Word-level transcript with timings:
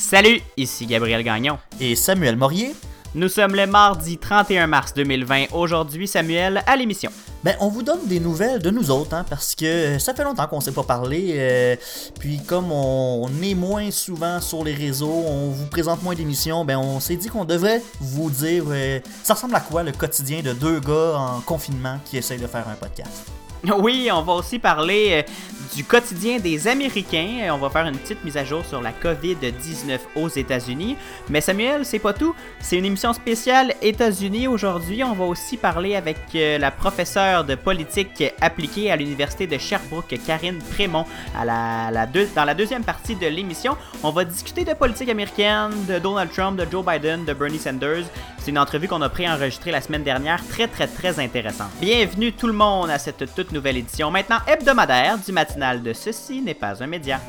Salut, 0.00 0.40
ici 0.56 0.86
Gabriel 0.86 1.22
Gagnon. 1.22 1.58
Et 1.78 1.94
Samuel 1.94 2.34
Morier. 2.34 2.74
Nous 3.14 3.28
sommes 3.28 3.54
le 3.54 3.66
mardi 3.66 4.16
31 4.16 4.66
mars 4.66 4.94
2020. 4.94 5.52
Aujourd'hui, 5.52 6.08
Samuel, 6.08 6.62
à 6.66 6.74
l'émission. 6.74 7.10
Ben, 7.44 7.54
on 7.60 7.68
vous 7.68 7.82
donne 7.82 8.06
des 8.06 8.18
nouvelles 8.18 8.62
de 8.62 8.70
nous 8.70 8.90
autres, 8.90 9.14
hein, 9.14 9.26
parce 9.28 9.54
que 9.54 9.98
ça 9.98 10.14
fait 10.14 10.24
longtemps 10.24 10.46
qu'on 10.46 10.56
ne 10.56 10.62
s'est 10.62 10.72
pas 10.72 10.84
parlé. 10.84 11.34
euh, 11.36 11.76
puis 12.18 12.40
comme 12.46 12.72
on, 12.72 13.26
on 13.28 13.42
est 13.42 13.54
moins 13.54 13.90
souvent 13.90 14.40
sur 14.40 14.64
les 14.64 14.74
réseaux, 14.74 15.12
on 15.26 15.50
vous 15.50 15.66
présente 15.66 16.02
moins 16.02 16.14
d'émissions, 16.14 16.64
ben 16.64 16.78
on 16.78 16.98
s'est 16.98 17.16
dit 17.16 17.28
qu'on 17.28 17.44
devrait 17.44 17.82
vous 18.00 18.30
dire 18.30 18.64
euh, 18.70 19.00
ça 19.22 19.34
ressemble 19.34 19.54
à 19.54 19.60
quoi 19.60 19.82
le 19.82 19.92
quotidien 19.92 20.40
de 20.40 20.54
deux 20.54 20.80
gars 20.80 21.18
en 21.18 21.40
confinement 21.40 21.98
qui 22.06 22.16
essayent 22.16 22.40
de 22.40 22.46
faire 22.46 22.66
un 22.68 22.74
podcast? 22.74 23.30
Oui, 23.78 24.08
on 24.12 24.22
va 24.22 24.32
aussi 24.34 24.58
parler 24.58 25.22
euh, 25.26 25.32
du 25.76 25.84
quotidien 25.84 26.38
des 26.38 26.66
Américains. 26.66 27.40
Euh, 27.42 27.50
On 27.50 27.58
va 27.58 27.68
faire 27.68 27.86
une 27.86 27.96
petite 27.96 28.24
mise 28.24 28.36
à 28.36 28.44
jour 28.44 28.64
sur 28.64 28.80
la 28.80 28.92
COVID-19 28.92 29.98
aux 30.16 30.28
États-Unis. 30.28 30.96
Mais 31.28 31.40
Samuel, 31.40 31.84
c'est 31.84 31.98
pas 31.98 32.12
tout. 32.12 32.34
C'est 32.60 32.78
une 32.78 32.86
émission 32.86 33.12
spéciale 33.12 33.74
États-Unis 33.82 34.48
aujourd'hui. 34.48 35.04
On 35.04 35.12
va 35.12 35.24
aussi 35.24 35.56
parler 35.56 35.94
avec 35.94 36.18
euh, 36.34 36.58
la 36.58 36.70
professeure 36.70 37.44
de 37.44 37.54
politique 37.54 38.24
appliquée 38.40 38.90
à 38.90 38.96
l'Université 38.96 39.46
de 39.46 39.58
Sherbrooke, 39.58 40.14
Karine 40.26 40.58
Prémont, 40.72 41.04
dans 41.34 42.44
la 42.44 42.54
deuxième 42.54 42.84
partie 42.84 43.14
de 43.14 43.26
l'émission. 43.26 43.76
On 44.02 44.10
va 44.10 44.24
discuter 44.24 44.64
de 44.64 44.72
politique 44.72 45.08
américaine, 45.08 45.70
de 45.86 45.98
Donald 45.98 46.30
Trump, 46.32 46.58
de 46.58 46.66
Joe 46.70 46.84
Biden, 46.84 47.24
de 47.24 47.34
Bernie 47.34 47.58
Sanders. 47.58 48.04
C'est 48.38 48.50
une 48.50 48.58
entrevue 48.58 48.88
qu'on 48.88 49.02
a 49.02 49.08
préenregistrée 49.10 49.70
la 49.70 49.82
semaine 49.82 50.02
dernière, 50.02 50.40
très 50.48 50.66
très 50.66 50.86
très 50.86 51.20
intéressante. 51.20 51.70
Bienvenue 51.80 52.32
tout 52.32 52.46
le 52.46 52.54
monde 52.54 52.88
à 52.88 52.98
cette 52.98 53.34
toute 53.34 53.49
nouvelle 53.52 53.76
édition, 53.78 54.10
maintenant 54.10 54.38
hebdomadaire 54.46 55.18
du 55.18 55.32
matinal 55.32 55.82
de 55.82 55.92
Ceci 55.92 56.40
n'est 56.40 56.54
pas 56.54 56.82
un 56.82 56.86
média. 56.86 57.20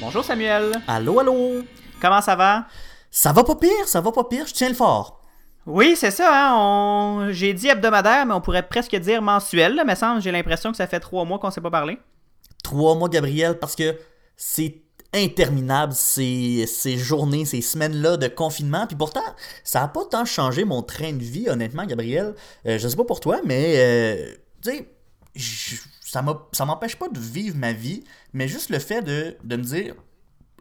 Bonjour 0.00 0.24
Samuel, 0.24 0.80
Allô, 0.86 1.18
allô? 1.18 1.62
comment 2.00 2.20
ça 2.20 2.36
va? 2.36 2.66
Ça 3.10 3.32
va 3.32 3.44
pas 3.44 3.54
pire, 3.56 3.86
ça 3.86 4.00
va 4.00 4.12
pas 4.12 4.24
pire, 4.24 4.46
je 4.46 4.52
tiens 4.52 4.68
le 4.68 4.74
fort. 4.74 5.23
Oui, 5.66 5.94
c'est 5.96 6.10
ça, 6.10 6.52
hein, 6.52 7.30
j'ai 7.30 7.54
dit 7.54 7.68
hebdomadaire, 7.68 8.26
mais 8.26 8.34
on 8.34 8.40
pourrait 8.40 8.68
presque 8.68 8.94
dire 8.96 9.22
mensuel, 9.22 9.74
là, 9.74 9.84
me 9.84 9.94
semble, 9.94 10.20
j'ai 10.20 10.30
l'impression 10.30 10.70
que 10.70 10.76
ça 10.76 10.86
fait 10.86 11.00
trois 11.00 11.24
mois 11.24 11.38
qu'on 11.38 11.50
s'est 11.50 11.62
pas 11.62 11.70
parlé. 11.70 11.98
Trois 12.62 12.94
mois, 12.94 13.08
Gabriel, 13.08 13.58
parce 13.58 13.74
que 13.74 13.96
c'est 14.36 14.82
interminable 15.14 15.92
ces, 15.94 16.66
ces 16.66 16.98
journées, 16.98 17.44
ces 17.44 17.62
semaines-là 17.62 18.16
de 18.16 18.28
confinement. 18.28 18.86
Puis 18.86 18.96
pourtant, 18.96 19.22
ça 19.62 19.80
n'a 19.80 19.88
pas 19.88 20.04
tant 20.04 20.24
changé 20.24 20.64
mon 20.64 20.82
train 20.82 21.12
de 21.12 21.22
vie, 21.22 21.48
honnêtement, 21.48 21.86
Gabriel. 21.86 22.34
Euh, 22.66 22.78
je 22.78 22.88
sais 22.88 22.96
pas 22.96 23.04
pour 23.04 23.20
toi, 23.20 23.40
mais 23.44 23.74
euh, 23.76 24.34
tu 24.62 24.70
sais, 24.70 24.88
ça 26.52 26.64
m'empêche 26.66 26.96
pas 26.96 27.08
de 27.08 27.18
vivre 27.18 27.56
ma 27.56 27.72
vie, 27.72 28.04
mais 28.32 28.48
juste 28.48 28.70
le 28.70 28.78
fait 28.78 29.02
de, 29.02 29.36
de 29.42 29.56
me 29.56 29.62
dire. 29.62 29.94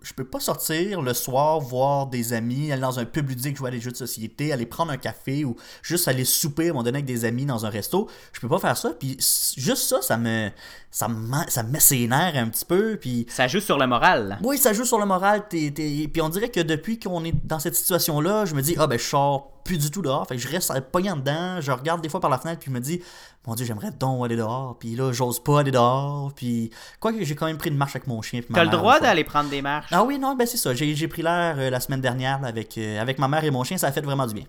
Je 0.03 0.13
peux 0.13 0.25
pas 0.25 0.39
sortir 0.41 1.01
le 1.01 1.13
soir 1.13 1.59
voir 1.61 2.07
des 2.07 2.33
amis, 2.33 2.71
aller 2.71 2.81
dans 2.81 2.99
un 2.99 3.05
pub 3.05 3.29
ludique 3.29 3.55
jouer 3.57 3.69
à 3.69 3.71
des 3.71 3.79
jeux 3.79 3.91
de 3.91 3.95
société, 3.95 4.51
aller 4.51 4.65
prendre 4.65 4.91
un 4.91 4.97
café 4.97 5.45
ou 5.45 5.55
juste 5.81 6.07
aller 6.09 6.25
souper 6.25 6.65
à 6.67 6.69
un 6.69 6.73
moment 6.73 6.83
donné 6.83 6.97
avec 6.97 7.05
des 7.05 7.23
amis 7.25 7.45
dans 7.45 7.65
un 7.65 7.69
resto. 7.69 8.09
Je 8.33 8.39
peux 8.41 8.49
pas 8.49 8.59
faire 8.59 8.77
ça. 8.77 8.89
Puis 8.99 9.17
juste 9.57 9.83
ça, 9.83 10.01
ça 10.01 10.17
me, 10.17 10.49
ça 10.91 11.07
me, 11.07 11.31
ça 11.47 11.63
me 11.63 11.71
met 11.71 11.79
ses 11.79 12.05
nerfs 12.07 12.35
un 12.35 12.49
petit 12.49 12.65
peu. 12.65 12.97
Puis 12.97 13.25
Ça 13.29 13.47
joue 13.47 13.61
sur 13.61 13.77
le 13.77 13.87
moral. 13.87 14.39
oui, 14.43 14.57
ça 14.57 14.73
joue 14.73 14.83
sur 14.85 14.99
le 14.99 15.05
moral. 15.05 15.47
t'es- 15.47 15.71
t'es- 15.71 16.09
Puis 16.11 16.21
on 16.21 16.27
dirait 16.29 16.49
que 16.49 16.59
depuis 16.59 16.99
qu'on 16.99 17.23
est 17.23 17.33
dans 17.45 17.59
cette 17.59 17.75
situation-là, 17.75 18.43
je 18.45 18.55
me 18.55 18.61
dis, 18.61 18.75
ah 18.77 18.87
ben 18.87 18.99
je 18.99 19.05
sors 19.05 19.52
plus 19.63 19.77
du 19.77 19.89
tout 19.91 20.01
dehors. 20.01 20.27
Fait 20.27 20.35
que 20.35 20.41
je 20.41 20.47
reste 20.47 20.71
pognant 20.91 21.15
dedans. 21.15 21.59
Je 21.61 21.71
regarde 21.71 22.01
des 22.01 22.09
fois 22.09 22.19
par 22.19 22.29
la 22.29 22.37
fenêtre, 22.37 22.59
puis 22.59 22.69
je 22.71 22.73
me 22.75 22.79
dis, 22.79 23.01
mon 23.47 23.55
dieu, 23.55 23.65
j'aimerais 23.65 23.91
donc 23.91 24.23
aller 24.25 24.35
dehors. 24.35 24.77
Puis 24.79 24.95
là, 24.95 25.11
j'ose 25.11 25.41
pas 25.43 25.59
aller 25.61 25.71
dehors. 25.71 26.31
Puis 26.35 26.69
quoi 26.99 27.11
que 27.13 27.23
j'ai 27.23 27.35
quand 27.35 27.45
même 27.45 27.57
pris 27.57 27.69
une 27.69 27.77
marche 27.77 27.95
avec 27.95 28.07
mon 28.07 28.21
chien. 28.21 28.41
T'as 28.53 28.63
le 28.63 28.69
droit 28.69 28.99
d'aller 28.99 29.23
prendre 29.23 29.49
des 29.49 29.61
marches. 29.61 29.89
Ah 29.91 30.03
oui, 30.03 30.19
non, 30.19 30.35
ben 30.35 30.45
c'est 30.47 30.57
ça. 30.57 30.73
J'ai 30.73 31.07
pris 31.07 31.21
l'air 31.21 31.55
euh, 31.57 31.69
la 31.69 31.79
semaine 31.79 32.01
dernière 32.01 32.39
là, 32.41 32.47
avec, 32.49 32.77
euh, 32.77 33.01
avec 33.01 33.19
ma 33.19 33.27
mère 33.27 33.43
et 33.43 33.51
mon 33.51 33.63
chien. 33.63 33.77
Ça 33.77 33.87
a 33.87 33.91
fait 33.91 34.01
vraiment 34.01 34.27
du 34.27 34.33
bien. 34.33 34.45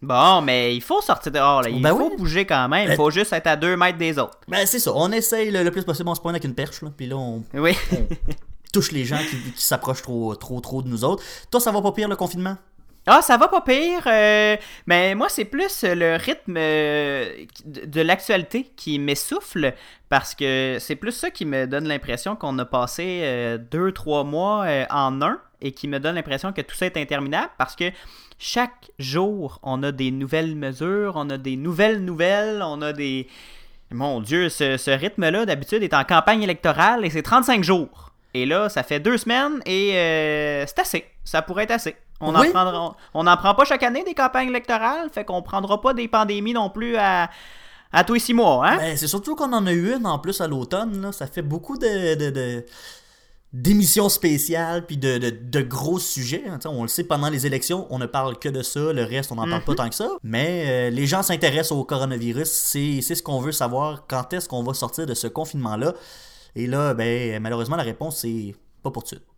Bon, 0.00 0.40
mais 0.42 0.74
il 0.74 0.80
faut 0.82 1.00
sortir 1.00 1.30
dehors, 1.30 1.62
là. 1.62 1.68
il 1.68 1.80
Ben 1.80 1.90
faut 1.90 2.08
oui. 2.10 2.16
bouger 2.18 2.44
quand 2.44 2.68
même, 2.68 2.86
il 2.86 2.88
Ben- 2.88 2.96
faut 2.96 3.10
juste 3.12 3.32
être 3.32 3.46
à 3.46 3.54
deux 3.54 3.76
mètres 3.76 3.98
des 3.98 4.18
autres. 4.18 4.36
Ben 4.48 4.66
c'est 4.66 4.80
ça. 4.80 4.90
On 4.96 5.12
essaye 5.12 5.50
le, 5.52 5.62
le 5.62 5.70
plus 5.70 5.84
possible. 5.84 6.08
On 6.08 6.14
se 6.16 6.20
pointe 6.20 6.34
avec 6.34 6.42
une 6.44 6.54
perche. 6.56 6.82
Là, 6.82 6.88
puis 6.96 7.06
là, 7.06 7.16
on 7.16 7.44
Oui. 7.54 7.76
touche 8.72 8.90
les 8.90 9.04
gens 9.04 9.18
qui, 9.18 9.36
qui 9.52 9.64
s'approchent 9.64 10.02
trop, 10.02 10.34
trop, 10.34 10.60
trop 10.60 10.82
de 10.82 10.88
nous 10.88 11.04
autres. 11.04 11.22
Toi, 11.52 11.60
ça 11.60 11.70
va 11.70 11.80
pas 11.82 11.92
pire 11.92 12.08
le 12.08 12.16
confinement? 12.16 12.56
Ah, 13.06 13.20
ça 13.20 13.36
va 13.36 13.48
pas 13.48 13.62
pire, 13.62 14.04
euh, 14.06 14.56
mais 14.86 15.16
moi, 15.16 15.28
c'est 15.28 15.44
plus 15.44 15.82
le 15.82 16.14
rythme 16.16 16.54
euh, 16.56 17.46
de, 17.64 18.00
l'actualité 18.00 18.70
qui 18.76 19.00
m'essouffle, 19.00 19.74
parce 20.08 20.36
que 20.36 20.76
c'est 20.78 20.94
plus 20.94 21.10
ça 21.10 21.32
qui 21.32 21.44
me 21.44 21.66
donne 21.66 21.88
l'impression 21.88 22.36
qu'on 22.36 22.56
a 22.60 22.64
passé 22.64 23.22
euh, 23.24 23.58
deux, 23.58 23.90
trois 23.90 24.22
mois 24.22 24.64
en 24.90 25.20
un, 25.20 25.40
et 25.60 25.72
qui 25.72 25.88
me 25.88 25.98
donne 25.98 26.14
l'impression 26.14 26.52
que 26.52 26.60
tout 26.60 26.76
ça 26.76 26.86
est 26.86 26.96
interminable, 26.96 27.50
parce 27.58 27.74
que 27.74 27.90
chaque 28.38 28.92
jour, 29.00 29.58
on 29.64 29.82
a 29.82 29.90
des 29.90 30.12
nouvelles 30.12 30.54
mesures, 30.54 31.14
on 31.16 31.28
a 31.28 31.38
des 31.38 31.56
nouvelles 31.56 32.04
nouvelles, 32.04 32.62
on 32.62 32.82
a 32.82 32.92
des... 32.92 33.26
Mon 33.90 34.20
Dieu, 34.20 34.48
ce, 34.48 34.76
ce 34.76 34.92
rythme-là, 34.92 35.44
d'habitude, 35.44 35.82
est 35.82 35.94
en 35.94 36.04
campagne 36.04 36.44
électorale, 36.44 37.04
et 37.04 37.10
c'est 37.10 37.22
35 37.22 37.64
jours. 37.64 38.12
Et 38.32 38.46
là, 38.46 38.68
ça 38.68 38.84
fait 38.84 39.00
deux 39.00 39.18
semaines, 39.18 39.60
et 39.66 39.90
c'est 40.68 40.78
assez. 40.78 41.04
Ça 41.24 41.42
pourrait 41.42 41.64
être 41.64 41.72
assez. 41.72 41.96
On 42.22 42.34
Oui. 42.40 43.24
n'en 43.24 43.36
prend 43.36 43.54
pas 43.54 43.64
chaque 43.64 43.82
année 43.82 44.04
des 44.04 44.14
campagnes 44.14 44.48
électorales, 44.48 45.08
fait 45.12 45.24
qu'on 45.24 45.42
prendra 45.42 45.80
pas 45.80 45.92
des 45.94 46.08
pandémies 46.08 46.52
non 46.54 46.70
plus 46.70 46.96
à, 46.96 47.28
à 47.92 48.04
tous 48.04 48.14
les 48.14 48.20
six 48.20 48.34
mois, 48.34 48.66
hein? 48.66 48.76
Ben, 48.78 48.96
c'est 48.96 49.06
surtout 49.08 49.34
qu'on 49.36 49.52
en 49.52 49.66
a 49.66 49.72
eu 49.72 49.94
une 49.94 50.06
en 50.06 50.18
plus 50.18 50.40
à 50.40 50.46
l'automne. 50.48 51.10
Ça 51.12 51.26
fait 51.26 51.42
beaucoup 51.42 51.76
de, 51.78 52.14
de- 52.14 52.30
de- 52.30 52.64
d'émissions 53.52 54.08
spéciales 54.08 54.86
puis 54.86 54.96
de, 54.96 55.18
de- 55.18 55.28
de 55.30 55.60
gros 55.60 55.98
sujets. 55.98 56.42
hein. 56.48 56.58
On 56.64 56.82
le 56.82 56.88
sait, 56.88 57.04
pendant 57.04 57.28
les 57.28 57.44
élections, 57.46 57.86
on 57.90 57.98
ne 57.98 58.06
parle 58.06 58.38
que 58.38 58.48
de 58.48 58.62
ça. 58.62 58.92
Le 58.94 59.04
reste, 59.04 59.30
on 59.30 59.34
n'en 59.34 59.46
parle 59.46 59.62
pas 59.64 59.74
tant 59.74 59.88
que 59.90 59.94
ça. 59.94 60.08
Mais 60.22 60.64
euh, 60.66 60.90
les 60.90 61.06
gens 61.06 61.22
s'intéressent 61.22 61.72
au 61.72 61.84
coronavirus. 61.84 62.48
C'est, 62.48 63.00
c'est 63.02 63.14
ce 63.14 63.22
qu'on 63.22 63.40
veut 63.40 63.52
savoir. 63.52 64.06
Quand 64.08 64.32
est-ce 64.32 64.48
qu'on 64.48 64.62
va 64.62 64.72
sortir 64.72 65.04
de 65.04 65.12
ce 65.14 65.26
confinement-là? 65.26 65.92
Et 66.56 66.66
là, 66.66 66.94
ben, 66.94 67.42
malheureusement, 67.42 67.76
la 67.76 67.82
réponse, 67.82 68.18
c'est 68.20 68.54
pas 68.82 68.90
pour 68.90 69.04
tout 69.04 69.16
de 69.16 69.20
suite. 69.20 69.28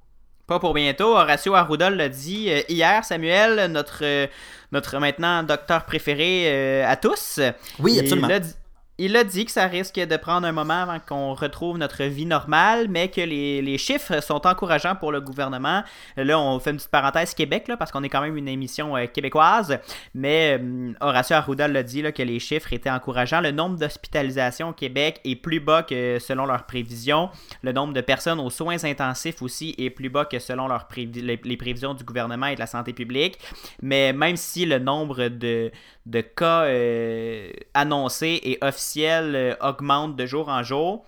Pas 0.47 0.59
pour 0.59 0.75
bientôt. 0.75 1.17
Horacio 1.17 1.55
Arruda 1.55 1.89
l'a 1.91 2.09
dit 2.09 2.51
euh, 2.51 2.61
hier, 2.69 3.03
Samuel, 3.05 3.71
notre, 3.73 4.01
euh, 4.03 4.27
notre 4.73 4.99
maintenant 4.99 5.43
docteur 5.43 5.85
préféré 5.87 6.45
euh, 6.47 6.87
à 6.87 6.97
tous. 6.97 7.41
Oui, 7.79 7.95
Il 7.95 8.01
absolument. 8.01 8.29
a 8.29 8.39
dit- 8.41 8.55
Il 8.97 9.17
a 9.17 9.25
dit 9.25 9.45
que 9.45 9.51
ça 9.51 9.67
risque 9.67 9.97
de 9.97 10.17
prendre 10.17 10.47
un 10.47 10.53
moment 10.53 10.83
avant 10.83 11.01
qu'on 11.01 11.35
retrouve 11.35 11.79
notre 11.79 12.05
vie 12.05 12.27
normale, 12.27 12.87
mais 12.89 13.09
que 13.09 13.21
les, 13.21 13.77
chiffres 13.77 14.23
sont 14.23 14.47
encourageants 14.47 14.95
pour 14.95 15.11
le 15.11 15.21
gouvernement. 15.21 15.83
Là, 16.17 16.39
on 16.39 16.61
fait 16.61 16.71
une 16.71 16.77
petite 16.77 16.93
parenthèse 16.93 17.35
Québec, 17.35 17.69
parce 17.77 17.91
qu'on 17.91 18.05
est 18.05 18.09
quand 18.09 18.21
même 18.21 18.37
une 18.37 18.47
émission 18.47 18.97
euh, 18.97 19.07
québécoise. 19.07 19.81
Mais 20.15 20.61
euh, 20.61 20.93
Horacio 21.01 21.35
Arruda 21.35 21.67
l'a 21.67 21.83
dit 21.83 22.05
que 22.13 22.23
les 22.23 22.39
chiffres 22.39 22.73
étaient 22.73 22.91
encourageants. 22.91 23.41
Le 23.41 23.51
nombre 23.51 23.77
d'hospitalisations 23.77 24.69
au 24.69 24.73
Québec 24.73 25.21
est 25.25 25.35
plus 25.35 25.59
bas 25.59 25.83
que 25.83 26.21
selon 26.21 26.47
leurs 26.47 26.65
prévisions. 26.65 27.31
Le 27.63 27.73
nombre 27.73 27.95
de 27.95 28.01
personnes 28.01 28.39
aux 28.39 28.51
soins 28.51 28.85
intensifs 28.85 29.43
aussi 29.43 29.75
est 29.77 29.91
plus 29.91 30.09
bas 30.09 30.25
que 30.25 30.39
selon 30.39 30.69
leurs 30.69 30.87
les 30.97 31.57
prévisions 31.57 31.95
du 31.95 32.05
gouvernement 32.05 32.47
et 32.47 32.55
de 32.55 32.61
la 32.61 32.69
santé 32.69 32.93
publique. 32.93 33.41
Mais 33.83 34.13
même 34.13 34.37
si 34.37 34.67
le 34.67 34.79
nombre 34.79 35.27
de, 35.27 35.73
de 36.07 36.21
cas 36.21 36.65
euh, 36.65 37.51
annoncés 37.73 38.41
et 38.43 38.59
officiels 38.63 39.35
euh, 39.35 39.55
augmente 39.61 40.17
de 40.17 40.27
jour 40.27 40.49
en 40.49 40.63
jour, 40.63 41.05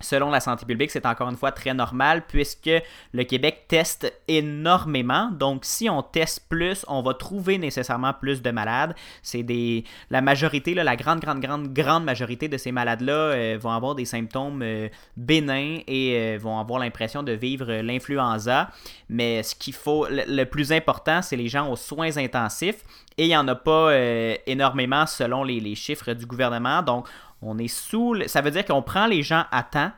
selon 0.00 0.30
la 0.30 0.40
santé 0.40 0.66
publique, 0.66 0.90
c'est 0.90 1.06
encore 1.06 1.28
une 1.28 1.36
fois 1.36 1.52
très 1.52 1.72
normal 1.72 2.24
puisque 2.26 2.70
le 3.12 3.24
Québec 3.24 3.64
teste 3.68 4.12
énormément. 4.28 5.30
Donc, 5.30 5.64
si 5.64 5.88
on 5.88 6.02
teste 6.02 6.48
plus, 6.48 6.84
on 6.88 7.02
va 7.02 7.14
trouver 7.14 7.56
nécessairement 7.58 8.12
plus 8.12 8.42
de 8.42 8.50
malades. 8.50 8.94
C'est 9.22 9.42
des 9.42 9.84
la 10.10 10.20
majorité, 10.20 10.74
la 10.74 10.96
grande, 10.96 11.20
grande, 11.20 11.40
grande, 11.40 11.72
grande 11.72 12.04
majorité 12.04 12.48
de 12.48 12.58
ces 12.58 12.72
malades-là 12.72 13.12
euh, 13.12 13.58
vont 13.60 13.70
avoir 13.70 13.94
des 13.94 14.04
symptômes 14.04 14.60
euh, 14.62 14.88
bénins 15.16 15.78
et 15.86 16.36
vont 16.36 16.58
avoir 16.58 16.80
l'impression 16.80 17.22
de 17.22 17.32
vivre 17.32 17.72
l'influenza. 17.72 18.70
Mais 19.08 19.42
ce 19.42 19.54
qu'il 19.54 19.74
faut, 19.74 20.06
le 20.10 20.44
plus 20.44 20.72
important, 20.72 21.22
c'est 21.22 21.36
les 21.36 21.48
gens 21.48 21.70
aux 21.70 21.76
soins 21.76 22.16
intensifs. 22.16 22.82
Et 23.18 23.24
il 23.24 23.28
n'y 23.28 23.36
en 23.36 23.48
a 23.48 23.54
pas 23.54 23.90
euh, 23.92 24.34
énormément 24.46 25.06
selon 25.06 25.42
les, 25.42 25.58
les 25.60 25.74
chiffres 25.74 26.12
du 26.12 26.26
gouvernement. 26.26 26.82
Donc, 26.82 27.08
on 27.42 27.56
est 27.58 27.68
sous. 27.68 28.14
le- 28.14 28.28
Ça 28.28 28.40
veut 28.42 28.50
dire 28.50 28.64
qu'on 28.64 28.82
prend 28.82 29.06
les 29.06 29.22
gens 29.22 29.44
à 29.50 29.62
temps 29.62 29.90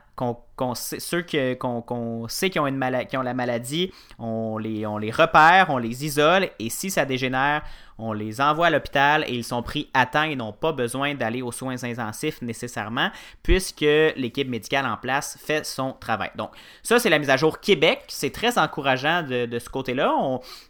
ceux 0.75 1.25
qu'on 1.57 2.27
sait 2.27 2.49
qui 2.49 2.59
ont, 2.59 2.65
la 2.65 3.33
maladie, 3.33 3.91
on 4.17 4.57
les, 4.57 4.85
on 4.85 4.97
les 4.97 5.11
repère, 5.11 5.67
on 5.69 5.77
les 5.77 6.05
isole, 6.05 6.49
et 6.59 6.69
si 6.69 6.89
ça 6.89 7.05
dégénère, 7.05 7.63
on 7.97 8.13
les 8.13 8.39
envoie 8.39 8.67
à 8.67 8.69
l'hôpital 8.69 9.25
et 9.27 9.33
ils 9.33 9.43
sont 9.43 9.61
pris 9.61 9.89
à 9.93 10.05
temps 10.05 10.23
et 10.23 10.35
n'ont 10.35 10.53
pas 10.53 10.71
besoin 10.71 11.15
d'aller 11.15 11.41
aux 11.41 11.51
soins 11.51 11.83
intensifs 11.83 12.41
nécessairement, 12.41 13.09
puisque 13.43 13.81
l'équipe 13.81 14.47
médicale 14.47 14.85
en 14.85 14.95
place 14.97 15.37
fait 15.41 15.65
son 15.65 15.93
travail. 15.93 16.31
Donc, 16.35 16.51
ça, 16.81 16.99
c'est 16.99 17.09
la 17.09 17.19
mise 17.19 17.29
à 17.29 17.37
jour 17.37 17.59
Québec. 17.59 18.03
C'est 18.07 18.31
très 18.31 18.57
encourageant 18.57 19.23
de, 19.23 19.59
ce 19.59 19.69
côté-là. 19.69 20.15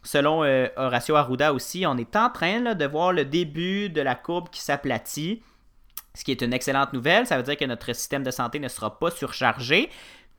Selon 0.02 0.42
euh, 0.42 0.66
Horacio 0.76 1.14
Arruda 1.14 1.52
aussi, 1.54 1.86
on 1.86 1.96
est 1.96 2.16
en 2.16 2.30
train 2.30 2.74
de 2.74 2.86
voir 2.86 3.12
le 3.12 3.24
début 3.24 3.88
de 3.88 4.00
la 4.00 4.16
courbe 4.16 4.48
qui 4.50 4.60
s'aplatit 4.60 5.42
ce 6.14 6.24
qui 6.24 6.32
est 6.32 6.42
une 6.42 6.52
excellente 6.52 6.92
nouvelle. 6.92 7.26
Ça 7.26 7.36
veut 7.36 7.42
dire 7.42 7.56
que 7.56 7.64
notre 7.64 7.92
système 7.92 8.22
de 8.22 8.30
santé 8.30 8.58
ne 8.58 8.68
sera 8.68 8.98
pas 8.98 9.10
surchargé. 9.10 9.90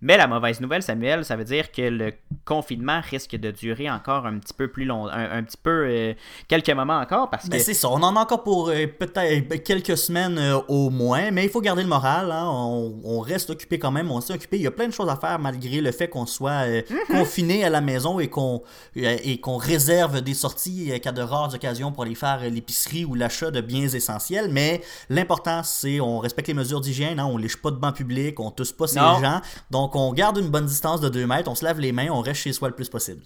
Mais 0.04 0.18
la 0.18 0.26
mauvaise 0.26 0.60
nouvelle, 0.62 0.82
Samuel, 0.82 1.24
ça 1.24 1.36
veut 1.36 1.44
dire 1.44 1.72
que 1.72 1.84
le 1.84 2.14
confinement 2.44 3.02
risque 3.08 3.36
de 3.36 3.52
durer 3.52 3.88
encore 3.90 4.26
un 4.26 4.40
petit 4.40 4.54
peu 4.54 4.68
plus 4.68 4.86
long, 4.86 5.08
un, 5.08 5.44
petit 5.44 5.58
peu 5.62 5.86
euh, 5.88 6.14
quelques 6.48 6.72
moments 6.72 6.98
encore 6.98 7.30
parce 7.30 7.48
ben, 7.48 7.58
que. 7.58 7.64
c'est 7.64 7.76
ça, 7.76 7.88
on 7.90 8.02
en 8.02 8.16
a 8.16 8.22
encore 8.22 8.42
pour 8.42 8.70
euh, 8.70 8.88
peut-être 8.88 9.64
quelques 9.64 9.96
semaines 9.96 10.40
euh, 10.40 10.60
au 10.70 10.90
moins, 10.90 11.30
mais 11.30 11.44
il 11.44 11.50
faut 11.50 11.62
garder 11.62 11.84
le 11.84 11.88
moral. 11.88 12.32
Hein. 12.32 12.46
On, 12.48 13.20
reste 13.22 13.52
occupé 13.52 13.78
quand 13.78 13.92
même, 13.92 14.10
on 14.10 14.20
s'est 14.20 14.34
occupé. 14.34 14.58
Il 14.58 14.64
y 14.64 14.68
a 14.68 14.72
plein 14.72 14.88
de 14.88 14.94
choses 14.94 15.10
à 15.10 15.16
faire 15.16 15.38
malgré 15.38 15.80
le 15.80 15.92
fait 15.92 16.08
qu'on 16.08 16.26
soit 16.26 16.66
mm-hmm. 16.66 17.08
confiné 17.12 17.64
à 17.64 17.70
la 17.70 17.82
maison 17.82 18.20
et 18.20 18.28
qu'on 18.28 18.64
et 18.96 19.40
qu'on 19.40 19.58
réserve 19.58 20.22
des 20.22 20.34
sorties 20.34 21.00
qu'à 21.02 21.12
de 21.12 21.22
rares 21.22 21.54
occasions 21.54 21.92
pour 21.92 22.04
aller 22.04 22.16
faire 22.16 22.40
l'épicerie 22.50 23.06
ou 23.06 23.14
l'achat 23.14 23.52
de 23.52 23.62
biens 23.62 23.88
essentiels. 23.88 24.50
Mais 24.50 24.82
l'important, 25.10 25.62
c'est 25.62 26.00
on 26.00 26.18
respecte 26.18 26.48
les 26.48 26.56
mesures 26.56 26.82
d'hygiène, 26.82 27.20
hein. 27.20 27.30
on 27.32 27.38
lèche 27.38 27.58
pas 27.58 27.70
de 27.70 27.76
banc 27.76 27.92
public, 27.92 28.40
on 28.40 28.50
tousse 28.50 28.72
pas 28.72 28.88
ces 28.88 29.00
gens. 29.00 29.42
Donc 29.70 29.91
donc, 29.92 30.02
on 30.02 30.14
garde 30.14 30.38
une 30.38 30.50
bonne 30.50 30.66
distance 30.66 31.02
de 31.02 31.10
2 31.10 31.28
mètres, 31.28 31.50
on 31.50 31.56
se 31.56 31.66
lave 31.66 31.80
les 31.80 31.92
mains, 31.92 32.08
on 32.12 32.22
reste 32.22 32.42
chez 32.42 32.54
soi 32.54 32.70
le 32.70 32.76
plus 32.76 32.88
possible. 32.88 33.22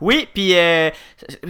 Oui, 0.00 0.26
puis 0.32 0.56
euh, 0.56 0.90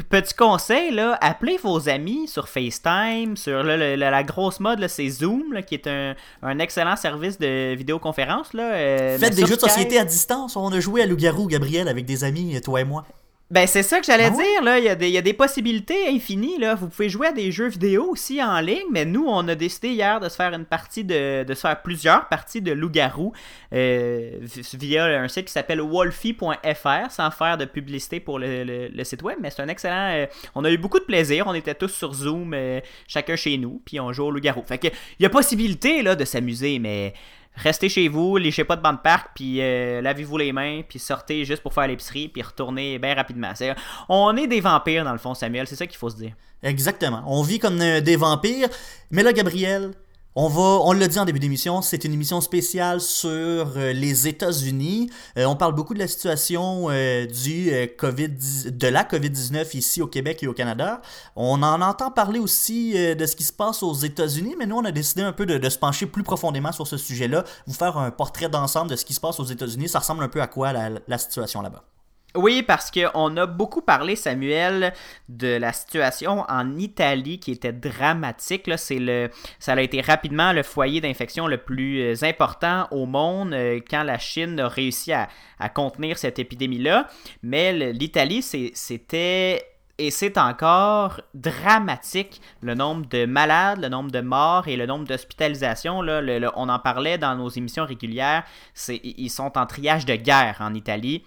petit 0.08 0.34
conseil, 0.34 0.92
là, 0.92 1.16
appelez 1.20 1.58
vos 1.62 1.88
amis 1.88 2.28
sur 2.28 2.48
FaceTime, 2.48 3.36
sur 3.36 3.62
la 3.62 4.22
grosse 4.24 4.60
mode, 4.60 4.86
c'est 4.88 5.08
Zoom, 5.08 5.62
qui 5.66 5.74
est 5.74 5.88
un, 5.88 6.58
excellent 6.58 6.96
service 6.96 7.38
de 7.38 7.74
vidéoconférence. 7.74 8.52
Là, 8.52 8.74
euh, 8.74 9.18
Faites 9.18 9.34
des 9.34 9.46
jeux 9.46 9.56
de 9.56 9.60
société 9.60 9.98
à 9.98 10.04
distance. 10.04 10.56
On 10.56 10.72
a 10.72 10.80
joué 10.80 11.02
à 11.02 11.06
Loup-Garou, 11.06 11.46
Gabriel, 11.46 11.88
avec 11.88 12.04
des 12.04 12.24
amis, 12.24 12.60
toi 12.60 12.80
et 12.80 12.84
moi. 12.84 13.04
Ben, 13.48 13.68
c'est 13.68 13.84
ça 13.84 14.00
que 14.00 14.06
j'allais 14.06 14.24
ah 14.24 14.30
dire, 14.30 14.62
là. 14.64 14.78
Il 14.80 14.84
y, 14.84 14.88
a 14.88 14.96
des, 14.96 15.06
il 15.06 15.14
y, 15.14 15.18
a 15.18 15.22
des, 15.22 15.32
possibilités 15.32 16.08
infinies, 16.08 16.58
là. 16.58 16.74
Vous 16.74 16.88
pouvez 16.88 17.08
jouer 17.08 17.28
à 17.28 17.32
des 17.32 17.52
jeux 17.52 17.68
vidéo 17.68 18.08
aussi 18.10 18.42
en 18.42 18.58
ligne, 18.58 18.88
mais 18.90 19.04
nous, 19.04 19.24
on 19.28 19.46
a 19.46 19.54
décidé 19.54 19.90
hier 19.90 20.18
de 20.18 20.28
se 20.28 20.34
faire 20.34 20.52
une 20.52 20.64
partie 20.64 21.04
de. 21.04 21.44
de 21.44 21.54
se 21.54 21.60
faire 21.60 21.80
plusieurs 21.80 22.26
parties 22.28 22.60
de 22.60 22.72
loup-garou 22.72 23.32
euh, 23.72 24.40
via 24.74 25.04
un 25.04 25.28
site 25.28 25.44
qui 25.46 25.52
s'appelle 25.52 25.80
wolfie.fr, 25.80 27.10
sans 27.10 27.30
faire 27.30 27.56
de 27.56 27.66
publicité 27.66 28.18
pour 28.18 28.40
le, 28.40 28.64
le, 28.64 29.04
site 29.04 29.22
web, 29.22 29.38
mais 29.40 29.50
c'est 29.50 29.62
un 29.62 29.68
excellent. 29.68 30.10
Euh, 30.12 30.26
on 30.56 30.64
a 30.64 30.70
eu 30.70 30.78
beaucoup 30.78 30.98
de 30.98 31.04
plaisir. 31.04 31.46
On 31.46 31.54
était 31.54 31.76
tous 31.76 31.92
sur 31.92 32.14
Zoom, 32.14 32.52
euh, 32.52 32.80
chacun 33.06 33.36
chez 33.36 33.58
nous, 33.58 33.80
puis 33.84 34.00
on 34.00 34.12
joue 34.12 34.24
au 34.24 34.30
loup-garou. 34.32 34.64
Fait 34.66 34.78
que, 34.78 34.88
il 34.88 35.22
y 35.22 35.26
a 35.26 35.30
possibilité, 35.30 36.02
là, 36.02 36.16
de 36.16 36.24
s'amuser, 36.24 36.80
mais 36.80 37.14
restez 37.56 37.88
chez 37.88 38.08
vous, 38.08 38.36
léchez 38.36 38.64
pas 38.64 38.76
de 38.76 38.82
banc 38.82 38.92
de 38.92 38.98
parc, 38.98 39.30
puis 39.34 39.60
euh, 39.60 40.00
lavez-vous 40.00 40.38
les 40.38 40.52
mains, 40.52 40.82
puis 40.88 40.98
sortez 40.98 41.44
juste 41.44 41.62
pour 41.62 41.74
faire 41.74 41.86
l'épicerie, 41.86 42.28
puis 42.28 42.42
retournez 42.42 42.98
bien 42.98 43.14
rapidement. 43.14 43.52
on 44.08 44.36
est 44.36 44.46
des 44.46 44.60
vampires 44.60 45.04
dans 45.04 45.12
le 45.12 45.18
fond, 45.18 45.34
Samuel, 45.34 45.66
c'est 45.66 45.76
ça 45.76 45.86
qu'il 45.86 45.96
faut 45.96 46.10
se 46.10 46.16
dire. 46.16 46.32
Exactement. 46.62 47.22
On 47.26 47.42
vit 47.42 47.58
comme 47.58 47.80
euh, 47.80 48.00
des 48.00 48.16
vampires. 48.16 48.68
Mais 49.10 49.22
là, 49.22 49.32
Gabriel, 49.32 49.92
on 50.38 50.48
va, 50.48 50.60
on 50.84 50.92
l'a 50.92 51.08
dit 51.08 51.18
en 51.18 51.24
début 51.24 51.38
d'émission, 51.38 51.80
c'est 51.80 52.04
une 52.04 52.12
émission 52.12 52.42
spéciale 52.42 53.00
sur 53.00 53.32
euh, 53.32 53.94
les 53.94 54.28
États-Unis. 54.28 55.08
Euh, 55.38 55.46
on 55.46 55.56
parle 55.56 55.74
beaucoup 55.74 55.94
de 55.94 55.98
la 55.98 56.08
situation 56.08 56.88
euh, 56.90 57.24
du 57.24 57.72
Covid, 57.96 58.28
de 58.70 58.86
la 58.86 59.02
COVID-19 59.02 59.74
ici 59.74 60.02
au 60.02 60.06
Québec 60.06 60.42
et 60.42 60.46
au 60.46 60.52
Canada. 60.52 61.00
On 61.36 61.62
en 61.62 61.80
entend 61.80 62.10
parler 62.10 62.38
aussi 62.38 62.92
de 62.92 63.24
ce 63.26 63.34
qui 63.34 63.44
se 63.44 63.52
passe 63.52 63.82
aux 63.82 63.94
États-Unis, 63.94 64.56
mais 64.58 64.66
nous 64.66 64.76
on 64.76 64.84
a 64.84 64.92
décidé 64.92 65.22
un 65.22 65.32
peu 65.32 65.46
de, 65.46 65.68
se 65.70 65.78
pencher 65.78 66.04
plus 66.04 66.22
profondément 66.22 66.70
sur 66.70 66.86
ce 66.86 66.98
sujet-là, 66.98 67.42
vous 67.66 67.72
faire 67.72 67.96
un 67.96 68.10
portrait 68.10 68.50
d'ensemble 68.50 68.90
de 68.90 68.96
ce 68.96 69.06
qui 69.06 69.14
se 69.14 69.20
passe 69.20 69.40
aux 69.40 69.44
États-Unis. 69.44 69.88
Ça 69.88 70.00
ressemble 70.00 70.22
un 70.22 70.28
peu 70.28 70.42
à 70.42 70.46
quoi 70.46 70.74
la 70.74 71.18
situation 71.18 71.62
là-bas? 71.62 71.82
Oui, 72.36 72.62
parce 72.62 72.90
qu'on 72.90 73.36
a 73.36 73.46
beaucoup 73.46 73.80
parlé, 73.80 74.14
Samuel, 74.14 74.92
de 75.28 75.56
la 75.56 75.72
situation 75.72 76.44
en 76.48 76.76
Italie 76.76 77.40
qui 77.40 77.52
était 77.52 77.72
dramatique. 77.72 78.70
C'est 78.76 78.98
le, 78.98 79.30
ça 79.58 79.72
a 79.72 79.80
été 79.80 80.00
rapidement 80.00 80.52
le 80.52 80.62
foyer 80.62 81.00
d'infection 81.00 81.46
le 81.46 81.56
plus 81.56 82.00
euh, 82.00 82.14
important 82.24 82.88
au 82.90 83.06
monde 83.06 83.54
euh, 83.54 83.80
quand 83.88 84.02
la 84.02 84.18
Chine 84.18 84.60
a 84.60 84.68
réussi 84.68 85.12
à, 85.12 85.28
contenir 85.74 86.18
cette 86.18 86.38
épidémie-là. 86.38 87.06
Mais 87.42 87.72
l'Italie, 87.92 88.42
c'était 88.42 89.66
et 89.98 90.10
c'est 90.10 90.36
encore 90.36 91.22
dramatique 91.32 92.42
le 92.60 92.74
nombre 92.74 93.06
de 93.06 93.24
malades, 93.24 93.80
le 93.80 93.88
nombre 93.88 94.10
de 94.10 94.20
morts 94.20 94.68
et 94.68 94.76
le 94.76 94.84
nombre 94.84 95.06
d'hospitalisations. 95.06 96.00
on 96.00 96.68
en 96.68 96.78
parlait 96.78 97.16
dans 97.16 97.34
nos 97.34 97.48
émissions 97.48 97.86
régulières. 97.86 98.44
Ils 98.88 99.30
sont 99.30 99.56
en 99.56 99.64
triage 99.64 100.04
de 100.04 100.16
guerre 100.16 100.58
en 100.60 100.74
Italie 100.74 101.24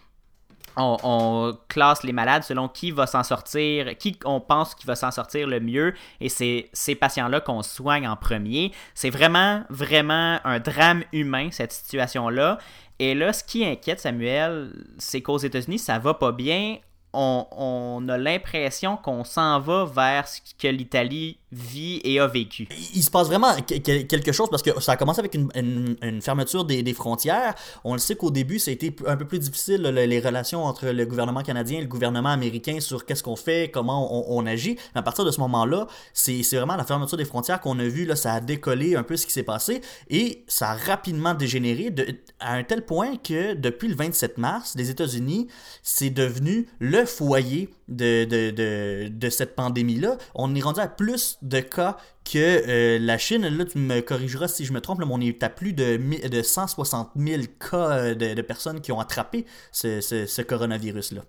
on, 0.75 1.57
classe 1.67 2.03
les 2.03 2.13
malades 2.13 2.43
selon 2.43 2.67
qui 2.67 2.91
va 2.91 3.07
s'en 3.07 3.23
sortir, 3.23 3.97
qui 3.97 4.17
on 4.25 4.39
pense 4.39 4.75
qui 4.75 4.85
va 4.85 4.95
s'en 4.95 5.11
sortir 5.11 5.47
le 5.47 5.59
mieux, 5.59 5.93
et 6.19 6.29
c'est 6.29 6.69
ces 6.73 6.95
patients-là 6.95 7.41
qu'on 7.41 7.61
soigne 7.61 8.07
en 8.07 8.15
premier. 8.15 8.71
C'est 8.93 9.09
vraiment, 9.09 9.63
vraiment 9.69 10.39
un 10.43 10.59
drame 10.59 11.03
humain, 11.13 11.49
cette 11.51 11.71
situation-là. 11.71 12.57
Et 12.99 13.15
là, 13.15 13.31
ce 13.31 13.43
qui 13.43 13.65
inquiète 13.65 13.99
Samuel, 13.99 14.73
c'est 14.97 15.21
qu'aux 15.21 15.37
États-Unis, 15.37 15.79
ça 15.79 15.99
va 15.99 16.13
pas 16.13 16.33
bien. 16.33 16.77
On, 17.11 18.05
a 18.07 18.17
l'impression 18.17 18.97
qu'on 18.97 19.23
s'en 19.23 19.59
va 19.59 19.85
vers 19.85 20.27
ce 20.27 20.39
que 20.59 20.67
l'Italie 20.67 21.37
vit 21.51 21.99
et 22.03 22.19
a 22.19 22.27
vécu. 22.27 22.67
Il 22.93 23.01
se 23.01 23.09
passe 23.09 23.27
vraiment 23.27 23.55
quelque 23.61 24.31
chose 24.31 24.49
parce 24.51 24.61
que 24.61 24.79
ça 24.79 24.91
a 24.91 24.97
commencé 24.97 25.19
avec 25.19 25.33
une, 25.33 26.21
fermeture 26.21 26.65
des, 26.65 26.93
frontières. 26.93 27.55
On 27.83 27.93
le 27.93 27.99
sait 27.99 28.15
qu'au 28.15 28.29
début, 28.29 28.59
ça 28.59 28.69
a 28.69 28.73
été 28.73 28.95
un 29.07 29.17
peu 29.17 29.25
plus 29.25 29.39
difficile, 29.39 29.81
les 29.81 30.19
relations 30.19 30.63
entre 30.65 30.87
le 30.87 31.05
gouvernement 31.05 31.41
canadien 31.41 31.79
et 31.79 31.81
le 31.81 31.87
gouvernement 31.87 32.29
américain 32.29 32.79
sur 32.79 33.05
qu'est-ce 33.05 33.23
qu'on 33.23 33.35
fait, 33.35 33.71
comment 33.73 34.29
on, 34.31 34.45
agit. 34.45 34.77
Mais 34.93 34.99
à 34.99 35.03
partir 35.03 35.25
de 35.25 35.31
ce 35.31 35.39
moment-là, 35.41 35.87
c'est 36.13 36.43
vraiment 36.53 36.75
la 36.75 36.83
fermeture 36.83 37.17
des 37.17 37.25
frontières 37.25 37.59
qu'on 37.59 37.79
a 37.79 37.85
vu, 37.85 38.05
là, 38.05 38.15
ça 38.15 38.33
a 38.33 38.39
décollé 38.39 38.95
un 38.95 39.03
peu 39.03 39.17
ce 39.17 39.25
qui 39.25 39.33
s'est 39.33 39.43
passé 39.43 39.81
et 40.09 40.43
ça 40.47 40.71
a 40.71 40.75
rapidement 40.75 41.33
dégénéré 41.33 41.93
à 42.39 42.53
un 42.53 42.63
tel 42.63 42.85
point 42.85 43.17
que 43.17 43.55
depuis 43.55 43.87
le 43.87 43.95
27 43.95 44.37
mars, 44.37 44.75
les 44.75 44.89
États-Unis, 44.91 45.47
c'est 45.81 46.09
devenu 46.09 46.67
le 46.79 46.98
foyer 47.05 47.69
de, 47.87 48.25
de, 48.25 49.07
de, 49.07 49.29
cette 49.29 49.55
pandémie-là. 49.55 50.17
On 50.35 50.53
est 50.55 50.61
rendu 50.61 50.79
à 50.79 50.87
plus 50.87 51.37
de 51.41 51.59
cas 51.59 51.97
que 52.23 52.37
euh, 52.37 52.99
la 52.99 53.17
Chine. 53.17 53.47
Là, 53.47 53.65
tu 53.65 53.77
me 53.77 54.01
corrigeras 54.01 54.47
si 54.47 54.65
je 54.65 54.73
me 54.73 54.81
trompe, 54.81 54.99
mais 54.99 55.05
on 55.09 55.21
est 55.21 55.41
à 55.43 55.49
plus 55.49 55.73
de, 55.73 55.97
de 56.27 56.41
160 56.41 57.11
000 57.15 57.43
cas 57.59 58.13
de, 58.13 58.33
de 58.33 58.41
personnes 58.41 58.81
qui 58.81 58.91
ont 58.91 58.99
attrapé 58.99 59.45
ce, 59.71 60.01
ce, 60.01 60.25
ce 60.25 60.41
coronavirus-là. 60.41 61.23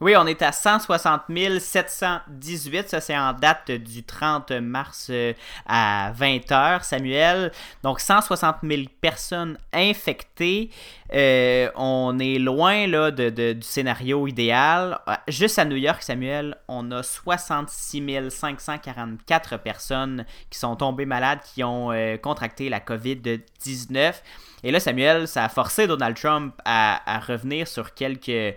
Oui, 0.00 0.14
on 0.16 0.28
est 0.28 0.42
à 0.42 0.52
160 0.52 1.22
718. 1.58 2.88
Ça, 2.88 3.00
c'est 3.00 3.18
en 3.18 3.32
date 3.32 3.72
du 3.72 4.04
30 4.04 4.52
mars 4.52 5.08
euh, 5.10 5.32
à 5.66 6.12
20h, 6.12 6.84
Samuel. 6.84 7.50
Donc, 7.82 7.98
160 7.98 8.58
000 8.62 8.82
personnes 9.00 9.58
infectées. 9.72 10.70
Euh, 11.12 11.68
on 11.74 12.16
est 12.20 12.38
loin 12.38 12.86
là, 12.86 13.10
de, 13.10 13.30
du 13.54 13.66
scénario 13.66 14.28
idéal. 14.28 15.00
Euh, 15.08 15.14
juste 15.26 15.58
à 15.58 15.64
New 15.64 15.76
York, 15.76 16.00
Samuel, 16.00 16.56
on 16.68 16.92
a 16.92 17.02
66 17.02 18.30
544 18.30 19.56
personnes 19.56 20.24
qui 20.48 20.60
sont 20.60 20.76
tombées 20.76 21.06
malades, 21.06 21.40
qui 21.42 21.64
ont 21.64 21.90
contracté 22.22 22.68
la 22.68 22.78
COVID-19. 22.78 24.14
Et 24.62 24.70
là, 24.70 24.78
Samuel, 24.78 25.26
ça 25.26 25.44
a 25.44 25.48
forcé 25.48 25.88
Donald 25.88 26.16
Trump 26.16 26.54
à, 26.64 27.16
à 27.16 27.18
revenir 27.18 27.66
sur 27.66 27.94
quelques 27.94 28.56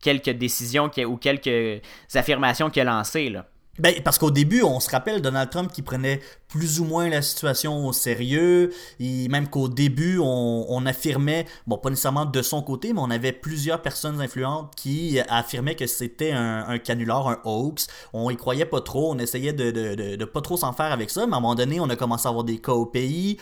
quelques 0.00 0.30
décisions 0.30 0.90
ou 1.06 1.16
quelques 1.16 1.82
affirmations 2.14 2.70
qu'il 2.70 2.82
a 2.82 2.84
lancées. 2.84 3.28
Là. 3.28 3.46
Ben, 3.78 3.94
parce 4.02 4.18
qu'au 4.18 4.30
début, 4.30 4.62
on 4.62 4.80
se 4.80 4.90
rappelle 4.90 5.22
Donald 5.22 5.50
Trump 5.50 5.72
qui 5.72 5.82
prenait 5.82 6.20
plus 6.50 6.80
ou 6.80 6.84
moins 6.84 7.08
la 7.08 7.22
situation 7.22 7.86
au 7.86 7.92
sérieux, 7.92 8.72
et 8.98 9.28
même 9.28 9.48
qu'au 9.48 9.68
début, 9.68 10.18
on, 10.20 10.84
affirmait, 10.86 11.46
bon, 11.66 11.78
pas 11.78 11.90
nécessairement 11.90 12.24
de 12.24 12.42
son 12.42 12.62
côté, 12.62 12.92
mais 12.92 13.00
on 13.00 13.10
avait 13.10 13.32
plusieurs 13.32 13.82
personnes 13.82 14.20
influentes 14.20 14.74
qui 14.74 15.20
affirmaient 15.28 15.76
que 15.76 15.86
c'était 15.86 16.32
un, 16.32 16.78
canular, 16.78 17.28
un 17.28 17.38
hoax. 17.44 17.86
On 18.12 18.30
y 18.30 18.36
croyait 18.36 18.64
pas 18.64 18.80
trop, 18.80 19.12
on 19.12 19.18
essayait 19.18 19.52
de, 19.52 19.70
de, 19.70 20.24
pas 20.24 20.40
trop 20.40 20.56
s'en 20.56 20.72
faire 20.72 20.92
avec 20.92 21.10
ça, 21.10 21.26
mais 21.26 21.34
à 21.34 21.36
un 21.36 21.40
moment 21.40 21.54
donné, 21.54 21.78
on 21.78 21.88
a 21.88 21.96
commencé 21.96 22.26
à 22.26 22.30
avoir 22.30 22.44
des 22.44 22.58
cas 22.58 22.72
au 22.72 22.86
pays. 22.86 23.36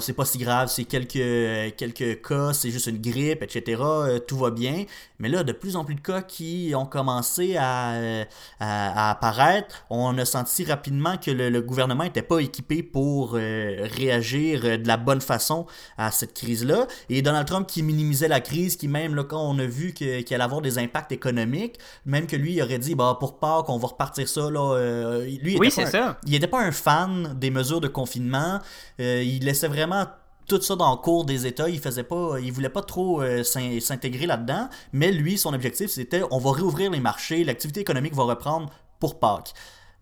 c'est 0.00 0.14
pas 0.14 0.24
si 0.24 0.38
grave, 0.38 0.68
c'est 0.68 0.84
quelques, 0.84 2.22
cas, 2.22 2.52
c'est 2.54 2.70
juste 2.70 2.86
une 2.86 3.00
grippe, 3.00 3.42
etc. 3.42 3.82
Euh, 3.82 4.18
tout 4.18 4.38
va 4.38 4.50
bien. 4.50 4.84
Mais 5.18 5.28
là, 5.28 5.44
de 5.44 5.52
plus 5.52 5.76
en 5.76 5.84
plus 5.84 5.94
de 5.94 6.00
cas 6.00 6.22
qui 6.22 6.72
ont 6.74 6.86
commencé 6.86 7.56
à, 7.58 8.24
à, 8.60 9.10
apparaître, 9.10 9.84
on 9.90 10.16
a 10.16 10.24
senti 10.24 10.64
rapidement 10.64 11.16
que 11.18 11.30
le, 11.30 11.50
le 11.50 11.60
gouvernement 11.60 12.04
était 12.04 12.22
pas 12.22 12.40
équipés 12.46 12.82
pour 12.82 13.32
réagir 13.32 14.62
de 14.62 14.86
la 14.86 14.96
bonne 14.96 15.20
façon 15.20 15.66
à 15.98 16.10
cette 16.10 16.34
crise-là. 16.34 16.86
Et 17.08 17.22
Donald 17.22 17.46
Trump 17.46 17.66
qui 17.66 17.82
minimisait 17.82 18.28
la 18.28 18.40
crise, 18.40 18.76
qui 18.76 18.88
même 18.88 19.14
là, 19.14 19.24
quand 19.24 19.42
on 19.42 19.58
a 19.58 19.66
vu 19.66 19.92
qu'il 19.92 20.08
allait 20.08 20.44
avoir 20.44 20.60
des 20.60 20.78
impacts 20.78 21.12
économiques, 21.12 21.78
même 22.04 22.26
que 22.26 22.36
lui 22.36 22.54
il 22.54 22.62
aurait 22.62 22.78
dit 22.78 22.94
bah 22.94 23.16
pour 23.18 23.38
Pâques 23.38 23.68
on 23.68 23.78
va 23.78 23.88
repartir 23.88 24.28
ça 24.28 24.50
là. 24.50 25.20
lui, 25.42 25.56
oui, 25.58 25.70
c'est 25.70 25.86
ça. 25.86 26.18
Il 26.24 26.32
n'était 26.32 26.46
pas 26.46 26.60
un 26.60 26.72
fan 26.72 27.34
des 27.38 27.50
mesures 27.50 27.80
de 27.80 27.88
confinement. 27.88 28.60
il 28.98 29.44
laissait 29.44 29.68
vraiment 29.68 30.06
tout 30.46 30.60
ça 30.62 30.76
dans 30.76 30.90
le 30.90 30.96
cours 30.96 31.24
des 31.24 31.46
États. 31.46 31.68
Il 31.68 31.80
faisait 31.80 32.02
pas, 32.02 32.38
il 32.40 32.52
voulait 32.52 32.68
pas 32.68 32.82
trop 32.82 33.22
euh, 33.22 33.42
s'intégrer 33.42 34.26
là-dedans. 34.26 34.68
Mais 34.92 35.12
lui, 35.12 35.38
son 35.38 35.52
objectif, 35.52 35.90
c'était 35.90 36.22
on 36.30 36.38
va 36.38 36.52
réouvrir 36.52 36.90
les 36.90 37.00
marchés, 37.00 37.44
l'activité 37.44 37.80
économique 37.80 38.14
va 38.14 38.24
reprendre 38.24 38.70
pour 39.00 39.18
Pâques. 39.18 39.52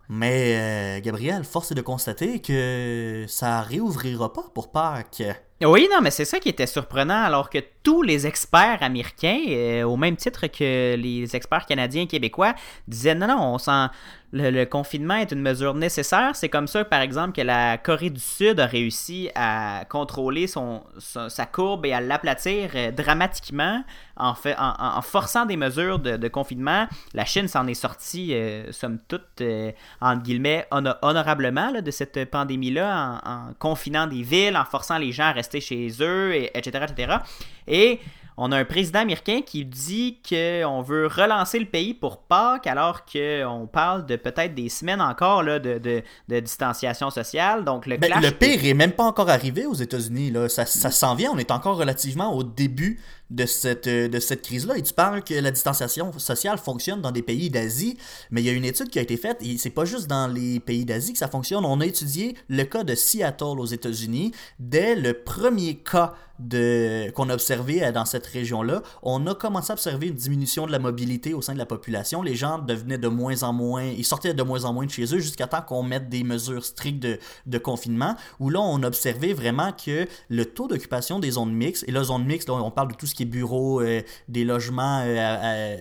Mais 0.08 0.98
euh, 0.98 1.00
Gabriel, 1.00 1.44
force 1.44 1.72
est 1.72 1.74
de 1.74 1.80
constater 1.80 2.40
que 2.40 3.24
ça 3.28 3.62
réouvrira 3.62 4.32
pas 4.32 4.44
pour 4.54 4.70
Pâques. 4.70 5.22
Oui, 5.62 5.88
non, 5.90 6.00
mais 6.02 6.10
c'est 6.10 6.24
ça 6.24 6.40
qui 6.40 6.48
était 6.48 6.66
surprenant, 6.66 7.22
alors 7.22 7.48
que 7.48 7.58
tous 7.82 8.02
les 8.02 8.26
experts 8.26 8.82
américains, 8.82 9.40
euh, 9.48 9.84
au 9.84 9.96
même 9.96 10.16
titre 10.16 10.48
que 10.48 10.96
les 10.96 11.36
experts 11.36 11.64
canadiens 11.66 12.02
et 12.02 12.06
québécois, 12.06 12.54
disaient 12.88 13.14
non, 13.14 13.28
non, 13.28 13.54
on 13.54 13.58
sent 13.58 13.88
le, 14.34 14.64
confinement 14.64 15.14
est 15.14 15.30
une 15.30 15.40
mesure 15.40 15.74
nécessaire. 15.74 16.34
C'est 16.34 16.48
comme 16.48 16.66
ça, 16.66 16.84
par 16.84 17.00
exemple, 17.00 17.32
que 17.32 17.40
la 17.40 17.78
Corée 17.78 18.10
du 18.10 18.20
Sud 18.20 18.58
a 18.58 18.66
réussi 18.66 19.30
à 19.36 19.84
contrôler 19.88 20.48
son, 20.48 20.82
sa 20.98 21.46
courbe 21.46 21.86
et 21.86 21.92
à 21.92 22.00
l'aplatir 22.00 22.70
euh, 22.74 22.90
dramatiquement 22.90 23.84
en, 24.16 24.34
en, 24.58 25.02
forçant 25.02 25.46
des 25.46 25.56
mesures 25.56 26.00
de, 26.00 26.28
confinement. 26.28 26.88
La 27.14 27.24
Chine 27.24 27.46
s'en 27.46 27.66
est 27.68 27.74
sortie, 27.74 28.34
euh, 28.34 28.72
somme 28.72 28.98
toute, 29.08 29.40
euh, 29.40 29.70
entre 30.00 30.22
guillemets, 30.22 30.66
honorablement 30.70 31.70
de 31.80 31.90
cette 31.90 32.28
pandémie-là, 32.30 33.20
en, 33.24 33.54
confinant 33.58 34.06
des 34.08 34.22
villes, 34.22 34.56
en 34.56 34.64
forçant 34.64 34.98
les 34.98 35.12
gens 35.12 35.26
à 35.26 35.32
rester 35.32 35.43
chez 35.60 35.88
eux, 36.00 36.34
et, 36.34 36.50
etc., 36.56 36.86
etc. 36.88 37.18
Et 37.66 38.00
on 38.36 38.50
a 38.50 38.58
un 38.58 38.64
président 38.64 39.00
américain 39.00 39.42
qui 39.46 39.64
dit 39.64 40.18
qu'on 40.28 40.82
veut 40.82 41.06
relancer 41.06 41.58
le 41.58 41.66
pays 41.66 41.94
pour 41.94 42.18
Pâques, 42.18 42.66
alors 42.66 43.04
qu'on 43.04 43.68
parle 43.72 44.06
de 44.06 44.16
peut-être 44.16 44.54
des 44.54 44.68
semaines 44.68 45.00
encore 45.00 45.44
là, 45.44 45.60
de, 45.60 45.78
de, 45.78 46.40
distanciation 46.40 47.10
sociale. 47.10 47.64
Donc 47.64 47.86
le, 47.86 47.96
ben, 47.96 48.12
le 48.20 48.30
pire 48.30 48.64
est 48.64 48.74
même 48.74 48.92
pas 48.92 49.04
encore 49.04 49.30
arrivé 49.30 49.66
aux 49.66 49.74
États-Unis. 49.74 50.32
Ça, 50.48 50.66
ça 50.66 50.90
s'en 50.90 51.14
vient. 51.14 51.30
On 51.32 51.38
est 51.38 51.52
encore 51.52 51.76
relativement 51.76 52.34
au 52.34 52.42
début 52.42 52.98
de 53.34 53.46
cette, 53.46 53.86
euh, 53.86 54.08
de 54.08 54.20
cette 54.20 54.42
crise-là. 54.42 54.78
Et 54.78 54.82
tu 54.82 54.94
parles 54.94 55.22
que 55.24 55.34
la 55.34 55.50
distanciation 55.50 56.12
sociale 56.18 56.58
fonctionne 56.58 57.00
dans 57.00 57.10
des 57.10 57.22
pays 57.22 57.50
d'Asie, 57.50 57.98
mais 58.30 58.40
il 58.42 58.46
y 58.46 58.48
a 58.48 58.52
une 58.52 58.64
étude 58.64 58.88
qui 58.88 58.98
a 58.98 59.02
été 59.02 59.16
faite, 59.16 59.38
et 59.42 59.58
c'est 59.58 59.70
pas 59.70 59.84
juste 59.84 60.06
dans 60.06 60.28
les 60.28 60.60
pays 60.60 60.84
d'Asie 60.84 61.12
que 61.12 61.18
ça 61.18 61.28
fonctionne. 61.28 61.64
On 61.64 61.80
a 61.80 61.86
étudié 61.86 62.36
le 62.48 62.64
cas 62.64 62.84
de 62.84 62.94
Seattle 62.94 63.58
aux 63.58 63.66
États-Unis. 63.66 64.32
Dès 64.58 64.94
le 64.94 65.14
premier 65.14 65.76
cas 65.76 66.14
de, 66.38 67.10
qu'on 67.10 67.28
a 67.28 67.34
observé 67.34 67.92
dans 67.92 68.04
cette 68.04 68.26
région-là, 68.26 68.82
on 69.02 69.26
a 69.26 69.34
commencé 69.34 69.70
à 69.70 69.74
observer 69.74 70.08
une 70.08 70.14
diminution 70.14 70.66
de 70.66 70.72
la 70.72 70.78
mobilité 70.78 71.34
au 71.34 71.42
sein 71.42 71.52
de 71.52 71.58
la 71.58 71.66
population. 71.66 72.22
Les 72.22 72.34
gens 72.34 72.58
devenaient 72.58 72.98
de 72.98 73.08
moins 73.08 73.42
en 73.42 73.52
moins, 73.52 73.84
ils 73.84 74.04
sortaient 74.04 74.34
de 74.34 74.42
moins 74.42 74.64
en 74.64 74.72
moins 74.72 74.86
de 74.86 74.90
chez 74.90 75.14
eux 75.14 75.18
jusqu'à 75.18 75.46
temps 75.46 75.62
qu'on 75.62 75.82
mette 75.82 76.08
des 76.08 76.24
mesures 76.24 76.64
strictes 76.64 77.00
de, 77.00 77.18
de 77.46 77.58
confinement, 77.58 78.16
où 78.40 78.50
là, 78.50 78.60
on 78.60 78.82
a 78.82 78.86
observé 78.86 79.32
vraiment 79.32 79.72
que 79.72 80.06
le 80.28 80.44
taux 80.44 80.68
d'occupation 80.68 81.18
des 81.18 81.32
zones 81.32 81.52
mixtes, 81.52 81.84
et 81.88 81.92
là, 81.92 82.04
zones 82.04 82.24
mixtes, 82.24 82.48
là, 82.48 82.54
on 82.54 82.70
parle 82.70 82.88
de 82.88 82.94
tout 82.94 83.06
ce 83.06 83.14
qui 83.14 83.22
est 83.22 83.26
bureaux, 83.26 83.80
euh, 83.80 84.02
des 84.28 84.44
logements 84.44 85.00
euh, 85.00 85.04
euh, 85.06 85.76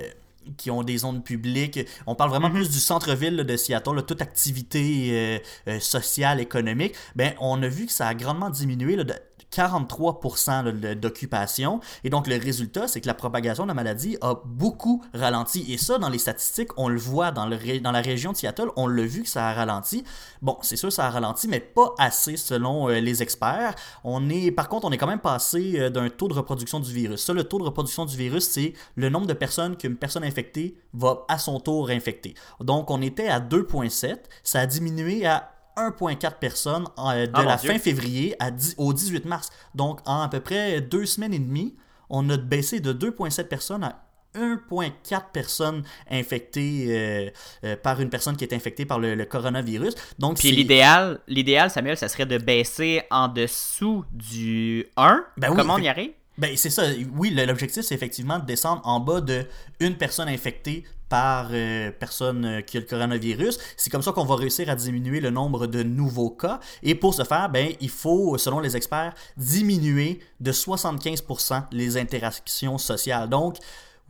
qui 0.58 0.70
ont 0.72 0.84
des 0.84 0.98
zones 1.00 1.24
publiques. 1.24 1.80
On 2.06 2.16
parle 2.16 2.30
vraiment 2.30 2.50
mhm. 2.50 2.56
plus 2.56 2.70
du 2.70 2.80
centre-ville 2.80 3.38
de 3.38 3.58
Seattle, 3.58 4.04
toute 4.06 4.22
activité 4.22 5.42
sociale, 5.80 6.42
économique. 6.42 6.96
Ben, 7.16 7.34
on 7.40 7.64
a 7.64 7.68
vu 7.70 7.86
que 7.86 7.94
ça 7.94 8.08
a 8.08 8.14
grandement 8.14 8.50
diminué. 8.50 8.98
de 8.98 9.14
43% 9.54 10.96
d'occupation. 10.96 11.80
Et 12.04 12.10
donc, 12.10 12.28
le 12.28 12.38
résultat, 12.38 12.88
c'est 12.88 13.02
que 13.02 13.08
la 13.08 13.14
propagation 13.14 13.64
de 13.64 13.70
la 13.70 13.74
maladie 13.74 14.18
a 14.22 14.36
beaucoup 14.46 15.04
ralenti. 15.14 15.72
Et 15.72 15.78
ça, 15.78 15.98
dans 15.98 16.10
les 16.10 16.18
statistiques, 16.18 16.70
on 16.78 16.90
le 16.90 17.00
voit 17.00 17.32
dans, 17.32 17.46
le, 17.46 17.80
dans 17.80 17.92
la 17.92 18.02
région 18.02 18.32
de 18.32 18.38
Seattle, 18.38 18.70
on 18.76 18.88
l'a 18.88 19.04
vu 19.04 19.24
que 19.24 19.30
ça 19.30 19.48
a 19.48 19.54
ralenti. 19.54 20.04
Bon, 20.42 20.58
c'est 20.62 20.76
sûr, 20.76 20.92
ça 20.92 21.06
a 21.06 21.10
ralenti, 21.10 21.48
mais 21.48 21.60
pas 21.60 21.94
assez 22.00 22.38
selon 22.38 22.90
euh, 22.90 23.00
les 23.00 23.22
experts. 23.22 23.76
On 24.04 24.30
est, 24.30 24.52
par 24.52 24.70
contre, 24.70 24.88
on 24.88 24.92
est 24.92 24.98
quand 24.98 25.08
même 25.08 25.20
passé 25.20 25.74
euh, 25.76 25.90
d'un 25.90 26.10
taux 26.10 26.28
de 26.28 26.34
reproduction 26.34 26.80
du 26.80 26.92
virus. 26.94 27.24
Ça, 27.24 27.34
le 27.34 27.44
taux 27.44 27.60
de 27.60 27.64
reproduction 27.64 28.06
du 28.06 28.18
virus, 28.18 28.46
c'est 28.46 28.74
le 28.96 29.10
nombre 29.10 29.28
de 29.28 29.34
personnes 29.34 29.78
qu'une 29.78 29.96
personne 29.96 30.24
infectée 30.24 30.76
va 30.94 31.26
à 31.28 31.38
son 31.38 31.60
tour 31.60 31.90
infecter. 31.90 32.34
Donc, 32.60 32.90
on 32.90 33.02
était 33.02 33.28
à 33.28 33.40
2,7. 33.40 34.18
Ça 34.44 34.62
a 34.62 34.66
diminué 34.66 35.26
à 35.26 35.54
1,4 35.78 36.40
personnes 36.40 36.86
euh, 36.98 37.26
de 37.26 37.32
ah, 37.34 37.44
la 37.44 37.58
fin 37.58 37.80
février 37.80 38.36
à 38.40 38.52
au 38.78 38.94
18 38.94 39.26
mars. 39.26 39.50
Donc, 39.76 40.00
en 40.06 40.22
à 40.22 40.30
peu 40.30 40.40
près 40.40 40.82
deux 40.82 41.06
semaines 41.06 41.34
et 41.34 41.40
demie, 41.40 41.76
on 42.10 42.30
a 42.30 42.38
baissé 42.38 42.80
de 42.80 42.94
2,7 42.94 43.46
personnes 43.46 43.84
à 43.84 44.04
1,4 44.36 45.32
personnes 45.32 45.84
infectées 46.10 46.86
euh, 46.90 47.30
euh, 47.64 47.76
par 47.76 48.02
une 48.02 48.10
personne 48.10 48.36
qui 48.36 48.44
est 48.44 48.54
infectée 48.54 48.86
par 48.86 49.00
le, 49.00 49.24
coronavirus. 49.26 49.96
Donc, 50.20 50.38
Puis 50.38 50.52
l'idéal, 50.52 51.20
l'idéal, 51.28 51.70
Samuel, 51.70 51.98
ça 51.98 52.08
serait 52.08 52.26
de 52.26 52.38
baisser 52.38 53.04
en 53.12 53.28
dessous 53.28 54.06
du 54.12 54.88
1. 54.98 55.26
Ben 55.38 55.56
Comment 55.56 55.76
on 55.76 55.80
y 55.80 55.88
arrive? 55.88 56.12
Ben, 56.38 56.56
c'est 56.58 56.72
ça. 56.72 56.84
Oui, 57.16 57.30
l'objectif, 57.30 57.84
c'est 57.84 57.94
effectivement 57.94 58.40
de 58.40 58.46
descendre 58.46 58.82
en 58.86 59.00
bas 59.00 59.22
de 59.22 59.46
une 59.80 59.96
personne 59.96 60.28
infectée 60.28 60.84
par 61.14 61.50
euh, 61.52 61.92
personne 61.92 62.44
euh, 62.44 62.62
qui 62.62 62.76
a 62.76 62.80
le 62.80 62.88
coronavirus. 62.88 63.60
C'est 63.78 63.92
comme 63.92 64.02
ça 64.02 64.14
qu'on 64.14 64.26
va 64.26 64.36
réussir 64.36 64.68
à 64.68 64.74
diminuer 64.74 65.20
le 65.20 65.30
nombre 65.30 65.68
de 65.68 65.84
nouveaux 65.84 66.32
cas. 66.32 66.60
Et 66.82 66.96
pour 66.96 67.14
ce 67.14 67.24
faire, 67.24 67.50
ben, 67.50 67.72
il 67.80 67.92
faut, 67.92 68.36
selon 68.40 68.60
les 68.60 68.76
experts, 68.76 69.14
diminuer 69.38 70.22
de 70.40 70.52
75% 70.52 71.66
les 71.72 71.98
interactions 71.98 72.80
sociales. 72.80 73.30
Donc, 73.30 73.58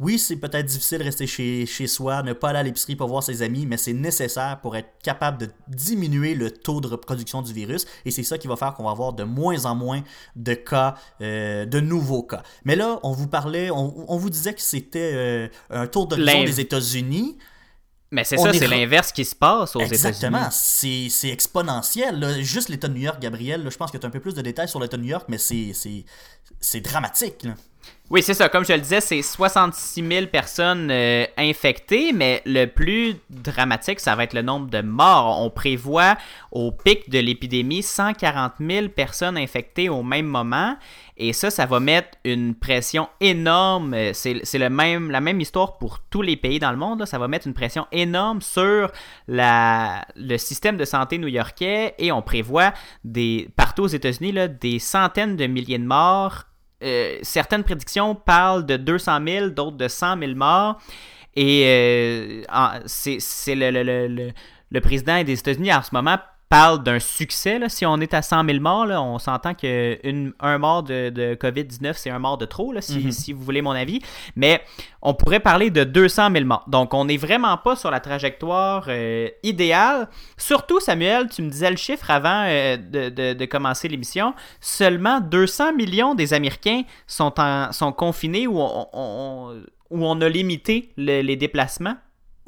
oui, 0.03 0.19
c'est 0.19 0.35
peut-être 0.35 0.65
difficile 0.65 0.99
de 0.99 1.05
rester 1.05 1.25
chez, 1.25 1.65
chez 1.65 1.87
soi, 1.87 2.23
ne 2.23 2.33
pas 2.33 2.49
aller 2.49 2.59
à 2.59 2.63
l'épicerie 2.63 2.97
pour 2.97 3.07
voir 3.07 3.23
ses 3.23 3.41
amis, 3.41 3.65
mais 3.65 3.77
c'est 3.77 3.93
nécessaire 3.93 4.59
pour 4.61 4.75
être 4.75 4.89
capable 5.01 5.37
de 5.37 5.49
diminuer 5.69 6.35
le 6.35 6.51
taux 6.51 6.81
de 6.81 6.87
reproduction 6.87 7.41
du 7.41 7.53
virus. 7.53 7.85
Et 8.03 8.11
c'est 8.11 8.23
ça 8.23 8.37
qui 8.37 8.47
va 8.47 8.57
faire 8.57 8.73
qu'on 8.73 8.83
va 8.83 8.91
avoir 8.91 9.13
de 9.13 9.23
moins 9.23 9.65
en 9.65 9.75
moins 9.75 10.03
de 10.35 10.53
cas, 10.55 10.95
euh, 11.21 11.65
de 11.65 11.79
nouveaux 11.79 12.23
cas. 12.23 12.43
Mais 12.65 12.75
là, 12.75 12.99
on 13.03 13.13
vous 13.13 13.27
parlait, 13.27 13.71
on, 13.71 14.17
vous 14.17 14.29
disait 14.29 14.53
que 14.53 14.61
c'était 14.61 15.11
euh, 15.13 15.47
un 15.69 15.87
tour 15.87 16.07
de 16.07 16.17
des 16.17 16.59
États-Unis. 16.59 17.37
Mais 18.11 18.25
c'est 18.25 18.37
ça, 18.37 18.51
c'est 18.53 18.67
l'inverse 18.67 19.11
qui 19.13 19.23
se 19.23 19.35
passe 19.35 19.75
aux 19.75 19.79
États-Unis. 19.79 19.95
Exactement, 19.95 20.49
c'est 20.51 21.29
exponentiel. 21.29 22.41
Juste 22.41 22.67
l'État 22.67 22.89
de 22.89 22.93
New 22.93 23.01
York, 23.01 23.21
Gabriel, 23.21 23.67
je 23.69 23.77
pense 23.77 23.89
que 23.89 23.97
tu 23.97 24.05
as 24.05 24.09
un 24.09 24.11
peu 24.11 24.19
plus 24.19 24.35
de 24.35 24.41
détails 24.41 24.67
sur 24.67 24.81
l'État 24.81 24.97
de 24.97 25.01
New 25.01 25.09
York, 25.09 25.27
mais 25.29 25.37
c'est 25.39 26.81
dramatique. 26.81 27.43
Là. 27.43 27.53
Oui, 28.13 28.21
c'est 28.21 28.35
ça. 28.35 28.47
Comme 28.47 28.63
je 28.63 28.73
le 28.73 28.79
disais, 28.79 29.01
c'est 29.01 29.23
66 29.23 30.07
000 30.07 30.27
personnes 30.27 30.91
euh, 30.91 31.25
infectées, 31.35 32.13
mais 32.13 32.43
le 32.45 32.65
plus 32.65 33.15
dramatique, 33.31 33.99
ça 33.99 34.15
va 34.15 34.25
être 34.25 34.33
le 34.33 34.43
nombre 34.43 34.69
de 34.69 34.81
morts. 34.81 35.41
On 35.41 35.49
prévoit 35.49 36.17
au 36.51 36.71
pic 36.71 37.09
de 37.09 37.17
l'épidémie 37.17 37.81
140 37.81 38.53
000 38.59 38.89
personnes 38.89 39.35
infectées 39.35 39.89
au 39.89 40.03
même 40.03 40.27
moment. 40.27 40.75
Et 41.17 41.33
ça, 41.33 41.49
ça 41.49 41.65
va 41.65 41.79
mettre 41.79 42.09
une 42.23 42.53
pression 42.53 43.09
énorme. 43.19 43.95
C'est 44.13 44.59
la 44.59 44.69
même 44.69 45.41
histoire 45.41 45.79
pour 45.79 45.99
tous 46.11 46.21
les 46.21 46.35
pays 46.35 46.59
dans 46.59 46.71
le 46.71 46.77
monde. 46.77 47.05
Ça 47.05 47.17
va 47.17 47.27
mettre 47.27 47.47
une 47.47 47.55
pression 47.55 47.87
énorme 47.91 48.41
sur 48.43 48.91
le 49.27 50.37
système 50.37 50.77
de 50.77 50.85
santé 50.85 51.17
new-yorkais. 51.17 51.95
Et 51.97 52.11
on 52.11 52.21
prévoit 52.21 52.73
des, 53.03 53.49
partout 53.55 53.83
aux 53.83 53.87
États-Unis 53.87 54.35
des 54.61 54.77
centaines 54.77 55.35
de 55.35 55.47
milliers 55.47 55.79
de 55.79 55.85
morts 55.85 56.43
euh, 56.83 57.17
certaines 57.21 57.63
prédictions 57.63 58.15
parlent 58.15 58.65
de 58.65 58.77
200 58.77 59.19
000, 59.25 59.49
d'autres 59.49 59.77
de 59.77 59.87
100 59.87 60.19
000 60.19 60.35
morts. 60.35 60.79
Et 61.35 61.63
euh, 61.65 62.79
c'est 62.85 63.55
le, 63.55 63.71
le, 63.71 64.31
le, 64.71 64.81
président 64.81 65.23
des 65.23 65.33
États-Unis 65.33 65.73
en 65.73 65.81
ce 65.81 65.89
moment 65.93 66.17
parle 66.53 66.83
d'un 66.83 66.99
succès. 66.99 67.59
Si 67.67 67.83
on 67.83 67.97
est 67.97 68.13
à 68.13 68.21
100 68.21 68.45
000 68.45 68.59
morts, 68.59 68.85
on 69.03 69.17
s'entend 69.17 69.55
qu'un 69.55 70.57
mort 70.59 70.83
de, 70.83 71.33
COVID-19, 71.33 71.93
c'est 71.95 72.11
un 72.11 72.19
mort 72.19 72.37
de 72.37 72.45
trop, 72.45 72.73
mhm. 72.73 73.11
si, 73.11 73.33
vous 73.33 73.43
voulez 73.43 73.63
mon 73.63 73.71
avis. 73.71 74.01
Mais 74.35 74.61
on 75.01 75.15
pourrait 75.15 75.39
parler 75.39 75.71
de 75.71 75.83
200 75.83 76.29
000 76.31 76.45
morts. 76.45 76.63
Donc, 76.67 76.93
on 76.93 77.05
n'est 77.05 77.17
vraiment 77.17 77.57
pas 77.57 77.75
sur 77.75 77.89
la 77.89 77.99
trajectoire 77.99 78.85
euh, 78.87 79.29
idéale. 79.41 80.07
Surtout, 80.37 80.79
Samuel, 80.79 81.27
tu 81.27 81.41
me 81.41 81.49
disais 81.49 81.71
le 81.71 81.77
chiffre 81.77 82.11
avant 82.11 82.45
euh, 82.47 82.77
de, 82.77 83.45
commencer 83.45 83.87
l'émission. 83.87 84.35
Seulement 84.61 85.21
200 85.21 85.73
millions 85.73 86.13
des 86.13 86.35
Américains 86.35 86.83
sont, 87.07 87.33
sont 87.71 87.91
confinés 87.91 88.45
ou 88.45 88.59
on, 88.59 89.63
où 89.89 90.05
on 90.05 90.21
a 90.21 90.29
limité 90.29 90.91
les 90.97 91.35
déplacements. 91.35 91.95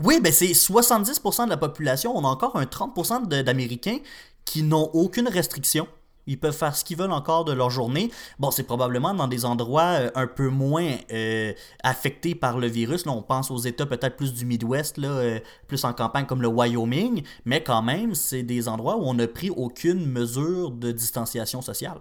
Oui, 0.04 0.20
ben 0.20 0.32
c'est 0.32 0.48
70% 0.48 1.46
de 1.46 1.50
la 1.50 1.58
population. 1.58 2.16
On 2.16 2.26
a 2.26 2.28
encore 2.28 2.58
un 2.58 2.66
30% 2.66 3.28
d'Américains 3.28 4.00
qui 4.44 4.62
n'ont 4.62 4.90
aucune 4.94 5.28
restriction 5.28 5.88
Ils 6.28 6.40
peuvent 6.40 6.56
faire 6.56 6.76
ce 6.76 6.84
qu'ils 6.84 6.98
veulent 6.98 7.14
encore 7.14 7.46
de 7.46 7.54
leur 7.54 7.70
journée. 7.70 8.12
Bon, 8.38 8.52
c'est 8.52 8.64
probablement 8.64 9.14
dans 9.14 9.28
des 9.28 9.46
endroits 9.46 10.00
euh, 10.00 10.12
un 10.16 10.28
peu 10.28 10.50
moins 10.50 10.92
euh, 11.14 11.54
affectés 11.84 12.36
par 12.36 12.58
le 12.58 12.68
virus. 12.68 13.06
Là, 13.06 13.14
on 13.14 13.22
pense 13.22 13.52
aux 13.52 13.58
États 13.58 13.86
peut-être 13.86 14.18
plus 14.18 14.34
du 14.34 14.46
Midwest, 14.46 14.98
là, 14.98 15.08
euh, 15.08 15.40
plus 15.68 15.84
en 15.86 15.94
campagne 15.94 16.26
comme 16.26 16.42
le 16.42 16.48
Wyoming, 16.50 17.24
mais 17.46 17.64
quand 17.64 17.82
même, 17.82 18.16
c'est 18.16 18.44
des 18.44 18.68
endroits 18.68 18.98
où 18.98 19.04
on 19.04 19.14
n'a 19.14 19.28
pris 19.28 19.50
aucune 19.50 20.06
mesure 20.06 20.72
de 20.72 20.92
distanciation 20.92 21.62
sociale. 21.62 22.00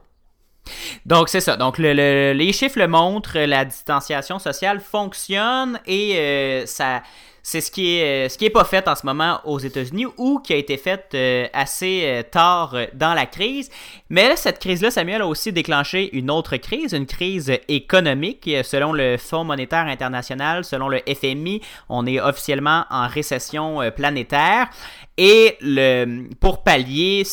Donc 1.07 1.29
c'est 1.29 1.43
ça. 1.43 1.57
Donc 1.57 1.77
les 1.77 2.53
chiffres 2.53 2.79
le 2.79 2.89
montrent, 2.89 3.39
la 3.39 3.67
distanciation 3.67 4.39
sociale 4.39 4.81
fonctionne 4.81 5.79
et 5.87 6.65
ça 6.67 7.03
c'est 7.47 7.61
ce 7.61 7.71
qui 7.71 7.99
est 7.99 8.25
euh, 8.25 8.29
ce 8.31 8.39
qui 8.39 8.47
est 8.47 8.51
pas 8.51 8.65
fait 8.65 8.89
en 8.89 8.95
ce 8.95 9.05
moment 9.05 9.39
aux 9.45 9.59
États-Unis 9.59 10.07
ou 10.17 10.39
qui 10.39 10.55
a 10.55 10.57
été 10.57 10.79
fait 10.79 11.11
euh, 11.13 11.47
assez 11.53 12.01
euh, 12.05 12.23
tard 12.23 12.75
dans 12.95 13.13
la 13.13 13.27
crise. 13.27 13.71
Mais 14.09 14.31
là, 14.31 14.37
cette 14.37 14.59
crise-là, 14.59 14.91
Samuel 14.91 15.21
a 15.21 15.27
aussi 15.27 15.53
déclenché 15.53 16.17
une 16.17 16.31
autre 16.31 16.57
crise, 16.57 16.95
une 16.95 17.05
crise 17.05 17.53
économique. 17.69 18.49
Selon 18.63 18.95
le 18.95 19.19
Fonds 19.19 19.45
monétaire 19.45 19.87
international, 19.87 20.65
selon 20.65 20.89
le 20.89 21.01
FMI, 21.07 21.61
on 21.91 22.07
est 22.07 22.19
officiellement 22.19 22.87
en 22.91 23.09
récession 23.09 23.81
planétaire. 23.95 24.71
Et 25.19 25.57
le, 25.61 26.29
pour 26.41 26.63
pallier 26.63 27.25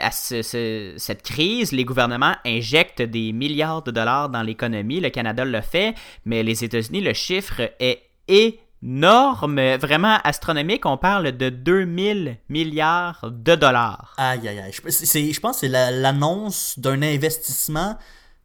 à 0.00 0.10
cette 0.12 1.22
crise, 1.22 1.72
les 1.72 1.84
gouvernements 1.84 2.36
injectent 2.46 3.02
des 3.02 3.32
milliards 3.32 3.82
de 3.82 3.90
dollars 3.90 4.28
dans 4.28 4.42
l'économie. 4.42 5.00
Le 5.00 5.10
Canada 5.10 5.44
le 5.44 5.60
fait, 5.60 5.94
mais 6.24 6.44
les 6.44 6.62
États-Unis, 6.62 7.00
le 7.00 7.12
chiffre 7.12 7.72
est 7.80 8.58
norme 8.82 9.76
vraiment 9.76 10.18
astronomique. 10.24 10.86
On 10.86 10.96
parle 10.96 11.32
de 11.32 11.48
2000 11.48 12.38
milliards 12.48 13.30
de 13.30 13.54
dollars. 13.54 14.14
Aïe, 14.16 14.46
aïe, 14.48 14.60
aïe. 14.60 14.72
Je, 14.72 15.40
pense 15.40 15.60
que 15.60 15.66
c'est 15.66 15.68
l'annonce 15.68 16.78
d'un 16.78 17.02
investissement 17.02 17.96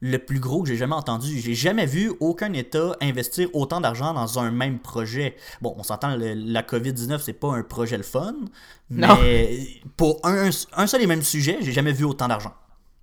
le 0.01 0.17
plus 0.17 0.39
gros 0.39 0.63
que 0.63 0.69
j'ai 0.69 0.75
jamais 0.75 0.95
entendu. 0.95 1.39
J'ai 1.39 1.55
jamais 1.55 1.85
vu 1.85 2.11
aucun 2.19 2.51
État 2.51 2.95
investir 3.01 3.47
autant 3.53 3.79
d'argent 3.79 4.13
dans 4.13 4.37
un 4.37 4.51
même 4.51 4.79
projet. 4.79 5.37
Bon, 5.61 5.73
on 5.77 5.83
s'entend, 5.83 6.17
la 6.17 6.61
COVID-19, 6.61 7.19
c'est 7.23 7.33
pas 7.33 7.53
un 7.53 7.63
projet 7.63 7.95
le 7.95 8.03
fun, 8.03 8.35
mais 8.89 9.65
pour 9.95 10.19
un, 10.23 10.49
un 10.75 10.87
seul 10.87 11.01
et 11.01 11.07
même 11.07 11.23
sujet, 11.23 11.57
j'ai 11.61 11.71
jamais 11.71 11.93
vu 11.93 12.03
autant 12.03 12.27
d'argent. 12.27 12.53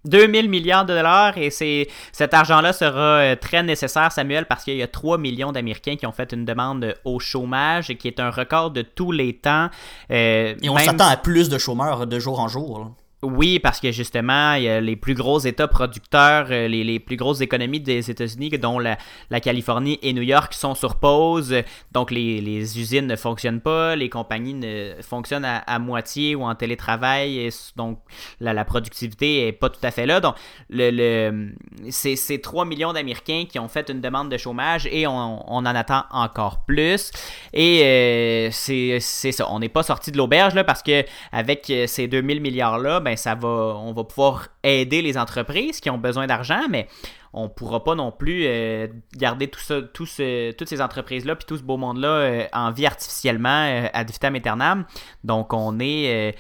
2000 0.05 0.49
milliards 0.49 0.85
de 0.87 0.95
dollars 0.95 1.37
et 1.39 1.51
c'est 1.51 1.89
cet 2.13 2.35
argent-là 2.35 2.73
sera 2.73 3.19
euh, 3.19 3.37
très 3.37 3.63
nécessaire, 3.63 4.13
Samuel, 4.13 4.47
parce 4.47 4.65
qu'il 4.65 4.77
y 4.77 4.83
a 4.83 4.87
3 4.87 5.19
millions 5.19 5.53
d'Américains 5.53 5.97
qui 5.97 6.07
ont 6.07 6.13
fait 6.13 6.33
une 6.33 6.45
demande 6.45 6.95
au 7.05 7.19
chômage, 7.19 7.95
qui 7.99 8.09
est 8.09 8.21
un 8.21 8.31
record 8.31 8.71
de 8.71 8.83
tous 8.83 9.13
les 9.13 9.35
temps. 9.35 9.69
Euh, 10.11 10.55
et 10.63 10.69
on 10.69 10.77
s'attend 10.79 11.09
à 11.09 11.17
plus 11.17 11.49
de 11.49 11.59
chômeurs 11.59 12.07
de 12.07 12.19
jour 12.19 12.41
en 12.41 12.49
jour. 12.49 12.93
Oui, 13.23 13.59
parce 13.59 13.81
que 13.81 13.93
justement, 13.93 14.55
il 14.55 14.63
y 14.63 14.69
a 14.69 14.81
les 14.81 14.97
plus 14.97 15.13
gros 15.13 15.39
États 15.41 15.69
producteurs, 15.69 16.47
euh, 16.51 16.69
les, 16.69 16.85
les 16.85 16.99
plus 16.99 17.17
grosses 17.17 17.43
économies 17.43 17.81
des 17.81 18.11
États-Unis, 18.11 18.51
dont 18.59 18.79
la, 18.79 18.97
la, 19.29 19.41
Californie 19.41 19.99
et 20.01 20.15
New 20.15 20.23
York, 20.23 20.55
sont 20.55 20.75
sur 20.75 20.97
pause. 20.97 21.55
Donc, 21.93 22.11
les, 22.11 22.41
les, 22.41 22.79
usines 22.79 23.07
ne 23.07 23.17
fonctionnent 23.17 23.61
pas, 23.61 23.95
les 23.95 24.09
compagnies 24.09 24.55
ne 24.55 24.95
fonctionnent 25.03 25.45
à, 25.45 25.79
moitié 25.79 26.35
ou 26.35 26.45
en 26.45 26.55
télétravail. 26.55 27.51
Donc, 27.77 27.99
la, 28.41 28.55
la, 28.55 28.65
productivité 28.65 29.49
est 29.49 29.53
pas 29.53 29.69
tout 29.69 29.81
à 29.83 29.91
fait 29.91 30.07
là. 30.07 30.21
Donc, 30.21 30.37
le, 30.71 30.91
le 30.91 31.53
c'est 31.91 32.41
3 32.41 32.65
millions 32.65 32.95
d'Américains 32.95 33.45
qui 33.47 33.59
ont 33.59 33.69
fait 33.69 33.91
une 33.91 34.01
demande 34.01 34.31
de 34.31 34.39
chômage 34.39 34.89
et 34.91 35.07
on, 35.07 35.45
on 35.47 35.59
en 35.59 35.67
attend 35.67 36.05
encore 36.11 36.65
plus. 36.65 37.11
Et 37.53 37.83
euh, 37.85 38.49
c'est 38.51 39.01
ça, 39.33 39.51
on 39.51 39.59
n'est 39.59 39.69
pas 39.69 39.83
sorti 39.83 40.11
de 40.11 40.17
l'auberge 40.17 40.55
là 40.55 40.65
parce 40.65 40.83
que 40.83 41.05
avec 41.33 41.69
euh, 41.69 41.87
ces 41.87 42.09
2000 42.09 42.41
milliards-là, 42.41 43.01
ben, 43.01 43.10
ben, 43.11 43.17
ça 43.17 43.35
va, 43.35 43.49
on 43.49 43.93
va 43.93 44.05
pouvoir 44.05 44.47
aider 44.63 45.03
les 45.03 45.19
entreprises 45.19 45.81
qui 45.81 45.91
ont 45.91 45.99
besoin 45.99 46.29
d'argent, 46.29 46.63
mais 46.71 46.87
on 47.33 47.49
pourra 47.49 47.83
pas 47.83 47.97
non 47.97 48.13
plus 48.13 48.45
euh, 48.47 48.87
garder 49.17 49.49
tout 49.49 49.59
ça, 49.59 49.83
toutes 49.83 50.09
ces 50.09 50.81
entreprises-là, 50.81 51.35
puis 51.35 51.45
tout 51.45 51.57
ce 51.57 51.63
beau 51.65 51.77
monde-là 51.77 52.09
euh, 52.09 52.45
en 52.53 52.71
vie 52.71 52.87
artificiellement 52.87 53.67
euh, 53.67 53.89
ad 53.93 54.09
vitam 54.09 54.37
aeternam. 54.37 54.85
Donc 55.25 55.53
on 55.53 55.81
est 55.81 56.37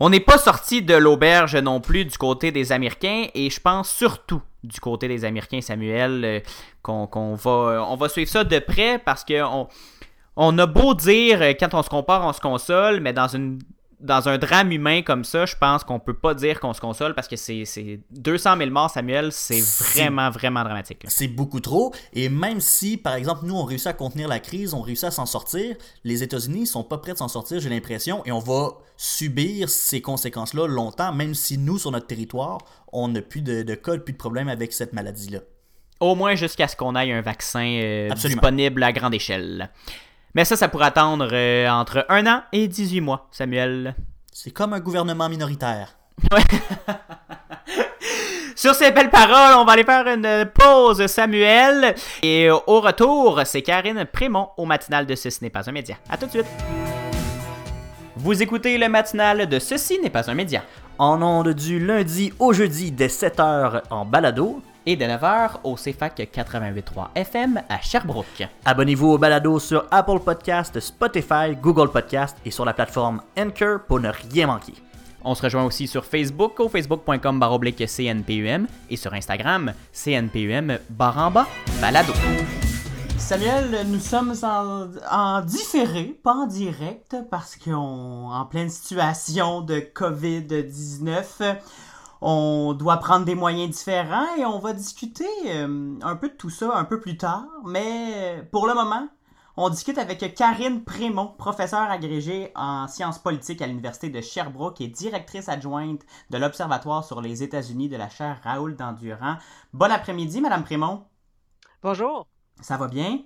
on 0.00 0.08
n'est 0.08 0.20
pas 0.20 0.38
sorti 0.38 0.80
de 0.80 0.94
l'auberge 0.94 1.56
non 1.56 1.80
plus 1.80 2.06
du 2.06 2.16
côté 2.16 2.52
des 2.52 2.72
Américains 2.72 3.26
et 3.34 3.50
je 3.50 3.60
pense 3.60 3.90
surtout 3.90 4.40
du 4.64 4.80
côté 4.80 5.08
des 5.08 5.26
Américains, 5.26 5.60
Samuel, 5.60 6.42
qu'on 6.82 7.34
va, 7.34 7.86
on 7.86 7.96
va 7.96 8.08
suivre 8.08 8.30
ça 8.30 8.44
de 8.44 8.58
près 8.60 8.98
parce 8.98 9.24
que 9.24 9.42
on, 9.42 9.68
on 10.36 10.56
a 10.58 10.66
beau 10.66 10.94
dire 10.94 11.42
quand 11.58 11.74
on 11.74 11.82
se 11.82 11.90
compare, 11.90 12.24
on 12.24 12.32
se 12.32 12.40
console, 12.40 13.00
mais 13.00 13.12
dans 13.12 13.28
une 13.28 13.58
dans 14.00 14.28
un 14.28 14.38
drame 14.38 14.70
humain 14.70 15.02
comme 15.02 15.24
ça, 15.24 15.46
je 15.46 15.56
pense 15.56 15.84
qu'on 15.84 15.98
peut 15.98 16.14
pas 16.14 16.34
dire 16.34 16.60
qu'on 16.60 16.72
se 16.72 16.80
console 16.80 17.14
parce 17.14 17.28
que 17.28 17.36
c'est 17.36 18.00
200 18.10 18.56
000 18.58 18.70
morts, 18.70 18.90
Samuel, 18.90 19.32
c'est 19.32 19.60
vraiment, 19.60 20.30
vraiment 20.30 20.62
dramatique. 20.62 21.04
C'est 21.08 21.28
beaucoup 21.28 21.60
trop. 21.60 21.92
Et 22.12 22.28
même 22.28 22.60
si, 22.60 22.96
par 22.96 23.14
exemple, 23.14 23.44
nous, 23.44 23.54
on 23.54 23.64
réussit 23.64 23.88
à 23.88 23.92
contenir 23.92 24.28
la 24.28 24.38
crise, 24.38 24.74
on 24.74 24.80
réussit 24.80 25.04
à 25.04 25.10
s'en 25.10 25.26
sortir, 25.26 25.76
les 26.04 26.22
États-Unis 26.22 26.66
sont 26.66 26.84
pas 26.84 26.98
prêts 26.98 27.12
de 27.12 27.18
s'en 27.18 27.28
sortir, 27.28 27.60
j'ai 27.60 27.70
l'impression, 27.70 28.24
et 28.24 28.32
on 28.32 28.38
va 28.38 28.74
subir 28.96 29.68
ces 29.68 30.00
conséquences-là 30.00 30.66
longtemps, 30.66 31.12
même 31.12 31.34
si 31.34 31.58
nous, 31.58 31.78
sur 31.78 31.90
notre 31.90 32.06
territoire, 32.06 32.58
on 32.92 33.08
n'a 33.08 33.22
plus 33.22 33.42
de, 33.42 33.62
de 33.62 33.74
cas, 33.74 33.98
plus 33.98 34.12
de 34.12 34.18
problèmes 34.18 34.48
avec 34.48 34.72
cette 34.72 34.92
maladie-là. 34.92 35.40
Au 36.00 36.14
moins 36.14 36.36
jusqu'à 36.36 36.68
ce 36.68 36.76
qu'on 36.76 36.94
ait 36.94 37.12
un 37.12 37.22
vaccin 37.22 37.80
euh, 37.82 38.10
disponible 38.10 38.82
à 38.84 38.92
grande 38.92 39.14
échelle. 39.14 39.70
Mais 40.38 40.44
ça, 40.44 40.54
ça 40.54 40.68
pourrait 40.68 40.86
attendre 40.86 41.30
euh, 41.32 41.68
entre 41.68 42.06
un 42.08 42.24
an 42.28 42.42
et 42.52 42.68
18 42.68 43.00
mois, 43.00 43.26
Samuel. 43.32 43.96
C'est 44.32 44.52
comme 44.52 44.72
un 44.72 44.78
gouvernement 44.78 45.28
minoritaire. 45.28 45.98
Sur 48.54 48.72
ces 48.76 48.92
belles 48.92 49.10
paroles, 49.10 49.56
on 49.56 49.64
va 49.64 49.72
aller 49.72 49.82
faire 49.82 50.06
une 50.06 50.48
pause, 50.54 51.04
Samuel. 51.06 51.96
Et 52.22 52.48
au 52.50 52.80
retour, 52.80 53.40
c'est 53.46 53.62
Karine 53.62 54.04
Prémont 54.04 54.50
au 54.56 54.64
matinal 54.64 55.06
de 55.06 55.16
Ceci 55.16 55.42
n'est 55.42 55.50
pas 55.50 55.68
un 55.68 55.72
média. 55.72 55.96
À 56.08 56.16
tout 56.16 56.26
de 56.26 56.30
suite. 56.30 56.46
Vous 58.14 58.40
écoutez 58.40 58.78
le 58.78 58.88
matinal 58.88 59.48
de 59.48 59.58
Ceci 59.58 59.98
n'est 60.00 60.08
pas 60.08 60.30
un 60.30 60.34
média. 60.34 60.62
En 60.98 61.20
ondes 61.20 61.52
du 61.52 61.84
lundi 61.84 62.32
au 62.38 62.52
jeudi 62.52 62.92
dès 62.92 63.08
7h 63.08 63.82
en 63.90 64.04
balado 64.04 64.62
et 64.88 64.96
de 64.96 65.04
9h 65.04 65.50
au 65.64 65.74
CFAC 65.74 66.30
88.3 66.34 67.08
FM 67.14 67.60
à 67.68 67.78
Sherbrooke. 67.82 68.48
Abonnez-vous 68.64 69.08
au 69.08 69.18
balado 69.18 69.58
sur 69.58 69.84
Apple 69.90 70.18
Podcast, 70.20 70.80
Spotify, 70.80 71.54
Google 71.60 71.90
Podcast 71.90 72.38
et 72.46 72.50
sur 72.50 72.64
la 72.64 72.72
plateforme 72.72 73.20
Anchor 73.38 73.80
pour 73.86 74.00
ne 74.00 74.08
rien 74.32 74.46
manquer. 74.46 74.72
On 75.22 75.34
se 75.34 75.42
rejoint 75.42 75.64
aussi 75.64 75.86
sur 75.86 76.06
Facebook 76.06 76.58
au 76.58 76.70
facebook.com 76.70 77.38
baroblique 77.38 77.84
CNPUM 77.86 78.66
et 78.88 78.96
sur 78.96 79.12
Instagram 79.12 79.74
CNPUM 79.92 80.78
baramba 80.88 81.46
balado. 81.82 82.14
Samuel, 83.18 83.86
nous 83.88 84.00
sommes 84.00 84.32
en, 84.42 84.86
en, 85.10 85.42
différé, 85.42 86.18
pas 86.24 86.32
en 86.32 86.46
direct, 86.46 87.14
parce 87.30 87.56
qu'on 87.56 88.30
en 88.30 88.46
pleine 88.46 88.70
situation 88.70 89.60
de 89.60 89.80
COVID-19 89.80 91.58
on 92.20 92.74
doit 92.74 92.98
prendre 92.98 93.24
des 93.24 93.34
moyens 93.34 93.70
différents 93.70 94.34
et 94.36 94.44
on 94.44 94.58
va 94.58 94.72
discuter 94.72 95.28
euh, 95.46 95.98
un 96.02 96.16
peu 96.16 96.28
de 96.28 96.34
tout 96.34 96.50
ça 96.50 96.76
un 96.76 96.84
peu 96.84 97.00
plus 97.00 97.16
tard. 97.16 97.46
Mais 97.64 98.46
pour 98.50 98.66
le 98.66 98.74
moment, 98.74 99.08
on 99.56 99.70
discute 99.70 99.98
avec 99.98 100.34
Karine 100.34 100.84
Prémont, 100.84 101.34
professeure 101.36 101.90
agrégée 101.90 102.52
en 102.54 102.86
sciences 102.86 103.18
politiques 103.18 103.60
à 103.60 103.66
l'Université 103.66 104.08
de 104.08 104.20
Sherbrooke 104.20 104.80
et 104.80 104.88
directrice 104.88 105.48
adjointe 105.48 106.02
de 106.30 106.38
l'Observatoire 106.38 107.04
sur 107.04 107.20
les 107.20 107.42
États-Unis 107.42 107.88
de 107.88 107.96
la 107.96 108.08
chaire 108.08 108.40
Raoul 108.44 108.76
Dandurand. 108.76 109.36
Bon 109.72 109.90
après-midi, 109.90 110.40
Madame 110.40 110.64
Prémont. 110.64 111.04
Bonjour. 111.82 112.26
Ça 112.60 112.76
va 112.76 112.88
bien? 112.88 113.20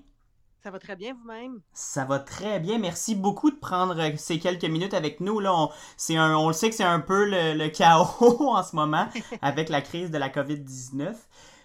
Ça 0.63 0.71
va 0.71 0.79
très 0.79 0.95
bien 0.95 1.15
vous-même? 1.15 1.61
Ça 1.73 2.05
va 2.05 2.21
très 2.21 2.61
bien. 2.61 2.79
Merci 2.79 3.17
beaucoup 3.17 3.51
de 3.51 3.57
prendre 3.57 3.99
euh, 3.99 4.13
ces 4.17 4.39
quelques 4.39 4.65
minutes 4.65 4.95
avec 4.95 5.19
nous. 5.19 5.41
Là, 5.41 5.53
on, 5.53 5.71
un, 6.17 6.37
on 6.37 6.47
le 6.47 6.53
sait 6.53 6.71
que 6.71 6.77
c'est 6.77 6.85
un 6.85 7.01
peu 7.01 7.29
le, 7.29 7.69
chaos 7.69 8.07
en 8.21 8.63
ce 8.63 8.77
moment 8.77 9.09
avec 9.43 9.69
la 9.69 9.81
crise 9.81 10.13
de 10.13 10.19
la 10.19 10.29
COVID-19. 10.29 11.15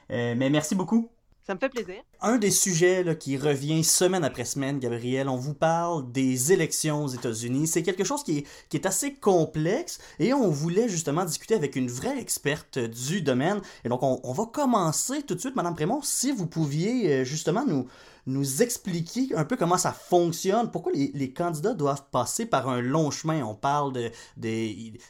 Euh, 0.10 0.34
mais 0.36 0.50
merci 0.50 0.74
beaucoup. 0.74 1.12
Ça 1.46 1.54
me 1.54 1.60
fait 1.60 1.70
plaisir. 1.70 2.02
Un 2.22 2.38
des 2.38 2.50
sujets 2.50 3.04
là, 3.04 3.14
qui 3.14 3.38
revient 3.38 3.84
semaine 3.84 4.24
après 4.24 4.46
semaine, 4.46 4.80
Gabriel, 4.80 5.30
on 5.30 5.38
vous 5.38 5.54
parle 5.54 6.12
des 6.12 6.52
élections 6.52 7.06
aux 7.06 7.08
États-Unis. 7.08 7.68
C'est 7.68 7.84
quelque 7.84 8.04
chose 8.04 8.24
qui 8.24 8.40
est, 8.40 8.48
qui 8.68 8.78
est, 8.78 8.86
assez 8.88 9.14
complexe 9.14 10.00
et 10.18 10.34
on 10.34 10.50
voulait 10.50 10.90
justement 10.90 11.24
discuter 11.24 11.54
avec 11.54 11.76
une 11.76 11.88
vraie 11.88 12.20
experte 12.20 12.80
du 12.80 13.22
domaine. 13.22 13.62
Et 13.86 13.90
donc, 13.90 14.02
on, 14.02 14.20
on 14.24 14.34
va 14.34 14.46
commencer 14.48 15.22
tout 15.22 15.36
de 15.36 15.40
suite, 15.40 15.56
Madame 15.56 15.76
Prémont, 15.76 16.02
si 16.02 16.32
vous 16.32 16.48
pouviez 16.48 17.14
euh, 17.14 17.24
justement 17.24 17.64
nous, 17.66 17.88
nous 18.28 18.62
expliquer 18.62 19.34
un 19.36 19.46
peu 19.46 19.56
comment 19.56 19.78
ça 19.78 19.94
fonctionne, 19.94 20.70
pourquoi 20.70 20.92
les, 20.92 21.12
les 21.14 21.34
candidats 21.34 21.74
doivent 21.74 22.04
passer 22.12 22.46
par 22.46 22.68
un 22.70 22.82
long 22.82 23.10
chemin. 23.10 23.44
On 23.44 23.56
parle 23.56 23.94
de, 23.94 24.12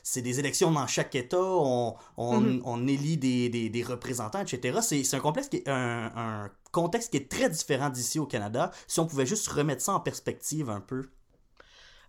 c'est 0.04 0.22
des 0.22 0.40
élections 0.40 0.72
dans 0.72 0.88
chaque 0.88 1.16
État, 1.16 1.42
on, 1.42 1.96
on, 2.16 2.40
mhm. 2.40 2.62
on 2.64 2.88
élit 2.88 3.18
des, 3.18 3.50
des, 3.50 3.70
des, 3.70 3.84
représentants, 3.84 4.42
etc. 4.42 4.80
C'est 4.82 5.18
un 5.18 5.20
complexe 5.20 5.50
qui 5.50 5.58
est 5.58 5.68
un, 5.68 6.12
un 6.16 6.52
contexte 6.72 7.12
qui 7.12 7.18
est 7.18 7.30
très 7.30 7.50
différent 7.50 7.90
d'ici 7.90 8.20
au 8.20 8.28
Canada. 8.28 8.72
Si 8.88 9.00
on 9.00 9.08
pouvait 9.08 9.26
juste 9.26 9.48
remettre 9.48 9.82
ça 9.82 9.94
en 9.94 10.00
perspective 10.00 10.70
un 10.70 10.82
peu. 10.82 11.10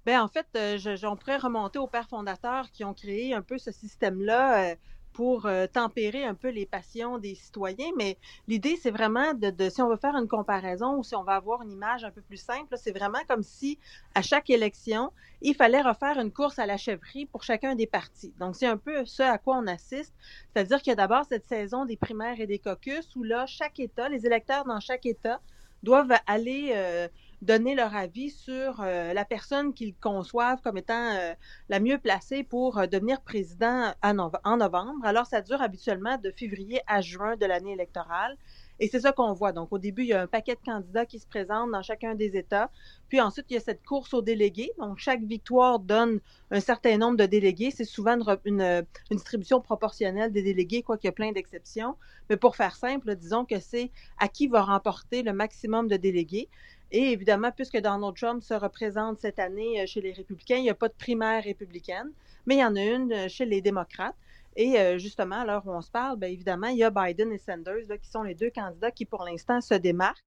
Ben, 0.05 0.21
en 0.21 0.29
fait, 0.29 0.47
euh, 0.57 0.79
je, 0.79 1.07
on 1.07 1.17
pourrait 1.17 1.39
remonter 1.39 1.79
aux 1.79 1.87
pères 1.87 2.09
fondateurs 2.09 2.71
qui 2.71 2.85
ont 2.85 2.95
créé 2.95 3.35
un 3.35 3.43
peu 3.43 3.59
ce 3.59 3.73
système-là. 3.73 4.75
Pour 5.19 5.47
euh, 5.47 5.67
tempérer 5.67 6.23
un 6.23 6.37
peu 6.37 6.49
les 6.49 6.65
passions 6.65 7.19
des 7.19 7.35
citoyens, 7.35 7.91
mais 7.97 8.19
l'idée, 8.47 8.77
c'est 8.81 8.93
vraiment 8.93 9.35
de, 9.35 9.51
de, 9.51 9.69
si 9.69 9.83
on 9.83 9.89
veut 9.89 9.97
faire 9.97 10.15
une 10.15 10.29
comparaison 10.29 10.97
ou 10.97 11.03
si 11.03 11.17
on 11.17 11.25
va 11.25 11.35
avoir 11.35 11.61
une 11.63 11.73
image 11.73 12.05
un 12.05 12.13
peu 12.13 12.23
plus 12.23 12.37
simple, 12.37 12.77
c'est 12.77 12.97
vraiment 12.97 13.19
comme 13.27 13.43
si 13.43 13.81
à 14.15 14.23
chaque 14.23 14.49
élection, 14.49 15.11
il 15.43 15.57
fallait 15.57 15.83
refaire 15.83 16.21
une 16.21 16.31
course 16.31 16.61
à 16.61 16.67
la 16.67 16.77
chèvrerie 16.77 17.27
pour 17.27 17.43
chacun 17.43 17.75
des 17.75 17.89
partis. 17.89 18.33
Donc, 18.39 18.55
c'est 18.55 18.69
un 18.69 18.77
peu 18.77 19.05
ce 19.07 19.25
à 19.25 19.39
quoi 19.39 19.57
on 19.57 19.67
assiste, 19.67 20.15
c'est-à-dire 20.55 20.81
qu'il 20.81 20.93
y 20.93 20.93
a 20.93 20.97
d'abord 20.97 21.25
cette 21.25 21.49
saison 21.49 21.85
des 21.85 21.97
primaires 21.97 22.41
et 22.41 22.47
des 22.47 22.61
caucus 22.61 23.17
où 23.17 23.25
là, 23.25 23.45
chaque 23.47 23.81
État, 23.81 24.09
les 24.09 24.25
électeurs 24.25 24.67
dans 24.67 24.79
chaque 24.79 25.05
État 25.05 25.41
doivent 25.83 26.15
aller 26.27 26.73
euh, 26.77 27.09
donner 27.43 27.75
leur 27.75 27.95
avis 27.95 28.31
sur 28.31 28.81
euh, 28.81 29.13
la 29.13 29.25
personne 29.25 29.73
qu'ils 29.73 29.95
conçoivent 29.95 30.61
comme 30.61 30.79
étant 30.79 31.13
euh, 31.15 31.35
la 31.69 31.81
mieux 31.81 31.99
placée 31.99 32.43
pour 32.43 32.79
euh, 32.79 32.87
devenir 32.87 33.21
président 33.21 33.93
en 34.03 34.57
novembre. 34.57 35.05
Alors, 35.05 35.27
ça 35.27 35.41
dure 35.41 35.63
habituellement 35.63 36.19
de 36.19 36.31
février 36.31 36.81
à 36.87 37.01
juin 37.01 37.37
de 37.37 37.47
l'année 37.47 37.73
électorale. 37.73 38.37
Et 38.81 38.89
c'est 38.89 39.01
ça 39.01 39.13
qu'on 39.13 39.33
voit. 39.33 39.53
Donc, 39.53 39.73
au 39.73 39.79
début, 39.79 40.03
il 40.03 40.09
y 40.09 40.13
a 40.13 40.23
un 40.23 40.27
paquet 40.27 40.55
de 40.55 40.61
candidats 40.65 41.05
qui 41.05 41.19
se 41.19 41.27
présentent 41.27 41.73
dans 41.73 41.83
chacun 41.83 42.15
des 42.15 42.37
États. 42.37 42.71
Puis 43.09 43.21
ensuite, 43.21 43.47
il 43.51 43.55
y 43.55 43.57
a 43.57 43.61
cette 43.61 43.85
course 43.85 44.15
aux 44.15 44.23
délégués. 44.23 44.71
Donc, 44.79 44.99
chaque 44.99 45.23
victoire 45.23 45.81
donne 45.81 46.21
un 46.53 46.61
certain 46.61 46.97
nombre 46.97 47.17
de 47.17 47.27
délégués. 47.27 47.73
C'est 47.73 47.85
souvent 47.85 48.17
une, 48.45 48.87
distribution 49.11 49.61
proportionnelle 49.61 50.33
des 50.33 50.43
délégués, 50.43 50.83
quoi 50.83 50.97
qu'il 50.97 51.09
y 51.09 51.11
a 51.11 51.13
plein 51.13 51.33
d'exceptions. 51.33 51.97
Mais 52.31 52.37
pour 52.37 52.55
faire 52.55 52.77
simple, 52.77 53.17
disons 53.17 53.45
que 53.45 53.59
c'est 53.59 53.91
à 54.19 54.29
qui 54.29 54.47
va 54.47 54.63
remporter 54.63 55.23
le 55.23 55.33
maximum 55.33 55.89
de 55.89 55.97
délégués. 55.97 56.49
Et 56.91 57.13
évidemment, 57.13 57.53
puisque 57.53 57.79
Donald 57.79 58.17
Trump 58.17 58.43
se 58.43 58.55
représente 58.55 59.19
cette 59.19 59.39
année 59.39 59.87
chez 59.87 60.01
les 60.01 60.13
républicains, 60.13 60.57
il 60.57 60.63
n'y 60.63 60.71
a 60.71 60.75
pas 60.75 60.89
de 60.89 60.95
primaire 60.95 61.45
républicaine, 61.45 62.11
mais 62.47 62.57
il 62.57 62.61
y 62.61 62.65
en 62.65 62.77
a 62.77 62.83
une 62.83 63.29
chez 63.29 63.45
les 63.45 63.61
démocrates. 63.61 64.17
Et 64.57 64.99
justement, 64.99 65.41
à 65.43 65.45
l'heure 65.45 65.63
où 65.67 65.71
on 65.71 65.83
se 65.83 65.91
parle, 65.91 66.19
bien 66.19 66.31
évidemment, 66.31 66.69
il 66.69 66.79
y 66.79 66.85
a 66.85 66.91
Biden 66.91 67.31
et 67.33 67.39
Sanders 67.39 67.87
qui 68.03 68.11
sont 68.11 68.23
les 68.23 68.35
deux 68.35 68.51
candidats 68.51 68.91
qui, 68.91 69.05
pour 69.05 69.25
l'instant, 69.25 69.61
se 69.61 69.75
démarquent. 69.75 70.25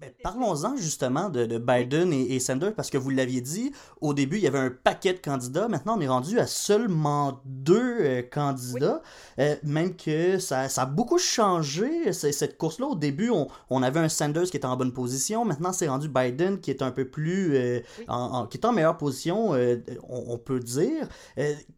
Ben, 0.00 0.10
Parlons-en 0.22 0.76
justement 0.76 1.28
de, 1.28 1.46
de 1.46 1.58
Biden 1.58 2.12
et, 2.12 2.34
et, 2.34 2.40
Sanders, 2.40 2.74
parce 2.74 2.90
que 2.90 2.98
vous 2.98 3.10
l'aviez 3.10 3.40
dit, 3.40 3.72
au 4.00 4.14
début, 4.14 4.36
il 4.36 4.42
y 4.42 4.46
avait 4.46 4.58
un 4.58 4.70
paquet 4.70 5.12
de 5.12 5.18
candidats. 5.18 5.68
Maintenant, 5.68 5.96
on 5.98 6.00
est 6.00 6.08
rendu 6.08 6.38
à 6.38 6.46
seulement 6.46 7.40
deux 7.44 7.98
euh, 8.00 8.22
candidats. 8.22 9.02
Oui. 9.38 9.44
Euh, 9.44 9.56
même 9.62 9.96
que 9.96 10.38
ça, 10.38 10.68
ça, 10.68 10.82
a 10.82 10.86
beaucoup 10.86 11.18
changé, 11.18 12.12
cette 12.12 12.58
course-là. 12.58 12.86
Au 12.86 12.94
début, 12.94 13.30
on, 13.30 13.48
on, 13.70 13.82
avait 13.82 14.00
un 14.00 14.08
Sanders 14.08 14.44
qui 14.44 14.56
était 14.56 14.66
en 14.66 14.76
bonne 14.76 14.92
position. 14.92 15.44
Maintenant, 15.44 15.72
c'est 15.72 15.88
rendu 15.88 16.08
Biden 16.08 16.60
qui 16.60 16.70
est 16.70 16.82
un 16.82 16.90
peu 16.90 17.08
plus... 17.08 17.56
Euh, 17.56 17.80
oui. 17.98 18.04
en, 18.08 18.16
en, 18.16 18.46
qui 18.46 18.58
est 18.58 18.64
en 18.64 18.72
meilleure 18.72 18.96
position, 18.96 19.50
on, 19.52 20.24
on, 20.28 20.38
peut 20.38 20.60
dire. 20.60 21.08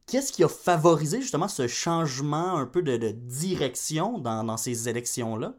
Qu'est-ce 0.06 0.32
qui 0.32 0.44
a 0.44 0.48
favorisé 0.48 1.20
justement 1.20 1.48
ce 1.48 1.66
changement 1.66 2.56
un 2.56 2.66
peu 2.66 2.82
de, 2.82 2.96
de 2.96 3.10
direction 3.10 4.18
dans, 4.18 4.44
dans 4.44 4.56
ces 4.56 4.88
élections-là? 4.88 5.54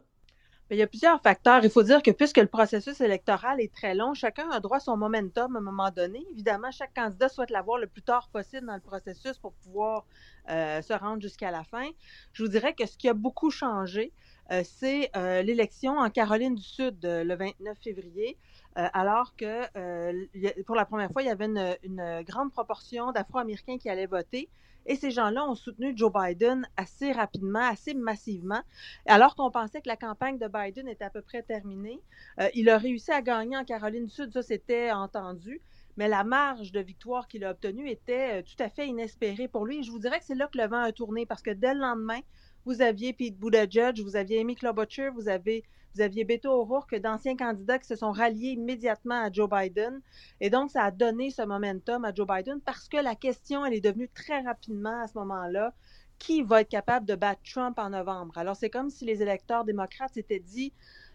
Il 0.68 0.76
y 0.76 0.82
a 0.82 0.88
plusieurs 0.88 1.22
facteurs. 1.22 1.62
Il 1.62 1.70
faut 1.70 1.84
dire 1.84 2.02
que 2.02 2.10
puisque 2.10 2.38
le 2.38 2.48
processus 2.48 3.00
électoral 3.00 3.60
est 3.60 3.72
très 3.72 3.94
long, 3.94 4.14
chacun 4.14 4.50
a 4.50 4.58
droit 4.58 4.78
à 4.78 4.80
son 4.80 4.96
momentum 4.96 5.54
à 5.54 5.60
un 5.60 5.62
moment 5.62 5.90
donné. 5.92 6.26
Évidemment, 6.32 6.72
chaque 6.72 6.92
candidat 6.92 7.28
souhaite 7.28 7.50
l'avoir 7.50 7.78
le 7.78 7.86
plus 7.86 8.02
tard 8.02 8.28
possible 8.32 8.66
dans 8.66 8.74
le 8.74 8.80
processus 8.80 9.38
pour 9.38 9.52
pouvoir 9.52 10.06
euh, 10.50 10.82
se 10.82 10.92
rendre 10.92 11.22
jusqu'à 11.22 11.52
la 11.52 11.62
fin. 11.62 11.88
Je 12.32 12.42
vous 12.42 12.48
dirais 12.48 12.74
que 12.74 12.84
ce 12.84 12.98
qui 12.98 13.08
a 13.08 13.14
beaucoup 13.14 13.50
changé, 13.50 14.12
euh, 14.50 14.62
c'est 14.64 15.08
euh, 15.14 15.42
l'élection 15.42 15.98
en 15.98 16.10
Caroline 16.10 16.56
du 16.56 16.64
Sud 16.64 16.98
le 17.02 17.34
29 17.36 17.78
février. 17.78 18.36
Alors 18.74 19.34
que 19.36 20.62
pour 20.64 20.76
la 20.76 20.84
première 20.84 21.10
fois, 21.10 21.22
il 21.22 21.26
y 21.28 21.30
avait 21.30 21.46
une, 21.46 21.76
une 21.82 22.22
grande 22.24 22.52
proportion 22.52 23.10
d'Afro-Américains 23.12 23.78
qui 23.78 23.88
allaient 23.88 24.04
voter. 24.04 24.50
Et 24.86 24.96
ces 24.96 25.10
gens-là 25.10 25.48
ont 25.48 25.54
soutenu 25.54 25.92
Joe 25.96 26.12
Biden 26.12 26.66
assez 26.76 27.12
rapidement, 27.12 27.60
assez 27.60 27.94
massivement. 27.94 28.62
Alors 29.06 29.34
qu'on 29.34 29.50
pensait 29.50 29.80
que 29.80 29.88
la 29.88 29.96
campagne 29.96 30.38
de 30.38 30.48
Biden 30.48 30.88
était 30.88 31.04
à 31.04 31.10
peu 31.10 31.22
près 31.22 31.42
terminée, 31.42 32.00
euh, 32.40 32.48
il 32.54 32.68
a 32.70 32.78
réussi 32.78 33.10
à 33.10 33.20
gagner 33.20 33.56
en 33.56 33.64
Caroline 33.64 34.04
du 34.04 34.10
Sud, 34.10 34.32
ça 34.32 34.42
c'était 34.42 34.92
entendu. 34.92 35.60
Mais 35.96 36.08
la 36.08 36.24
marge 36.24 36.72
de 36.72 36.80
victoire 36.80 37.26
qu'il 37.26 37.44
a 37.44 37.50
obtenue 37.50 37.88
était 37.88 38.40
euh, 38.40 38.42
tout 38.42 38.62
à 38.62 38.68
fait 38.68 38.86
inespérée 38.86 39.48
pour 39.48 39.64
lui. 39.64 39.78
Et 39.78 39.82
je 39.82 39.90
vous 39.90 39.98
dirais 39.98 40.18
que 40.18 40.26
c'est 40.26 40.34
là 40.34 40.46
que 40.46 40.58
le 40.58 40.66
vent 40.66 40.82
a 40.82 40.92
tourné 40.92 41.26
parce 41.26 41.42
que 41.42 41.50
dès 41.50 41.74
le 41.74 41.80
lendemain, 41.80 42.20
vous 42.66 42.82
aviez 42.82 43.12
Pete 43.12 43.38
Buttigieg, 43.38 44.00
vous 44.00 44.16
aviez 44.16 44.40
Amy 44.40 44.56
Klobuchar, 44.56 45.12
vous 45.14 45.28
avez 45.28 45.64
vous 45.94 46.02
aviez 46.02 46.24
Beto 46.24 46.50
O'Rourke, 46.50 46.94
d'anciens 46.96 47.36
candidats 47.36 47.78
qui 47.78 47.86
se 47.86 47.96
sont 47.96 48.12
ralliés 48.12 48.50
immédiatement 48.50 49.22
à 49.22 49.32
Joe 49.32 49.48
Biden. 49.48 50.02
Et 50.42 50.50
donc, 50.50 50.70
ça 50.70 50.82
a 50.82 50.90
donné 50.90 51.30
ce 51.30 51.40
momentum 51.40 52.04
à 52.04 52.12
Joe 52.12 52.26
Biden 52.26 52.60
parce 52.60 52.86
que 52.86 52.98
la 52.98 53.14
question, 53.14 53.64
elle 53.64 53.72
est 53.72 53.80
devenue 53.80 54.10
très 54.10 54.42
rapidement 54.42 55.00
à 55.00 55.06
ce 55.06 55.16
moment-là, 55.16 55.72
qui 56.18 56.42
va 56.42 56.60
être 56.60 56.68
capable 56.68 57.06
de 57.06 57.14
battre 57.14 57.40
Trump 57.50 57.78
en 57.78 57.88
novembre? 57.88 58.36
Alors, 58.36 58.56
c'est 58.56 58.68
comme 58.68 58.90
si 58.90 59.06
les 59.06 59.22
électeurs 59.22 59.64
démocrates 59.64 60.12
s'étaient 60.12 60.38
dit, 60.38 60.74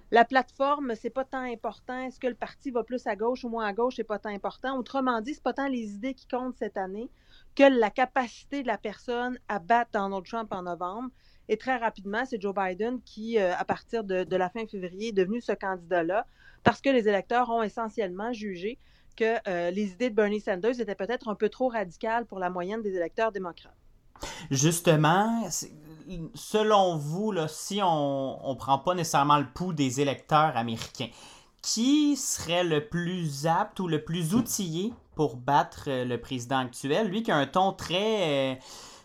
la 0.09 0.25
plateforme, 0.25 0.95
c'est 0.95 1.11
pas 1.11 1.25
tant 1.25 1.43
important. 1.43 1.97
Est-ce 1.99 2.19
que 2.19 2.27
le 2.27 2.33
parti 2.33 2.71
va 2.71 2.83
plus 2.83 3.05
à 3.05 3.15
gauche 3.15 3.43
ou 3.43 3.49
moins 3.49 3.67
à 3.67 3.73
gauche, 3.73 3.97
c'est 3.97 4.03
pas 4.03 4.19
tant 4.19 4.29
important? 4.29 4.77
Autrement 4.77 5.21
dit, 5.21 5.35
c'est 5.35 5.43
pas 5.43 5.53
tant 5.53 5.67
les 5.67 5.93
idées 5.93 6.15
qui 6.15 6.27
comptent 6.27 6.57
cette 6.57 6.77
année 6.77 7.09
que 7.55 7.63
la 7.63 7.89
capacité 7.89 8.63
de 8.63 8.67
la 8.67 8.77
personne 8.77 9.37
à 9.47 9.59
battre 9.59 9.91
Donald 9.93 10.25
Trump 10.25 10.51
en 10.51 10.63
novembre. 10.63 11.09
Et 11.49 11.57
très 11.57 11.77
rapidement, 11.77 12.23
c'est 12.25 12.41
Joe 12.41 12.53
Biden 12.55 12.99
qui, 13.03 13.37
euh, 13.37 13.53
à 13.55 13.65
partir 13.65 14.03
de, 14.03 14.35
la 14.35 14.49
fin 14.49 14.65
février, 14.67 15.09
est 15.09 15.13
devenu 15.13 15.41
ce 15.41 15.51
candidat-là 15.51 16.25
parce 16.63 16.81
que 16.81 16.89
les 16.89 17.07
électeurs 17.07 17.49
ont 17.49 17.63
essentiellement 17.63 18.31
jugé 18.31 18.77
que 19.15 19.35
euh, 19.47 19.71
les 19.71 19.91
idées 19.91 20.09
de 20.09 20.15
Bernie 20.15 20.39
Sanders 20.39 20.79
étaient 20.79 20.95
peut-être 20.95 21.27
un 21.27 21.35
peu 21.35 21.49
trop 21.49 21.67
radicales 21.67 22.25
pour 22.25 22.39
la 22.39 22.49
moyenne 22.49 22.81
des 22.81 22.95
électeurs 22.95 23.31
démocrates. 23.31 23.75
Justement, 24.49 25.49
selon 26.35 26.95
vous, 26.95 27.31
là, 27.31 27.47
si 27.47 27.81
on 27.83 28.37
ne 28.47 28.55
prend 28.55 28.77
pas 28.77 28.93
nécessairement 28.93 29.39
le 29.39 29.47
pouls 29.47 29.73
des 29.73 29.99
électeurs 29.99 30.55
américains, 30.55 31.09
qui 31.61 32.15
serait 32.15 32.63
le 32.63 32.87
plus 32.87 33.45
apte 33.45 33.79
ou 33.79 33.87
le 33.87 34.03
plus 34.03 34.33
outillé 34.33 34.93
pour 35.15 35.35
battre 35.35 35.85
euh, 35.87 36.05
le 36.05 36.19
président 36.19 36.59
actuel, 36.59 37.07
lui 37.07 37.23
qui 37.23 37.31
a 37.31 37.37
un 37.37 37.45
ton 37.45 37.73
très... 37.73 38.59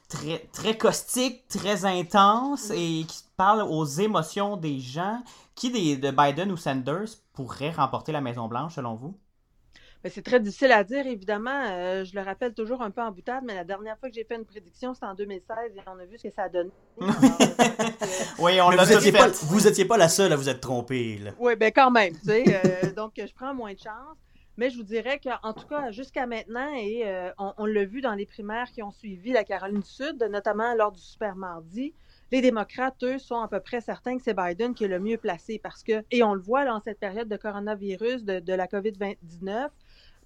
très, 0.09 0.39
très 0.53 0.77
caustique, 0.77 1.47
très 1.49 1.85
intense 1.85 2.71
et 2.71 3.05
qui 3.07 3.25
parle 3.37 3.63
aux 3.63 3.85
émotions 3.85 4.57
des 4.57 4.79
gens. 4.81 5.23
Qui 5.55 5.71
des, 5.71 5.97
de 5.97 6.11
Biden 6.11 6.53
ou 6.53 6.57
Sanders 6.57 7.09
pourrait 7.33 7.71
remporter 7.71 8.13
la 8.13 8.21
Maison-Blanche 8.21 8.75
selon 8.75 8.95
vous? 8.95 9.15
C'est 10.09 10.23
très 10.23 10.39
difficile 10.39 10.71
à 10.73 10.85
dire, 10.85 11.07
évidemment. 11.07 11.65
Euh, 11.71 12.05
je 12.05 12.15
le 12.15 12.23
rappelle 12.23 12.55
toujours 12.55 12.83
un 12.83 12.91
peu 12.91 13.01
en 13.01 13.11
boutade, 13.11 13.43
mais 13.45 13.55
la 13.55 13.65
dernière 13.65 13.99
fois 13.99 14.09
que 14.09 14.15
j'ai 14.15 14.25
fait 14.25 14.37
une 14.37 14.45
prédiction, 14.45 14.95
c'était 14.95 15.07
en 15.07 15.15
2016 15.15 15.57
et 15.75 15.81
on 15.87 15.99
a 15.99 16.05
vu 16.05 16.17
ce 16.19 16.29
que 16.29 16.35
ça 16.35 16.45
a 16.45 16.49
donné. 16.49 16.71
Alors, 17.01 17.17
oui, 18.39 18.61
on 18.61 18.71
l'a 18.71 18.85
vous, 18.85 18.93
étiez 18.93 19.13
pas, 19.13 19.29
vous 19.29 19.61
n'étiez 19.63 19.85
pas 19.85 19.97
la 19.97 20.09
seule 20.09 20.33
à 20.33 20.37
vous 20.37 20.49
être 20.49 20.61
trompée. 20.61 21.19
Là. 21.19 21.33
Oui, 21.39 21.57
ben 21.57 21.73
quand 21.75 21.91
même. 21.91 22.13
Tu 22.13 22.27
sais, 22.27 22.45
euh, 22.47 22.93
donc, 22.93 23.15
je 23.17 23.35
prends 23.35 23.55
moins 23.55 23.73
de 23.73 23.79
chance. 23.79 24.17
Mais 24.57 24.71
je 24.71 24.77
vous 24.77 24.85
dirais 24.85 25.21
qu'en 25.21 25.53
tout 25.53 25.67
cas, 25.67 25.91
jusqu'à 25.91 26.27
maintenant, 26.27 26.73
et 26.75 27.03
euh, 27.07 27.31
on, 27.39 27.67
l'a 27.67 27.85
vu 27.85 28.01
dans 28.01 28.15
les 28.15 28.27
primaires 28.27 28.71
qui 28.73 28.83
ont 28.83 28.91
suivi 28.91 29.33
la 29.33 29.45
Caroline 29.45 29.81
du 29.81 29.89
Sud, 29.89 30.23
notamment 30.31 30.75
lors 30.75 30.93
du 30.93 31.01
Super 31.01 31.37
Mardi, 31.37 31.95
les 32.33 32.41
démocrates, 32.41 33.03
eux, 33.05 33.19
sont 33.19 33.41
à 33.41 33.49
peu 33.49 33.61
près 33.61 33.81
certains 33.81 34.17
que 34.17 34.23
c'est 34.23 34.35
Biden 34.35 34.75
qui 34.75 34.85
est 34.85 34.89
le 34.89 34.99
mieux 34.99 35.19
placé 35.19 35.59
parce 35.59 35.83
que, 35.83 36.05
et 36.11 36.23
on 36.23 36.35
le 36.35 36.41
voit 36.41 36.65
dans 36.65 36.81
cette 36.81 36.99
période 36.99 37.29
de 37.29 37.37
coronavirus, 37.37 38.25
de, 38.25 38.41
de 38.41 38.53
la 38.53 38.67
COVID-19, 38.67 39.69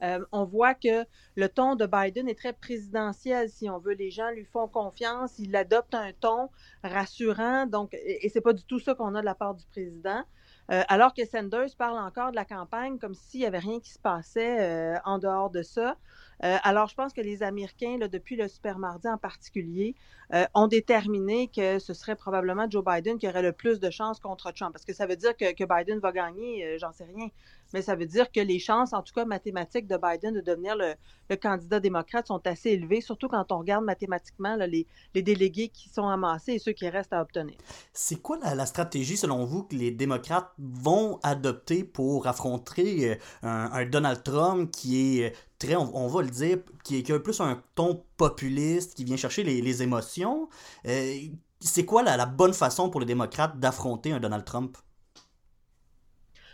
euh, 0.02 0.24
on 0.32 0.44
voit 0.44 0.74
que 0.74 1.04
le 1.36 1.48
ton 1.48 1.74
de 1.74 1.84
Biden 1.86 2.28
est 2.28 2.38
très 2.38 2.54
présidentiel, 2.54 3.50
si 3.50 3.68
on 3.68 3.78
veut. 3.78 3.92
Les 3.92 4.10
gens 4.10 4.30
lui 4.30 4.44
font 4.44 4.66
confiance, 4.66 5.38
il 5.38 5.54
adopte 5.54 5.94
un 5.94 6.12
ton 6.18 6.48
rassurant, 6.82 7.66
donc, 7.66 7.92
et, 7.92 8.24
et 8.24 8.28
c'est 8.30 8.40
pas 8.40 8.54
du 8.54 8.64
tout 8.64 8.78
ça 8.78 8.94
qu'on 8.94 9.14
a 9.14 9.20
de 9.20 9.26
la 9.26 9.34
part 9.34 9.54
du 9.54 9.66
président. 9.66 10.22
Euh, 10.70 10.82
alors 10.88 11.14
que 11.14 11.24
Sanders 11.24 11.74
parle 11.76 11.98
encore 11.98 12.30
de 12.30 12.36
la 12.36 12.44
campagne 12.44 12.98
comme 12.98 13.14
s'il 13.14 13.40
n'y 13.40 13.46
avait 13.46 13.58
rien 13.58 13.80
qui 13.80 13.90
se 13.90 13.98
passait 13.98 14.60
euh, 14.60 14.98
en 15.04 15.18
dehors 15.18 15.50
de 15.50 15.62
ça. 15.62 15.96
Euh, 16.42 16.56
alors, 16.62 16.88
je 16.88 16.94
pense 16.94 17.12
que 17.12 17.20
les 17.20 17.42
Américains, 17.42 17.98
depuis 18.10 18.36
le 18.36 18.48
Super 18.48 18.78
Mardi 18.78 19.08
en 19.08 19.18
particulier, 19.18 19.94
euh, 20.32 20.44
ont 20.54 20.68
déterminé 20.68 21.48
que 21.48 21.78
ce 21.78 21.92
serait 21.92 22.16
probablement 22.16 22.68
Joe 22.70 22.84
Biden 22.84 23.18
qui 23.18 23.28
aurait 23.28 23.42
le 23.42 23.52
plus 23.52 23.80
de 23.80 23.90
chances 23.90 24.20
contre 24.20 24.52
Trump. 24.52 24.72
Parce 24.72 24.84
que 24.84 24.94
ça 24.94 25.06
veut 25.06 25.16
dire 25.16 25.36
que, 25.36 25.64
Biden 25.64 25.98
va 25.98 26.12
gagner, 26.12 26.64
euh, 26.64 26.78
j'en 26.78 26.92
sais 26.92 27.04
rien. 27.04 27.28
Mais 27.72 27.82
ça 27.82 27.94
veut 27.94 28.06
dire 28.06 28.32
que 28.32 28.40
les 28.40 28.58
chances, 28.58 28.92
en 28.92 29.02
tout 29.02 29.12
cas 29.14 29.24
mathématiques, 29.24 29.86
de 29.86 29.96
Biden 29.96 30.34
de 30.34 30.40
devenir 30.40 30.76
le, 30.76 30.94
candidat 31.36 31.78
démocrate 31.78 32.26
sont 32.26 32.44
assez 32.46 32.70
élevées, 32.70 33.00
surtout 33.00 33.28
quand 33.28 33.52
on 33.52 33.58
regarde 33.58 33.84
mathématiquement 33.84 34.56
les, 34.56 34.86
les, 35.14 35.22
délégués 35.22 35.68
qui 35.68 35.88
sont 35.88 36.08
amassés 36.08 36.54
et 36.54 36.58
ceux 36.58 36.72
qui 36.72 36.88
restent 36.88 37.12
à 37.12 37.22
obtenir. 37.22 37.54
C'est 37.92 38.20
quoi 38.20 38.38
la, 38.38 38.66
stratégie, 38.66 39.16
selon 39.16 39.44
vous, 39.44 39.62
que 39.62 39.76
les 39.76 39.92
démocrates 39.92 40.52
vont 40.58 41.20
adopter 41.22 41.84
pour 41.84 42.26
affronter 42.26 43.18
un 43.42 43.86
Donald 43.86 44.24
Trump 44.24 44.70
qui 44.72 45.20
est 45.20 45.32
très, 45.60 45.76
on, 45.76 45.96
on, 45.96 46.08
va 46.08 46.22
le 46.22 46.30
dire, 46.30 46.58
qui, 46.82 47.00
qui, 47.04 47.12
a 47.12 47.20
plus 47.20 47.40
un 47.40 47.62
ton 47.76 48.02
populiste, 48.16 48.94
qui 48.94 49.04
vient 49.04 49.16
chercher 49.16 49.44
les, 49.44 49.62
les 49.62 49.82
émotions. 49.82 50.48
Euh, 50.86 51.14
c'est 51.60 51.84
quoi 51.84 52.02
la, 52.02 52.16
la, 52.16 52.26
bonne 52.26 52.54
façon 52.54 52.90
pour 52.90 53.00
les 53.00 53.06
démocrates 53.06 53.60
d'affronter 53.60 54.10
un 54.10 54.18
Donald 54.18 54.44
Trump? 54.44 54.76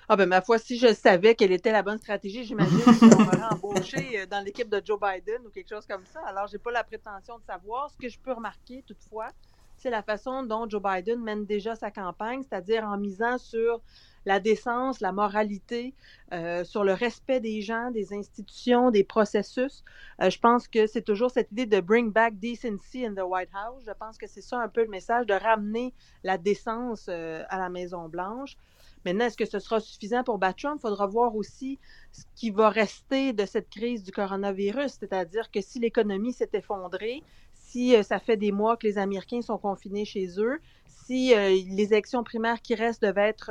Ah 0.09 0.17
ben 0.17 0.29
ma 0.29 0.41
foi, 0.41 0.59
si 0.59 0.79
je 0.79 0.95
savais 0.95 1.35
quelle 1.35 1.51
était 1.51 1.73
la 1.73 1.83
bonne 1.83 1.99
stratégie, 1.99 2.45
j'imagine 2.45 2.79
qu'on 2.79 3.07
m'aurait 3.25 3.43
embauché 3.51 4.21
euh, 4.21 4.27
dans 4.27 4.45
l'équipe 4.45 4.69
de 4.69 4.81
Joe 4.85 5.01
Biden 5.01 5.47
ou 5.47 5.51
quelque 5.51 5.69
chose 5.69 5.87
comme 5.87 6.05
ça. 6.07 6.21
Alors, 6.27 6.47
j'ai 6.47 6.59
pas 6.59 6.71
la 6.71 6.85
prétention 6.85 7.39
de 7.39 7.45
savoir. 7.45 7.91
Ce 7.91 7.97
que 7.97 8.09
je 8.09 8.19
peux 8.19 8.33
remarquer 8.33 8.85
toutefois, 8.87 9.31
c'est 9.77 9.91
la 9.91 10.03
façon 10.03 10.43
dont 10.43 10.69
Joe 10.69 10.83
Biden 10.83 11.21
mène 11.21 11.45
déjà 11.45 11.75
sa 11.75 11.91
campagne, 11.91 12.43
c'est-à-dire 12.43 12.85
en 12.85 12.99
misant 12.99 13.39
sur 13.39 13.81
la 14.25 14.41
décence, 14.41 15.01
la 15.01 15.13
moralité, 15.13 15.95
euh, 16.33 16.65
sur 16.65 16.83
le 16.83 16.93
respect 16.93 17.41
des 17.41 17.63
gens, 17.63 17.91
des 17.93 18.13
institutions, 18.13 18.91
des 18.91 19.05
processus. 19.05 19.85
Euh, 20.21 20.31
je 20.31 20.39
pense 20.41 20.67
que 20.67 20.87
c'est 20.87 21.03
toujours 21.03 21.31
cette 21.31 21.53
idée 21.53 21.67
de 21.67 21.81
bring 21.81 22.11
back 22.11 22.39
decency 22.39 23.07
in 23.07 23.15
the 23.15 23.25
White 23.25 23.51
House. 23.55 23.85
Je 23.87 23.93
pense 23.93 24.19
que 24.19 24.27
c'est 24.27 24.41
ça 24.41 24.59
un 24.59 24.69
peu 24.69 24.83
le 24.83 24.89
message, 24.89 25.27
de 25.27 25.35
ramener 25.35 25.95
la 26.25 26.39
décence 26.39 27.09
à 27.09 27.59
la 27.59 27.69
Maison-Blanche. 27.69 28.57
Maintenant, 29.07 29.27
est-ce 29.27 29.37
que 29.37 29.45
ce 29.45 29.61
sera 29.61 29.79
suffisant 29.79 30.25
pour 30.25 30.39
battre? 30.39 30.59
Il 30.65 30.81
faudra 30.81 31.07
voir 31.07 31.37
aussi 31.37 31.79
ce 32.11 32.25
qui 32.35 32.51
va 32.51 32.71
rester 32.71 33.33
de 33.33 33.47
cette 33.47 33.71
crise 33.71 34.03
du 34.03 34.11
coronavirus, 34.11 34.97
c'est-à-dire 34.99 35.49
que 35.53 35.61
si 35.61 35.79
l'économie 35.79 36.33
s'est 36.33 36.51
effondrée, 36.55 37.23
si 37.67 37.97
euh, 37.97 38.03
ça 38.03 38.19
fait 38.19 38.37
des 38.37 38.53
mois 38.53 38.77
que 38.77 38.87
les 38.87 38.99
Américains 38.99 39.43
sont 39.43 39.59
confinés 39.59 40.05
chez 40.05 40.39
eux, 40.39 40.61
si 40.87 41.35
euh, 41.35 41.49
les 41.49 41.93
élections 41.93 42.23
primaires 42.23 42.63
qui 42.63 42.75
restent 42.75 43.03
devaient 43.03 43.29
être 43.29 43.51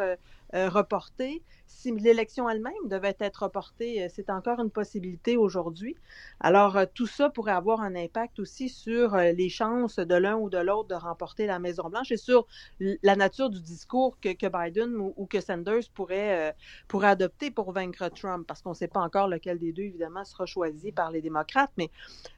euh, 0.53 0.69
reportées, 0.69 1.43
si 1.67 1.91
l'élection 1.91 2.49
elle-même 2.49 2.73
devait 2.85 3.15
être 3.19 3.43
reportée, 3.43 4.03
euh, 4.03 4.07
c'est 4.13 4.29
encore 4.29 4.59
une 4.59 4.71
possibilité 4.71 5.37
aujourd'hui. 5.37 5.95
Alors, 6.39 6.77
euh, 6.77 6.85
tout 6.93 7.07
ça 7.07 7.29
pourrait 7.29 7.51
avoir 7.51 7.81
un 7.81 7.95
impact 7.95 8.39
aussi 8.39 8.69
sur 8.69 9.15
euh, 9.15 9.31
les 9.31 9.49
chances 9.49 9.97
de 9.97 10.15
l'un 10.15 10.35
ou 10.35 10.49
de 10.49 10.57
l'autre 10.57 10.89
de 10.89 10.95
remporter 10.95 11.45
la 11.45 11.59
Maison-Blanche 11.59 12.11
et 12.11 12.17
sur 12.17 12.47
la 12.79 13.15
nature 13.15 13.49
du 13.49 13.61
discours 13.61 14.17
que, 14.19 14.47
Biden 14.47 14.95
ou, 14.97 15.25
que 15.25 15.41
Sanders 15.41 15.89
pourrait, 15.93 16.55
pourrait 16.87 17.09
adopter 17.09 17.51
pour 17.51 17.71
vaincre 17.71 18.09
Trump, 18.09 18.45
parce 18.47 18.61
qu'on 18.61 18.71
ne 18.71 18.75
sait 18.75 18.87
pas 18.87 19.01
encore 19.01 19.27
lequel 19.27 19.59
des 19.59 19.71
deux, 19.71 19.83
évidemment, 19.83 20.23
sera 20.23 20.45
choisi 20.45 20.91
par 20.91 21.11
les 21.11 21.21
démocrates. 21.21 21.71
Mais 21.77 21.89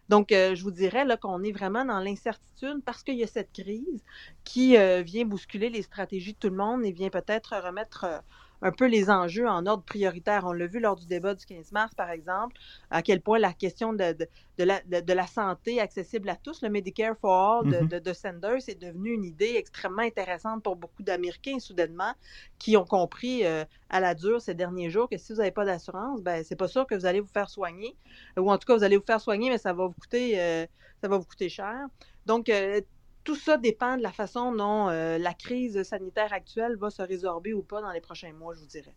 donc, 0.10 0.28
je 0.32 0.62
vous 0.62 0.72
dirais 0.72 1.06
qu'on 1.22 1.44
est 1.44 1.52
vraiment 1.52 1.86
dans 1.86 2.00
l'incertitude 2.00 2.82
parce 2.86 3.04
qu'il 3.04 3.16
y 3.16 3.24
a 3.24 3.28
cette 3.28 3.52
crise 3.52 4.04
qui 4.44 4.78
vient 5.04 5.26
bousculer 5.26 5.70
les 5.70 5.82
stratégies 5.82 6.34
de 6.34 6.40
tout 6.40 6.50
le 6.50 6.56
monde 6.56 6.86
et 6.86 6.92
vient 6.92 7.10
peut-être 7.10 7.56
remettre 7.64 8.22
un 8.62 8.72
peu 8.72 8.88
les 8.88 9.10
enjeux 9.10 9.48
en 9.48 9.66
ordre 9.66 9.84
prioritaire. 9.84 10.46
On 10.46 10.52
l'a 10.52 10.68
vu 10.68 10.80
lors 10.80 10.96
du 10.96 11.06
débat 11.06 11.36
du 11.36 11.46
15 11.46 11.72
mars, 11.72 11.94
par 11.96 12.10
exemple, 12.10 12.56
à 12.90 13.02
quel 13.02 13.22
point 13.22 13.40
la 13.40 13.54
question 13.54 13.94
de, 13.94 14.16
de, 14.58 14.64
la, 14.64 14.82
de, 14.82 15.14
la, 15.14 15.28
santé 15.28 15.80
accessible 15.80 16.30
à 16.30 16.36
tous, 16.36 16.62
le 16.62 16.70
Medicare 16.70 17.16
for 17.20 17.32
All 17.32 17.70
de, 17.70 18.00
mm-hmm. 18.00 18.14
Sanders, 18.14 18.70
est 18.70 18.82
devenu 18.82 19.12
une 19.12 19.26
idée 19.26 19.54
extrêmement 19.58 20.02
intéressante 20.02 20.64
pour 20.64 20.76
beaucoup 20.76 21.04
d'Américains, 21.04 21.60
soudainement, 21.60 22.14
qui 22.60 22.78
ont 22.78 22.86
compris 22.86 23.46
euh, 23.46 23.64
à 23.90 24.00
la 24.00 24.16
dure 24.16 24.42
ces 24.42 24.54
derniers 24.54 24.90
jours 24.90 25.10
que 25.10 25.18
si 25.18 25.34
vous 25.34 25.40
n'avez 25.40 25.52
pas 25.52 25.66
d'assurance, 25.66 26.22
ben 26.22 26.44
c'est 26.44 26.56
pas 26.56 26.68
sûr 26.68 26.88
que 26.88 26.96
vous 26.96 27.06
allez 27.06 27.20
vous 27.20 27.28
faire 27.28 27.50
soigner, 27.50 27.96
ou 28.38 28.52
en 28.52 28.58
tout 28.58 28.66
cas, 28.66 28.76
vous 28.76 28.84
allez 28.84 28.98
vous 28.98 29.06
faire 29.06 29.22
soigner, 29.22 29.50
mais 29.50 29.58
ça 29.58 29.74
va 29.74 29.86
vous 29.88 29.94
coûter, 29.94 30.40
euh, 30.40 30.66
ça 31.02 31.08
va 31.08 31.18
vous 31.18 31.26
coûter 31.26 31.50
cher. 31.50 31.88
Donc, 32.26 32.50
euh, 32.50 32.82
tout 33.28 33.36
ça 33.36 33.58
dépend 33.58 33.98
de 33.98 34.02
la 34.02 34.14
façon 34.14 34.54
dont 34.54 34.88
euh, 34.88 35.18
la 35.18 35.34
crise 35.34 35.84
sanitaire 35.84 36.32
actuelle 36.32 36.78
va 36.78 36.90
se 36.90 37.02
résorber 37.02 37.54
ou 37.54 37.62
pas 37.62 37.82
dans 37.82 37.92
les 37.92 38.00
prochains 38.00 38.32
mois, 38.32 38.54
je 38.56 38.62
vous 38.62 38.68
dirais. 38.68 38.96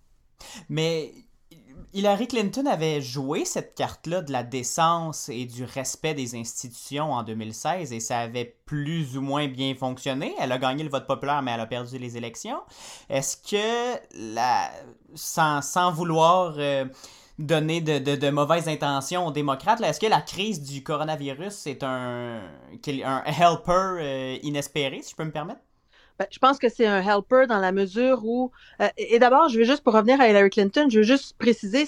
Mais 0.69 1.13
Hillary 1.93 2.29
Clinton 2.29 2.65
avait 2.67 3.01
joué 3.01 3.45
cette 3.45 3.75
carte-là 3.75 4.23
de 4.23 4.31
la 4.31 4.45
décence 4.45 5.29
et 5.31 5.47
du 5.47 5.65
respect 5.65 6.15
des 6.15 6.37
institutions 6.37 7.11
en 7.11 7.25
2016 7.25 7.93
et 7.93 7.99
ça 7.99 8.21
avait 8.21 8.57
plus 8.67 9.19
ou 9.19 9.21
moins 9.21 9.49
bien 9.49 9.75
fonctionné. 9.75 10.33
Elle 10.39 10.53
a 10.53 10.59
gagné 10.59 10.85
le 10.85 10.91
vote 10.91 11.09
populaire, 11.09 11.43
mais 11.43 11.51
elle 11.51 11.61
a 11.61 11.67
perdu 11.67 11.99
les 11.99 12.17
élections. 12.17 12.61
Est-ce 13.09 13.37
que, 13.37 13.99
sans 15.17 15.91
vouloir... 15.91 16.55
Euh, 16.59 16.85
donner 17.41 17.81
de, 17.81 17.99
de, 17.99 18.31
mauvaises 18.31 18.69
intentions 18.69 19.27
aux 19.27 19.33
démocrates? 19.33 19.81
Est-ce 19.81 20.01
que 20.01 20.07
la 20.07 20.21
crise 20.21 20.63
du 20.63 20.83
coronavirus 20.83 21.67
est 21.67 21.83
un, 21.83 22.41
un 23.05 23.23
helper 23.25 23.97
euh, 23.99 24.39
inespéré, 24.43 25.01
si 25.03 25.11
je 25.13 25.17
peux 25.17 25.25
me 25.25 25.33
permettre? 25.33 25.61
Ben, 26.21 26.27
je 26.31 26.39
pense 26.39 26.59
que 26.59 26.69
c'est 26.69 26.87
un 26.87 27.01
helper 27.01 27.47
dans 27.49 27.61
la 27.61 27.73
mesure 27.73 28.27
où... 28.27 28.53
Euh, 28.83 28.89
et 28.99 29.19
d'abord, 29.19 29.49
je 29.49 29.57
veux 29.57 29.65
juste, 29.65 29.83
pour 29.83 29.95
revenir 29.95 30.21
à 30.21 30.29
Hillary 30.29 30.51
Clinton, 30.51 30.87
je 30.91 30.99
veux 30.99 31.03
juste 31.03 31.35
préciser 31.39 31.87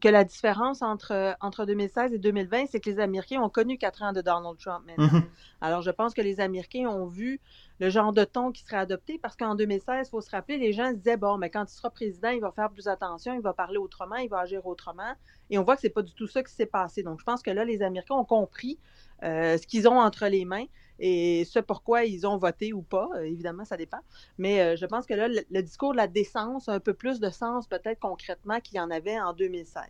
que, 0.00 0.08
la 0.08 0.24
différence 0.24 0.80
entre, 0.80 1.36
entre 1.42 1.66
2016 1.66 2.14
et 2.14 2.18
2020, 2.18 2.68
c'est 2.70 2.80
que 2.80 2.88
les 2.88 2.98
Américains 2.98 3.42
ont 3.42 3.50
connu 3.50 3.76
quatre 3.76 4.02
ans 4.02 4.14
de 4.14 4.22
Donald 4.22 4.56
Trump 4.56 4.82
maintenant. 4.86 5.18
Mm-hmm. 5.18 5.24
Alors, 5.60 5.82
je 5.82 5.90
pense 5.90 6.14
que 6.14 6.22
les 6.22 6.40
Américains 6.40 6.86
ont 6.86 7.04
vu 7.04 7.38
le 7.78 7.90
genre 7.90 8.14
de 8.14 8.24
ton 8.24 8.50
qui 8.50 8.62
serait 8.62 8.78
adopté 8.78 9.18
parce 9.18 9.36
qu'en 9.36 9.54
2016, 9.54 10.06
il 10.06 10.10
faut 10.10 10.22
se 10.22 10.30
rappeler, 10.30 10.56
les 10.56 10.72
gens 10.72 10.92
se 10.92 10.94
disaient, 10.94 11.18
bon, 11.18 11.36
mais 11.36 11.50
quand 11.50 11.70
il 11.70 11.74
sera 11.76 11.90
président, 11.90 12.30
il 12.30 12.40
va 12.40 12.52
faire 12.52 12.70
plus 12.70 12.88
attention, 12.88 13.34
il 13.34 13.42
va 13.42 13.52
parler 13.52 13.76
autrement, 13.76 14.16
il 14.16 14.30
va 14.30 14.38
agir 14.38 14.66
autrement. 14.66 15.12
Et 15.50 15.58
on 15.58 15.64
voit 15.64 15.74
que 15.74 15.82
c'est 15.82 15.90
pas 15.90 16.00
du 16.00 16.14
tout 16.14 16.26
ça 16.26 16.42
qui 16.42 16.54
s'est 16.54 16.64
passé. 16.64 17.02
Donc, 17.02 17.20
je 17.20 17.24
pense 17.24 17.42
que 17.42 17.50
là, 17.50 17.62
les 17.62 17.82
Américains 17.82 18.14
ont 18.14 18.24
compris 18.24 18.78
euh, 19.22 19.58
ce 19.58 19.66
qu'ils 19.66 19.86
ont 19.86 20.00
entre 20.00 20.28
les 20.28 20.46
mains 20.46 20.64
et 20.98 21.44
ce 21.44 21.58
pourquoi 21.58 22.04
ils 22.04 22.26
ont 22.26 22.36
voté 22.36 22.72
ou 22.72 22.82
pas. 22.82 23.08
Euh, 23.16 23.22
évidemment, 23.22 23.64
ça 23.64 23.76
dépend. 23.76 24.00
Mais 24.38 24.60
euh, 24.60 24.76
je 24.76 24.86
pense 24.86 25.06
que 25.06 25.14
là, 25.14 25.28
le, 25.28 25.62
discours 25.62 25.92
de 25.92 25.96
la 25.96 26.06
décence 26.06 26.68
a 26.68 26.72
un 26.72 26.80
peu 26.80 26.94
plus 26.94 27.20
de 27.20 27.30
sens 27.30 27.66
peut-être 27.66 28.00
concrètement 28.00 28.60
qu'il 28.60 28.76
y 28.76 28.80
en 28.80 28.90
avait 28.90 29.18
en 29.20 29.32
2016. 29.32 29.84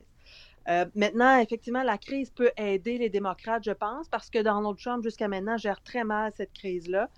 Euh, 0.69 0.85
maintenant, 0.97 1.39
effectivement, 1.39 1.85
la 1.85 1.97
crise 1.97 2.31
peut 2.31 2.51
aider 2.57 2.99
les 2.99 3.09
démocrates, 3.09 3.63
je 3.65 3.71
pense, 3.71 4.09
parce 4.09 4.31
que 4.31 4.43
Donald 4.43 4.77
Trump, 4.77 5.05
jusqu'à 5.05 5.29
maintenant, 5.29 5.57
gère 5.57 5.81
très 5.83 6.03
mal 6.03 6.33
cette 6.37 6.53
crise-là. 6.53 7.09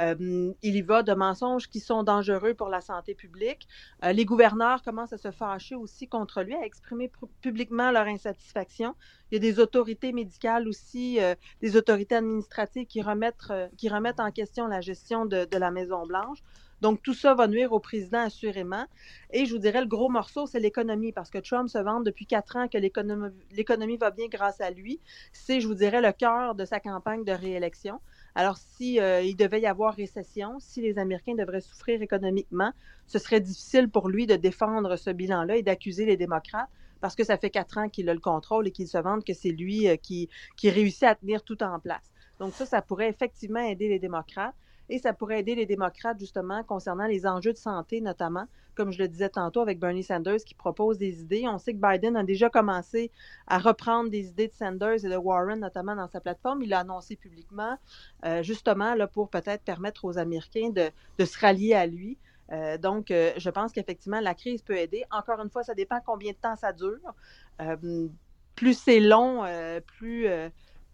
Euh, 0.00 0.52
il 0.62 0.76
y 0.76 0.82
va 0.82 1.02
de 1.02 1.14
mensonges 1.14 1.68
qui 1.68 1.80
sont 1.80 2.02
dangereux 2.02 2.54
pour 2.54 2.68
la 2.68 2.80
santé 2.80 3.14
publique. 3.14 3.66
Euh, 4.04 4.12
les 4.12 4.24
gouverneurs 4.24 4.82
commencent 4.82 5.12
à 5.12 5.18
se 5.18 5.30
fâcher 5.30 5.74
aussi 5.74 6.08
contre 6.08 6.42
lui, 6.42 6.54
à 6.54 6.64
exprimer 6.64 7.10
publiquement 7.40 7.90
leur 7.90 8.06
insatisfaction. 8.06 8.94
Il 9.30 9.34
y 9.34 9.36
a 9.38 9.40
des 9.40 9.58
autorités 9.60 10.12
médicales 10.12 10.68
aussi, 10.68 11.20
euh, 11.20 11.34
des 11.60 11.76
autorités 11.76 12.16
administratives 12.16 12.86
qui 12.86 13.02
remettent, 13.02 13.52
qui 13.76 13.88
remettent 13.88 14.20
en 14.20 14.30
question 14.30 14.66
la 14.66 14.80
gestion 14.80 15.26
de, 15.26 15.44
de 15.44 15.56
la 15.58 15.70
Maison-Blanche. 15.70 16.42
Donc, 16.82 17.02
tout 17.02 17.14
ça 17.14 17.34
va 17.34 17.48
nuire 17.48 17.72
au 17.72 17.80
président, 17.80 18.20
assurément. 18.20 18.84
Et 19.30 19.46
je 19.46 19.52
vous 19.54 19.58
dirais, 19.58 19.80
le 19.80 19.86
gros 19.86 20.10
morceau, 20.10 20.46
c'est 20.46 20.60
l'économie, 20.60 21.12
parce 21.12 21.30
que 21.30 21.38
Trump 21.38 21.68
se 21.68 21.78
vante 21.78 22.04
depuis 22.04 22.26
quatre 22.26 22.56
ans 22.56 22.68
que 22.68 22.76
l'économie 22.76 23.96
va 23.96 24.10
bien 24.10 24.26
grâce 24.28 24.60
à 24.60 24.70
lui. 24.70 25.00
C'est, 25.32 25.60
je 25.60 25.68
vous 25.68 25.74
dirais, 25.74 26.02
le 26.02 26.12
cœur 26.12 26.54
de 26.54 26.64
sa 26.66 26.78
campagne 26.78 27.24
de 27.24 27.32
réélection. 27.32 28.00
Alors, 28.36 28.58
si 28.58 29.00
euh, 29.00 29.22
il 29.22 29.34
devait 29.34 29.62
y 29.62 29.66
avoir 29.66 29.94
récession, 29.94 30.60
si 30.60 30.82
les 30.82 30.98
Américains 30.98 31.34
devraient 31.34 31.62
souffrir 31.62 32.02
économiquement, 32.02 32.70
ce 33.06 33.18
serait 33.18 33.40
difficile 33.40 33.88
pour 33.90 34.10
lui 34.10 34.26
de 34.26 34.36
défendre 34.36 34.96
ce 34.96 35.08
bilan-là 35.10 35.56
et 35.56 35.62
d'accuser 35.62 36.04
les 36.04 36.18
démocrates 36.18 36.68
parce 37.00 37.14
que 37.14 37.24
ça 37.24 37.38
fait 37.38 37.50
quatre 37.50 37.78
ans 37.78 37.88
qu'il 37.88 38.10
a 38.10 38.14
le 38.14 38.20
contrôle 38.20 38.68
et 38.68 38.72
qu'il 38.72 38.88
se 38.88 38.98
vante 38.98 39.24
que 39.24 39.32
c'est 39.32 39.52
lui 39.52 39.88
euh, 39.88 39.96
qui, 39.96 40.28
qui 40.56 40.68
réussit 40.68 41.04
à 41.04 41.14
tenir 41.14 41.44
tout 41.44 41.62
en 41.62 41.80
place. 41.80 42.12
Donc 42.40 42.52
ça, 42.54 42.66
ça 42.66 42.82
pourrait 42.82 43.08
effectivement 43.08 43.60
aider 43.60 43.88
les 43.88 43.98
démocrates 43.98 44.54
et 44.88 44.98
ça 44.98 45.12
pourrait 45.12 45.40
aider 45.40 45.54
les 45.54 45.66
démocrates 45.66 46.18
justement 46.18 46.62
concernant 46.62 47.06
les 47.06 47.26
enjeux 47.26 47.52
de 47.52 47.58
santé 47.58 48.00
notamment, 48.00 48.46
comme 48.74 48.92
je 48.92 48.98
le 48.98 49.08
disais 49.08 49.28
tantôt 49.28 49.60
avec 49.60 49.80
Bernie 49.80 50.04
Sanders 50.04 50.44
qui 50.44 50.54
propose 50.54 50.98
des 50.98 51.20
idées. 51.20 51.44
On 51.48 51.58
sait 51.58 51.74
que 51.74 51.80
Biden 51.80 52.16
a 52.16 52.22
déjà 52.22 52.50
commencé 52.50 53.10
à 53.46 53.58
reprendre 53.58 54.10
des 54.10 54.28
idées 54.28 54.48
de 54.48 54.54
Sanders 54.54 55.04
et 55.04 55.08
de 55.08 55.16
Warren 55.16 55.60
notamment 55.60 55.96
dans 55.96 56.08
sa 56.08 56.20
plateforme. 56.20 56.62
Il 56.62 56.68
l'a 56.68 56.80
annoncé 56.80 57.16
publiquement 57.16 57.78
euh, 58.24 58.42
justement 58.42 58.94
là, 58.94 59.06
pour 59.06 59.28
peut-être 59.28 59.62
permettre 59.62 60.04
aux 60.04 60.18
Américains 60.18 60.70
de, 60.70 61.24
se 61.24 61.38
rallier 61.38 61.74
à 61.74 61.86
lui. 61.86 62.18
Euh, 62.52 62.78
donc, 62.78 63.10
euh, 63.10 63.32
je 63.38 63.50
pense 63.50 63.72
qu'effectivement, 63.72 64.20
la 64.20 64.34
crise 64.34 64.62
peut 64.62 64.76
aider. 64.76 65.02
Encore 65.10 65.40
une 65.40 65.50
fois, 65.50 65.64
ça 65.64 65.74
dépend 65.74 65.98
combien 66.04 66.30
de 66.30 66.36
temps 66.36 66.54
ça 66.54 66.72
dure. 66.72 67.00
plus 68.54 68.78
c'est 68.78 69.00
long, 69.00 69.42
plus, 69.98 70.28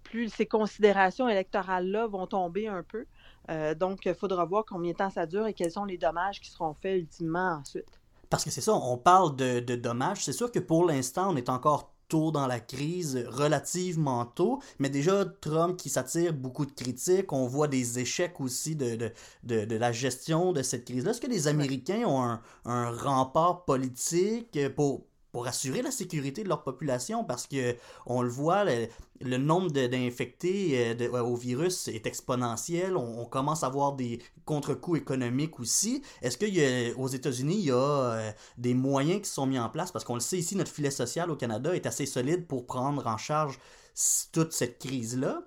plus 0.03 0.29
ces 0.29 0.47
considérations 0.47 1.29
électorales-là 1.29 2.07
vont 2.07 2.27
tomber 2.27 2.69
un 2.69 2.83
peu. 2.83 3.07
Euh, 3.51 3.75
donc, 3.75 4.01
il 4.05 4.15
faudra 4.15 4.45
voir 4.45 4.65
combien 4.65 4.93
de 4.93 4.97
temps 4.97 5.11
ça 5.11 5.27
dure 5.27 5.47
et 5.47 5.55
quels 5.55 5.71
sont 5.71 5.85
les 5.85 5.99
dommages 5.99 6.41
qui 6.41 6.51
seront 6.51 6.75
faits 6.75 7.01
ultimement 7.01 7.59
ensuite. 7.61 8.01
Parce 8.31 8.45
que 8.45 8.51
c'est 8.51 8.61
ça, 8.61 8.73
on 8.75 8.97
parle 8.97 9.37
de, 9.37 9.61
dommages. 9.75 10.25
C'est 10.25 10.33
sûr 10.33 10.51
que 10.51 10.59
pour 10.59 10.87
l'instant, 10.87 11.33
on 11.33 11.37
est 11.37 11.49
encore 11.49 11.93
tôt 12.09 12.31
dans 12.31 12.47
la 12.47 12.61
crise, 12.61 13.27
relativement 13.29 14.27
tôt, 14.27 14.61
mais 14.79 14.91
déjà 14.91 15.25
Trump 15.25 15.77
qui 15.79 15.89
s'attire 15.89 16.35
beaucoup 16.35 16.67
de 16.67 16.73
critiques, 16.73 17.33
on 17.33 17.47
voit 17.47 17.69
des 17.69 17.99
échecs 17.99 18.39
aussi 18.41 18.77
de, 18.77 19.13
de, 19.45 19.77
la 19.77 19.93
gestion 19.93 20.53
de 20.53 20.63
cette 20.63 20.85
crise-là. 20.85 21.13
Est-ce 21.13 21.23
que 21.23 21.27
les 21.27 21.49
Américains 21.49 22.05
ont 22.07 22.23
un, 22.23 22.43
un 22.67 22.91
rempart 22.91 23.65
politique 23.65 24.59
pour, 24.77 25.07
pour 25.33 25.47
assurer 25.47 25.83
la 25.83 25.91
sécurité 25.91 26.45
de 26.45 26.49
leur 26.49 26.63
population 26.63 27.25
parce 27.25 27.47
que 27.47 27.77
on 28.07 28.23
le 28.23 28.29
voit 28.29 28.65
le, 28.65 29.37
nombre 29.39 29.71
d'infectés 29.71 30.95
euh, 31.01 31.23
au 31.23 31.35
virus 31.35 31.89
est 31.89 32.07
exponentiel. 32.07 32.97
On, 32.97 33.25
commence 33.25 33.65
à 33.65 33.67
avoir 33.67 33.95
des 33.95 34.21
contre-coups 34.45 35.01
économiques 35.01 35.59
aussi. 35.59 36.03
Est-ce 36.21 36.37
que 36.37 36.95
aux 36.97 37.09
États-Unis 37.09 37.57
il 37.59 37.65
y 37.67 37.71
a 37.71 37.75
euh, 37.75 38.33
des 38.59 38.75
moyens 38.75 39.23
qui 39.23 39.31
sont 39.31 39.47
mis 39.47 39.59
en 39.59 39.71
place? 39.71 39.91
Parce 39.91 40.05
qu'on 40.05 40.15
le 40.15 40.21
sait 40.21 40.39
ici 40.39 40.55
notre 40.55 40.71
filet 40.71 40.91
social 40.91 41.31
au 41.31 41.37
Canada 41.37 41.75
est 41.75 41.87
assez 41.87 42.07
solide 42.07 42.47
pour 42.47 42.67
prendre 42.67 43.07
en 43.07 43.17
charge 43.17 43.59
toute 44.33 44.53
cette 44.53 44.79
crise 44.79 45.19
là 45.19 45.43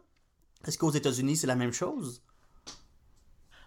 est-ce 0.67 0.78
qu'aux 0.78 0.91
États-Unis 0.91 1.38
c'est 1.38 1.48
la 1.48 1.56
même 1.56 1.74
chose? 1.74 2.24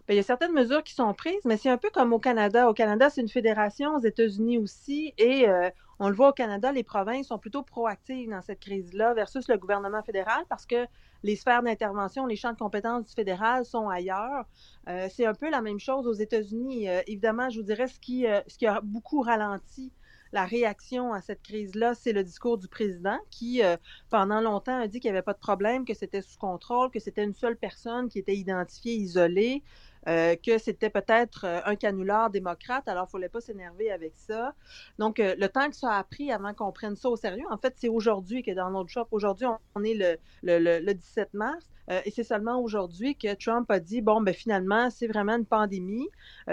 Bien, 0.09 0.15
il 0.15 0.17
y 0.17 0.21
a 0.21 0.23
certaines 0.23 0.55
mesures 0.55 0.83
qui 0.83 0.95
sont 0.95 1.13
prises, 1.13 1.45
mais 1.45 1.59
c'est 1.59 1.69
un 1.69 1.77
peu 1.77 1.91
comme 1.91 2.15
au 2.15 2.19
Canada. 2.19 2.71
Au 2.71 2.73
Canada, 2.73 3.11
c'est 3.11 3.21
une 3.21 3.29
fédération, 3.29 3.95
aux 3.95 4.01
États-Unis 4.01 4.57
aussi, 4.57 5.13
et 5.19 5.47
euh, 5.47 5.69
on 5.99 6.09
le 6.09 6.15
voit 6.15 6.31
au 6.31 6.33
Canada, 6.33 6.73
les 6.73 6.83
provinces 6.83 7.27
sont 7.27 7.37
plutôt 7.39 7.63
proactives 7.63 8.31
dans 8.31 8.41
cette 8.41 8.61
crise-là 8.61 9.13
versus 9.13 9.47
le 9.49 9.59
gouvernement 9.59 10.03
fédéral 10.03 10.47
parce 10.49 10.65
que 10.65 10.87
les 11.25 11.37
sphères 11.37 11.63
d'intervention, 11.63 12.25
les 12.25 12.37
champs 12.37 12.53
de 12.55 12.59
compétences 12.59 13.05
du 13.05 13.13
fédéral 13.13 13.67
sont 13.67 13.91
ailleurs. 13.91 14.47
Euh, 14.89 15.09
c'est 15.15 15.27
un 15.27 15.35
peu 15.35 15.51
la 15.51 15.61
même 15.61 15.79
chose 15.79 16.07
aux 16.07 16.15
États-Unis. 16.15 16.89
Euh, 16.89 17.03
évidemment, 17.07 17.51
je 17.51 17.59
vous 17.59 17.67
dirais 17.67 17.89
ce 17.89 18.01
qui, 18.01 18.25
ce 18.47 18.57
qui 18.57 18.67
a 18.67 18.81
beaucoup 18.81 19.21
ralenti 19.21 19.93
la 20.33 20.45
réaction 20.45 21.15
à 21.15 21.23
cette 21.23 21.43
crise-là, 21.43 21.95
c'est 21.95 22.13
le 22.13 22.23
discours 22.23 22.59
du 22.59 22.69
président 22.69 23.17
qui, 23.31 23.63
pendant 24.11 24.43
longtemps, 24.43 24.79
a 24.79 24.87
dit 24.87 25.01
qu'il 25.01 25.11
n'y 25.11 25.17
avait 25.17 25.25
pas 25.25 25.33
de 25.33 25.39
problème, 25.39 25.87
que 25.87 25.95
c'était 25.95 26.21
sous 26.21 26.37
contrôle, 26.37 26.91
que 26.91 27.01
c'était 27.01 27.25
une 27.25 27.33
seule 27.33 27.57
personne 27.57 28.11
qui 28.11 28.19
était 28.19 28.37
identifiée, 28.37 28.93
isolée, 28.95 29.63
euh, 30.07 30.37
que 30.37 30.59
c'était 30.59 30.91
peut-être 30.91 31.45
euh, 31.45 31.61
un 31.65 31.77
canular 31.77 32.31
démocrate, 32.31 32.87
alors 32.89 33.05
il 33.05 33.17
ne 33.17 33.21
fallait 33.21 33.29
pas 33.29 33.41
s'énerver 33.41 33.91
avec 33.91 34.13
ça. 34.17 34.55
Donc, 34.99 35.19
le 35.19 35.47
temps 35.47 35.69
que 35.69 35.77
ça 35.77 35.95
a 35.95 36.05
pris 36.05 36.31
avant 36.31 36.55
qu'on 36.55 36.73
prenne 36.73 36.97
ça 36.97 37.09
au 37.09 37.17
sérieux, 37.17 37.45
en 37.51 37.59
fait, 37.59 37.75
c'est 37.77 37.89
aujourd'hui 37.89 38.43
que 38.43 38.53
dans 38.53 38.71
notre 38.71 38.91
shop, 38.91 39.09
aujourd'hui, 39.11 39.47
on, 39.75 39.85
est 39.85 39.95
le, 39.95 40.19
le, 40.43 40.79
le, 40.81 40.95
17 40.95 41.35
mars, 41.35 41.65
et 42.05 42.11
c'est 42.11 42.25
seulement 42.25 42.61
aujourd'hui 42.61 43.17
que 43.17 43.35
Trump 43.35 43.71
a 43.71 43.81
dit, 43.81 44.03
bon, 44.03 44.21
ben 44.21 44.35
finalement, 44.35 44.91
c'est 44.91 45.07
vraiment 45.07 45.37
une 45.37 45.47
pandémie. 45.47 46.09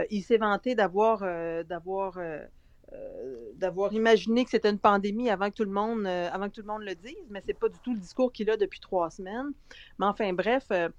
il 0.10 0.22
s'est 0.24 0.38
vanté 0.38 0.76
d'avoir... 0.76 1.20
d'avoir 1.66 2.18
euh, 2.18 2.46
d'avoir 3.58 3.94
imaginé 3.94 4.44
que 4.44 4.52
c'était 4.52 4.70
une 4.70 4.80
pandémie 4.80 5.30
avant 5.30 5.50
que 5.50 5.56
tout 5.56 5.64
le 5.64 5.72
monde 5.72 6.06
euh, 6.06 6.30
avant 6.32 6.50
que 6.50 6.56
tout 6.56 6.62
le 6.62 6.68
monde 6.68 6.84
le 6.84 6.96
dise, 6.96 7.26
mais 7.30 7.42
c'est 7.46 7.54
pas 7.54 7.70
du 7.70 7.80
tout 7.80 7.94
le 7.94 8.00
discours 8.00 8.32
qu'il 8.32 8.50
a 8.50 8.58
depuis 8.58 8.80
trois 8.80 9.10
semaines. 9.10 9.52
Mais 9.98 10.06
enfin 10.06 10.34
bref, 10.34 10.66
euh, 10.72 10.90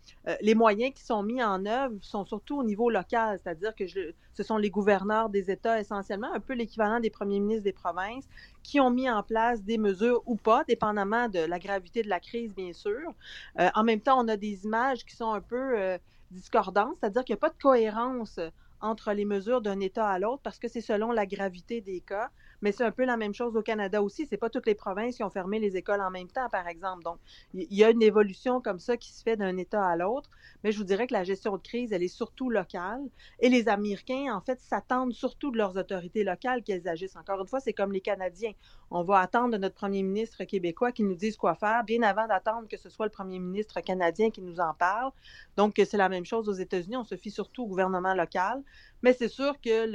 les 0.41 0.55
moyens 0.55 0.95
qui 0.95 1.05
sont 1.05 1.23
mis 1.23 1.43
en 1.43 1.65
œuvre 1.67 1.95
sont 2.01 2.25
surtout 2.25 2.59
au 2.59 2.65
niveau 2.65 2.91
local, 2.91 3.39
c'est-à-dire 3.43 3.75
que 3.75 3.85
ce 3.87 4.43
sont 4.43 4.57
les 4.57 4.71
gouverneurs 4.71 5.29
des 5.29 5.51
États 5.51 5.81
essentiellement, 5.81 6.33
un 6.33 6.41
peu 6.41 6.55
l'équivalent 6.55 7.01
des 7.01 7.11
premiers 7.11 7.41
ministres 7.41 7.65
des 7.65 7.73
provinces, 7.73 8.27
qui 8.63 8.81
ont 8.81 8.91
mis 8.91 9.09
en 9.11 9.23
place 9.23 9.63
des 9.63 9.79
mesures 9.79 10.23
ou 10.27 10.37
pas, 10.37 10.65
dépendamment 10.65 11.29
de 11.29 11.41
la 11.41 11.59
gravité 11.59 12.03
de 12.03 12.09
la 12.09 12.21
crise, 12.21 12.55
bien 12.55 12.73
sûr. 12.73 13.13
en 13.57 13.85
même 13.85 14.01
temps, 14.01 14.23
on 14.23 14.29
a 14.29 14.37
des 14.37 14.65
images 14.65 15.05
qui 15.05 15.15
sont 15.15 15.33
un 15.33 15.41
peu 15.41 15.99
discordantes, 16.31 16.97
c'est-à-dire 17.01 17.25
qu'il 17.25 17.35
n'y 17.35 17.39
a 17.39 17.41
pas 17.41 17.51
de 17.51 17.63
cohérence 17.63 18.41
entre 18.87 19.13
les 19.13 19.25
mesures 19.25 19.61
d'un 19.63 19.81
État 19.81 20.09
à 20.09 20.19
l'autre 20.19 20.43
parce 20.43 20.59
que 20.59 20.69
c'est 20.69 20.81
selon 20.81 21.13
la 21.13 21.27
gravité 21.27 21.81
des 21.81 22.01
cas. 22.01 22.31
Mais 22.63 22.73
c'est 22.73 22.85
un 22.85 22.91
peu 22.91 23.05
la 23.05 23.17
même 23.17 23.35
chose 23.35 23.57
au 23.57 23.63
Canada 23.63 24.03
aussi. 24.03 24.27
C'est 24.27 24.37
pas 24.37 24.51
toutes 24.51 24.67
les 24.67 24.75
provinces 24.75 25.17
qui 25.17 25.25
ont 25.25 25.31
fermé 25.31 25.59
les 25.59 25.77
écoles 25.77 26.01
en 26.01 26.11
même 26.11 26.29
temps, 26.29 26.49
par 26.49 26.69
exemple. 26.69 27.03
Donc, 27.03 27.19
il 27.55 27.73
y 27.75 27.85
a 27.85 27.91
une 27.91 28.03
évolution 28.03 28.61
comme 28.61 28.79
ça 28.79 28.97
qui 28.97 29.13
se 29.13 29.23
fait 29.23 29.37
d'un 29.37 29.57
État 29.57 29.85
à 29.85 29.97
l'autre. 29.97 30.31
Mais 30.65 30.73
je 30.73 30.79
vous 30.79 30.85
dirais 30.85 31.07
que 31.07 31.13
la 31.13 31.25
gestion 31.25 31.57
de 31.57 31.63
crise, 31.63 31.93
elle 31.93 32.03
est 32.03 32.09
surtout 32.09 32.51
locale. 32.51 33.03
Et 33.41 33.49
les 33.49 33.69
Américains, 33.69 34.35
en 34.35 34.41
fait, 34.41 34.61
s'attendent 34.61 35.13
surtout 35.13 35.51
de 35.51 35.59
leurs 35.59 35.77
autorités 35.77 36.25
locales 36.25 36.63
qu'elles 36.63 36.89
agissent. 36.89 37.17
Encore 37.17 37.41
une 37.41 37.47
fois, 37.47 37.61
c'est 37.61 37.73
comme 37.73 37.93
les 37.93 38.01
Canadiens. 38.01 38.53
On 38.91 39.03
va 39.03 39.19
attendre 39.21 39.53
de 39.53 39.59
notre 39.59 39.75
premier 39.75 40.03
ministre 40.03 40.45
québécois 40.45 40.93
qu'il 40.93 41.07
nous 41.07 41.17
dise 41.17 41.37
quoi 41.37 41.55
faire, 41.55 41.83
bien 41.85 42.03
avant 42.03 42.27
d'attendre 42.27 42.69
que 42.69 42.77
ce 42.77 42.89
soit 42.89 43.07
le 43.07 43.11
premier 43.11 43.39
ministre 43.39 43.81
canadien 43.81 44.31
qui 44.31 44.43
nous 44.43 44.61
en 44.61 44.75
parle. 44.75 45.11
Donc, 45.57 45.75
c'est 45.77 45.97
la 45.97 46.09
même 46.09 46.25
chose 46.25 46.49
aux 46.49 46.53
États-Unis. 46.53 46.97
On 46.97 47.05
se 47.05 47.17
fie 47.17 47.31
surtout 47.31 47.65
au 47.65 47.67
gouvernement 47.67 48.15
local. 48.15 48.63
Mais 49.03 49.13
c'est 49.13 49.29
sûr 49.29 49.61
que 49.61 49.87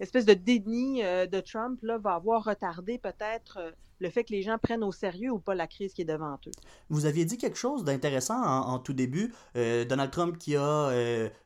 l'espèce 0.00 0.24
de 0.24 0.34
déni 0.34 1.04
euh, 1.04 1.26
de 1.26 1.40
Trump 1.40 1.73
là, 1.82 1.98
va 1.98 2.14
avoir 2.14 2.44
retardé 2.44 2.98
peut-être 2.98 3.58
euh, 3.58 3.70
le 4.00 4.10
fait 4.10 4.24
que 4.24 4.32
les 4.32 4.42
gens 4.42 4.58
prennent 4.60 4.84
au 4.84 4.92
sérieux 4.92 5.30
ou 5.30 5.38
pas 5.38 5.54
la 5.54 5.66
crise 5.66 5.94
qui 5.94 6.02
est 6.02 6.06
devant 6.06 6.38
eux. 6.46 6.50
Vous 6.90 7.06
aviez 7.06 7.24
dit 7.24 7.38
quelque 7.38 7.56
chose 7.56 7.84
d'intéressant 7.84 8.42
en, 8.42 8.78
tout 8.78 8.92
début. 8.92 9.32
Euh, 9.56 9.84
Donald 9.84 10.10
Trump 10.10 10.36
qui 10.36 10.56
a, 10.56 10.90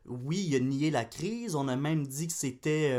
oui, 0.05 0.45
il 0.47 0.55
a 0.55 0.59
nié 0.59 0.91
la 0.91 1.05
crise. 1.05 1.55
On 1.55 1.67
a 1.67 1.75
même 1.75 2.05
dit 2.05 2.27
que 2.27 2.33
c'était 2.33 2.97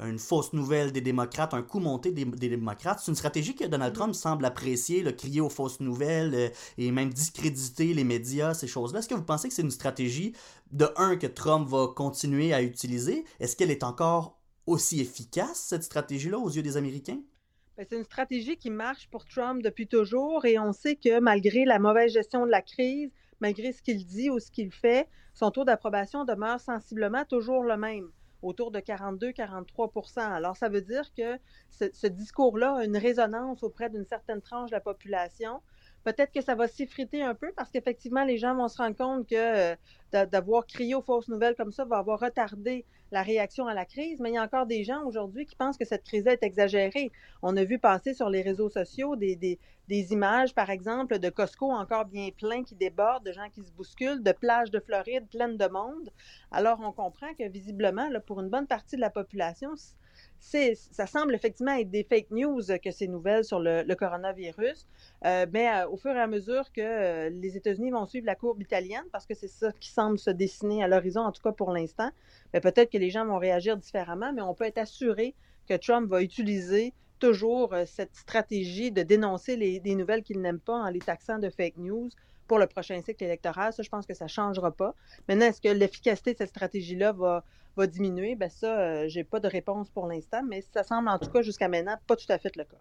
une 0.00 0.18
fausse 0.18 0.52
nouvelle 0.52 0.92
des 0.92 1.00
démocrates, 1.00 1.54
un 1.54 1.62
coup 1.62 1.80
monté 1.80 2.12
des, 2.12 2.24
démocrates. 2.24 3.00
C'est 3.00 3.10
une 3.10 3.16
stratégie 3.16 3.54
que 3.54 3.64
Donald. 3.64 3.94
Trump 3.94 4.14
semble 4.14 4.44
apprécier, 4.44 5.02
le 5.02 5.12
crier 5.12 5.40
aux 5.40 5.50
fausses 5.50 5.80
nouvelles 5.80 6.52
et 6.78 6.90
même 6.90 7.12
discréditer 7.12 7.94
les 7.94 8.04
médias, 8.04 8.54
ces 8.54 8.68
choses-là. 8.68 9.00
Est-ce 9.00 9.08
que 9.08 9.14
vous 9.14 9.22
pensez 9.22 9.48
que 9.48 9.54
c'est 9.54 9.62
une 9.62 9.70
stratégie 9.70 10.34
de 10.74 10.88
un 10.96 11.16
que 11.16 11.26
Trump 11.26 11.68
va 11.68 11.88
continuer 11.88 12.52
à 12.52 12.62
utiliser, 12.62 13.24
est-ce 13.40 13.56
qu'elle 13.56 13.70
est 13.70 13.84
encore 13.84 14.38
aussi 14.66 15.00
efficace, 15.00 15.58
cette 15.58 15.82
stratégie-là, 15.82 16.38
aux 16.38 16.50
yeux 16.50 16.62
des 16.62 16.76
Américains? 16.76 17.20
Ben, 17.76 17.86
c'est 17.88 17.96
une 17.96 18.04
stratégie 18.04 18.56
qui 18.56 18.70
marche 18.70 19.08
pour 19.10 19.24
Trump 19.24 19.62
depuis 19.62 19.88
toujours 19.88 20.44
et 20.44 20.58
on 20.58 20.72
sait 20.72 20.96
que 20.96 21.18
malgré 21.18 21.64
la 21.64 21.78
mauvaise 21.78 22.12
gestion 22.12 22.46
de 22.46 22.50
la 22.50 22.62
crise, 22.62 23.10
malgré 23.40 23.72
ce 23.72 23.82
qu'il 23.82 24.06
dit 24.06 24.30
ou 24.30 24.38
ce 24.38 24.50
qu'il 24.50 24.72
fait, 24.72 25.08
son 25.34 25.50
taux 25.50 25.64
d'approbation 25.64 26.24
demeure 26.24 26.60
sensiblement 26.60 27.24
toujours 27.24 27.64
le 27.64 27.76
même, 27.76 28.08
autour 28.42 28.70
de 28.70 28.78
42-43% 28.78 30.20
Alors 30.20 30.56
ça 30.56 30.68
veut 30.68 30.82
dire 30.82 31.12
que 31.16 31.38
ce, 31.70 32.06
discours-là 32.06 32.76
a 32.76 32.84
une 32.84 32.96
résonance 32.96 33.62
auprès 33.62 33.90
d'une 33.90 34.06
certaine 34.06 34.40
tranche 34.40 34.70
de 34.70 34.76
la 34.76 34.80
population 34.80 35.60
Peut-être 36.04 36.32
que 36.32 36.42
ça 36.42 36.54
va 36.54 36.68
s'effriter 36.68 37.22
un 37.22 37.34
peu 37.34 37.50
parce 37.56 37.70
qu'effectivement, 37.70 38.24
les 38.24 38.36
gens 38.36 38.54
vont 38.54 38.68
se 38.68 38.76
rendre 38.76 38.94
compte 38.94 39.26
que 39.26 39.72
euh, 39.72 40.26
d'avoir 40.26 40.66
crié 40.66 40.94
aux 40.94 41.00
fausses 41.00 41.28
nouvelles 41.28 41.56
comme 41.56 41.72
ça 41.72 41.86
va 41.86 41.96
avoir 41.96 42.20
retardé 42.20 42.84
la 43.14 43.22
réaction 43.22 43.66
à 43.66 43.74
la 43.74 43.86
crise. 43.86 44.20
Mais 44.20 44.30
il 44.30 44.34
y 44.34 44.38
a 44.38 44.42
encore 44.42 44.66
des 44.66 44.84
gens 44.84 45.04
aujourd'hui 45.04 45.46
qui 45.46 45.56
pensent 45.56 45.78
que 45.78 45.86
cette 45.86 46.04
crise 46.04 46.26
est 46.26 46.42
exagérée. 46.42 47.10
On 47.42 47.56
a 47.56 47.64
vu 47.64 47.78
passer 47.78 48.12
sur 48.12 48.28
les 48.28 48.42
réseaux 48.42 48.68
sociaux 48.68 49.16
des, 49.16 49.36
des, 49.36 50.12
images, 50.12 50.54
par 50.54 50.68
exemple, 50.68 51.18
de 51.18 51.30
Costco 51.30 51.70
encore 51.70 52.04
bien 52.04 52.28
plein 52.36 52.62
qui 52.62 52.74
débordent, 52.74 53.24
de 53.24 53.32
gens 53.32 53.48
qui 53.50 53.62
se 53.62 53.72
bousculent, 53.72 54.22
de 54.22 54.32
plages 54.32 54.70
de 54.70 54.80
Floride 54.80 55.26
pleines 55.30 55.56
de 55.56 55.68
monde. 55.68 56.10
Alors, 56.50 56.78
on 56.82 56.92
comprend 56.92 57.32
que 57.34 57.48
visiblement, 57.48 58.08
pour 58.26 58.40
une 58.40 58.50
bonne 58.50 58.66
partie 58.66 58.96
de 58.96 59.00
la 59.00 59.10
population, 59.10 59.74
ça 60.40 61.06
semble 61.06 61.34
effectivement 61.34 61.74
être 61.74 61.90
des 61.90 62.04
fake 62.04 62.30
news 62.30 62.60
que 62.82 62.90
ces 62.90 63.08
nouvelles 63.08 63.44
sur 63.44 63.60
le, 63.60 63.94
coronavirus, 63.94 64.86
euh, 65.24 65.46
mais 65.52 65.68
euh, 65.68 65.88
au 65.88 65.96
fur 65.96 66.10
et 66.12 66.20
à 66.20 66.26
mesure 66.26 66.70
que 66.72 66.80
euh, 66.80 67.30
les 67.30 67.56
États-Unis 67.56 67.90
vont 67.90 68.04
suivre 68.04 68.26
la 68.26 68.34
courbe 68.34 68.60
italienne, 68.60 69.04
parce 69.10 69.26
que 69.26 69.34
c'est 69.34 69.48
ça 69.48 69.72
qui 69.80 69.90
semble 69.90 70.18
se 70.18 70.30
dessiner 70.30 70.84
à 70.84 70.88
l'horizon, 70.88 71.22
en 71.22 71.32
tout 71.32 71.42
cas 71.42 71.52
pour 71.52 71.72
l'instant, 71.72 72.10
ben, 72.52 72.60
peut-être 72.60 72.90
que 72.90 72.98
les 72.98 73.03
gens 73.10 73.26
vont 73.26 73.38
réagir 73.38 73.76
différemment, 73.76 74.32
mais 74.32 74.42
on 74.42 74.54
peut 74.54 74.64
être 74.64 74.78
assuré 74.78 75.34
que 75.68 75.74
Trump 75.74 76.08
va 76.08 76.22
utiliser 76.22 76.92
toujours 77.18 77.74
cette 77.86 78.14
stratégie 78.14 78.90
de 78.90 79.02
dénoncer 79.02 79.56
les, 79.56 79.80
les 79.84 79.94
nouvelles 79.94 80.22
qu'il 80.22 80.40
n'aime 80.40 80.60
pas 80.60 80.74
en 80.74 80.88
les 80.88 80.98
taxant 80.98 81.38
de 81.38 81.48
fake 81.48 81.78
news 81.78 82.10
pour 82.46 82.58
le 82.58 82.66
prochain 82.66 83.00
cycle 83.00 83.24
électoral. 83.24 83.72
Ça, 83.72 83.82
je 83.82 83.88
pense 83.88 84.06
que 84.06 84.14
ça 84.14 84.26
ne 84.26 84.30
changera 84.30 84.70
pas. 84.70 84.94
Maintenant, 85.28 85.46
est-ce 85.46 85.60
que 85.60 85.68
l'efficacité 85.68 86.32
de 86.32 86.38
cette 86.38 86.50
stratégie-là 86.50 87.12
va, 87.12 87.44
va 87.76 87.86
diminuer? 87.86 88.34
Ben 88.34 88.50
ça, 88.50 88.78
euh, 88.78 89.08
j'ai 89.08 89.24
pas 89.24 89.40
de 89.40 89.48
réponse 89.48 89.90
pour 89.90 90.06
l'instant, 90.06 90.42
mais 90.42 90.60
ça 90.60 90.82
semble 90.82 91.08
en 91.08 91.18
tout 91.18 91.30
cas 91.30 91.42
jusqu'à 91.42 91.68
maintenant 91.68 91.96
pas 92.06 92.16
tout 92.16 92.30
à 92.30 92.38
fait 92.38 92.54
le 92.56 92.64
cas. 92.64 92.76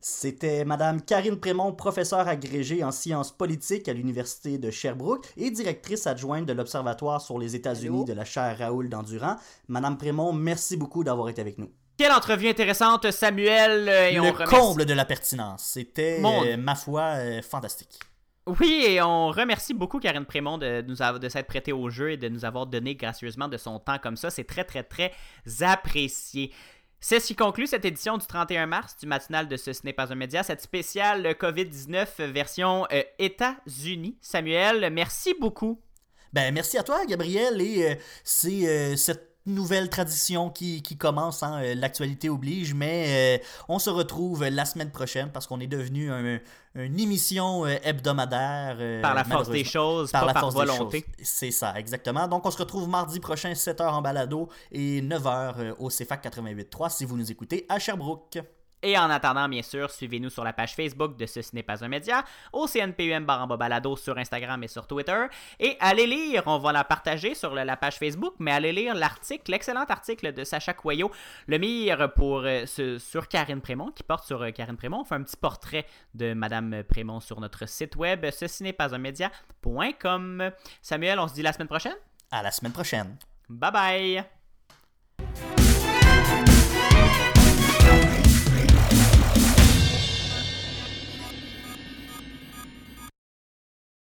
C'était 0.00 0.64
Madame 0.64 1.02
Karine 1.02 1.38
Prémont, 1.38 1.72
professeure 1.72 2.26
agrégée 2.26 2.82
en 2.82 2.90
sciences 2.90 3.32
politiques 3.32 3.88
à 3.88 3.92
l'Université 3.92 4.56
de 4.56 4.70
Sherbrooke 4.70 5.26
et 5.36 5.50
directrice 5.50 6.06
adjointe 6.06 6.46
de 6.46 6.54
l'Observatoire 6.54 7.20
sur 7.20 7.38
les 7.38 7.54
États-Unis 7.54 8.06
de 8.06 8.14
la 8.14 8.24
chaire 8.24 8.56
Raoul 8.58 8.88
d'Endurant. 8.88 9.36
Madame 9.68 9.98
Prémont, 9.98 10.32
merci 10.32 10.76
beaucoup 10.78 11.04
d'avoir 11.04 11.28
été 11.28 11.42
avec 11.42 11.58
nous. 11.58 11.70
Quelle 11.98 12.12
entrevue 12.12 12.48
intéressante, 12.48 13.10
Samuel. 13.10 13.88
Euh, 13.90 14.08
et 14.08 14.14
le 14.14 14.46
comble 14.46 14.86
de 14.86 14.94
la 14.94 15.04
pertinence. 15.04 15.62
C'était, 15.64 16.22
euh, 16.24 16.56
ma 16.56 16.74
foi, 16.74 17.16
fantastique. 17.42 17.98
Oui, 18.58 18.84
et 18.88 19.02
on 19.02 19.28
remercie 19.28 19.74
beaucoup 19.74 20.00
Karine 20.00 20.24
Prémont 20.24 20.56
de, 20.56 20.82
nous 20.82 20.96
de 21.18 21.28
s'être 21.28 21.46
prêtée 21.46 21.72
au 21.72 21.90
jeu 21.90 22.12
et 22.12 22.16
de 22.16 22.28
nous 22.28 22.44
avoir 22.44 22.66
donné 22.66 22.96
gracieusement 22.96 23.48
de 23.48 23.56
son 23.56 23.78
temps 23.78 23.98
comme 23.98 24.16
ça. 24.16 24.30
C'est 24.30 24.44
très, 24.44 24.64
très, 24.64 24.82
très 24.82 25.12
apprécié. 25.60 26.52
C'est 27.02 27.18
ce 27.18 27.28
qui 27.28 27.36
conclut 27.36 27.66
cette 27.66 27.86
édition 27.86 28.18
du 28.18 28.26
31 28.26 28.66
mars 28.66 28.96
du 28.98 29.06
matinal 29.06 29.48
de 29.48 29.56
Ce, 29.56 29.70
n'est 29.84 29.94
pas 29.94 30.12
un 30.12 30.16
média, 30.16 30.42
cette 30.42 30.60
spéciale 30.60 31.26
COVID-19 31.28 32.24
version 32.24 32.86
euh, 32.92 33.02
États-Unis. 33.18 34.18
Samuel, 34.20 34.90
merci 34.92 35.34
beaucoup. 35.40 35.80
Ben, 36.34 36.52
merci 36.52 36.76
à 36.76 36.82
toi, 36.82 37.04
Gabriel, 37.06 37.60
et 37.60 37.90
euh, 37.90 37.94
c'est 38.22 38.68
euh, 38.68 38.96
cette 38.96 39.29
nouvelle 39.46 39.88
tradition 39.88 40.50
qui, 40.50 40.82
qui 40.82 40.96
commence, 40.96 41.42
hein, 41.42 41.60
euh, 41.62 41.74
l'actualité 41.74 42.28
oblige, 42.28 42.74
mais 42.74 43.38
euh, 43.40 43.44
on 43.68 43.78
se 43.78 43.90
retrouve 43.90 44.44
la 44.44 44.64
semaine 44.64 44.90
prochaine 44.90 45.30
parce 45.32 45.46
qu'on 45.46 45.60
est 45.60 45.66
devenu 45.66 46.10
une 46.74 47.00
émission 47.00 47.64
euh, 47.64 47.76
hebdomadaire. 47.82 49.00
par 49.02 49.14
la 49.14 49.24
force 49.24 49.48
des 49.48 49.64
choses, 49.64 50.10
par 50.10 50.22
pas 50.22 50.26
la 50.28 50.34
par 50.34 50.50
volonté. 50.50 51.04
C'est 51.22 51.50
ça, 51.50 51.74
exactement. 51.76 52.28
Donc 52.28 52.46
on 52.46 52.50
se 52.50 52.58
retrouve 52.58 52.88
mardi 52.88 53.20
prochain, 53.20 53.52
7h 53.52 53.88
en 53.88 54.02
balado 54.02 54.48
et 54.72 55.02
9h 55.02 55.74
au 55.78 55.88
CFAC 55.88 56.24
88.3 56.24 56.90
si 56.90 57.04
vous 57.04 57.16
nous 57.16 57.30
écoutez 57.30 57.66
à 57.68 57.78
Sherbrooke. 57.78 58.38
Et 58.82 58.96
en 58.96 59.10
attendant, 59.10 59.48
bien 59.48 59.62
sûr, 59.62 59.90
suivez-nous 59.90 60.30
sur 60.30 60.42
la 60.44 60.52
page 60.52 60.74
Facebook 60.74 61.16
de 61.16 61.26
Ce 61.26 61.40
n'est 61.52 61.62
pas 61.62 61.84
un 61.84 61.88
média, 61.88 62.24
au 62.52 62.66
CNPUM 62.66 63.24
Baramba 63.24 63.56
Balado 63.56 63.96
sur 63.96 64.16
Instagram 64.16 64.62
et 64.62 64.68
sur 64.68 64.86
Twitter. 64.86 65.26
Et 65.58 65.76
allez 65.80 66.06
lire, 66.06 66.42
on 66.46 66.58
va 66.58 66.72
la 66.72 66.84
partager 66.84 67.34
sur 67.34 67.54
la 67.54 67.76
page 67.76 67.96
Facebook, 67.96 68.34
mais 68.38 68.52
allez 68.52 68.72
lire 68.72 68.94
l'article, 68.94 69.50
l'excellent 69.50 69.84
article 69.88 70.32
de 70.32 70.44
Sacha 70.44 70.72
Coyot, 70.72 71.10
le 71.46 71.58
meilleur 71.58 72.12
pour, 72.14 72.42
euh, 72.44 72.64
sur 72.98 73.28
Karine 73.28 73.60
Prémont, 73.60 73.90
qui 73.90 74.02
porte 74.02 74.26
sur 74.26 74.42
euh, 74.42 74.50
Karine 74.50 74.76
Prémont. 74.76 75.00
On 75.00 75.04
fait 75.04 75.14
un 75.14 75.22
petit 75.22 75.36
portrait 75.36 75.86
de 76.14 76.32
Madame 76.32 76.82
Prémont 76.88 77.20
sur 77.20 77.40
notre 77.40 77.68
site 77.68 77.96
web, 77.96 78.26
ceci 78.30 78.62
n'est 78.62 78.72
pas 78.72 78.94
un 78.94 78.98
média.com. 78.98 80.50
Samuel, 80.80 81.18
on 81.18 81.28
se 81.28 81.34
dit 81.34 81.42
la 81.42 81.52
semaine 81.52 81.68
prochaine? 81.68 81.96
À 82.30 82.42
la 82.42 82.50
semaine 82.50 82.72
prochaine. 82.72 83.16
Bye 83.48 83.72
bye! 83.72 84.24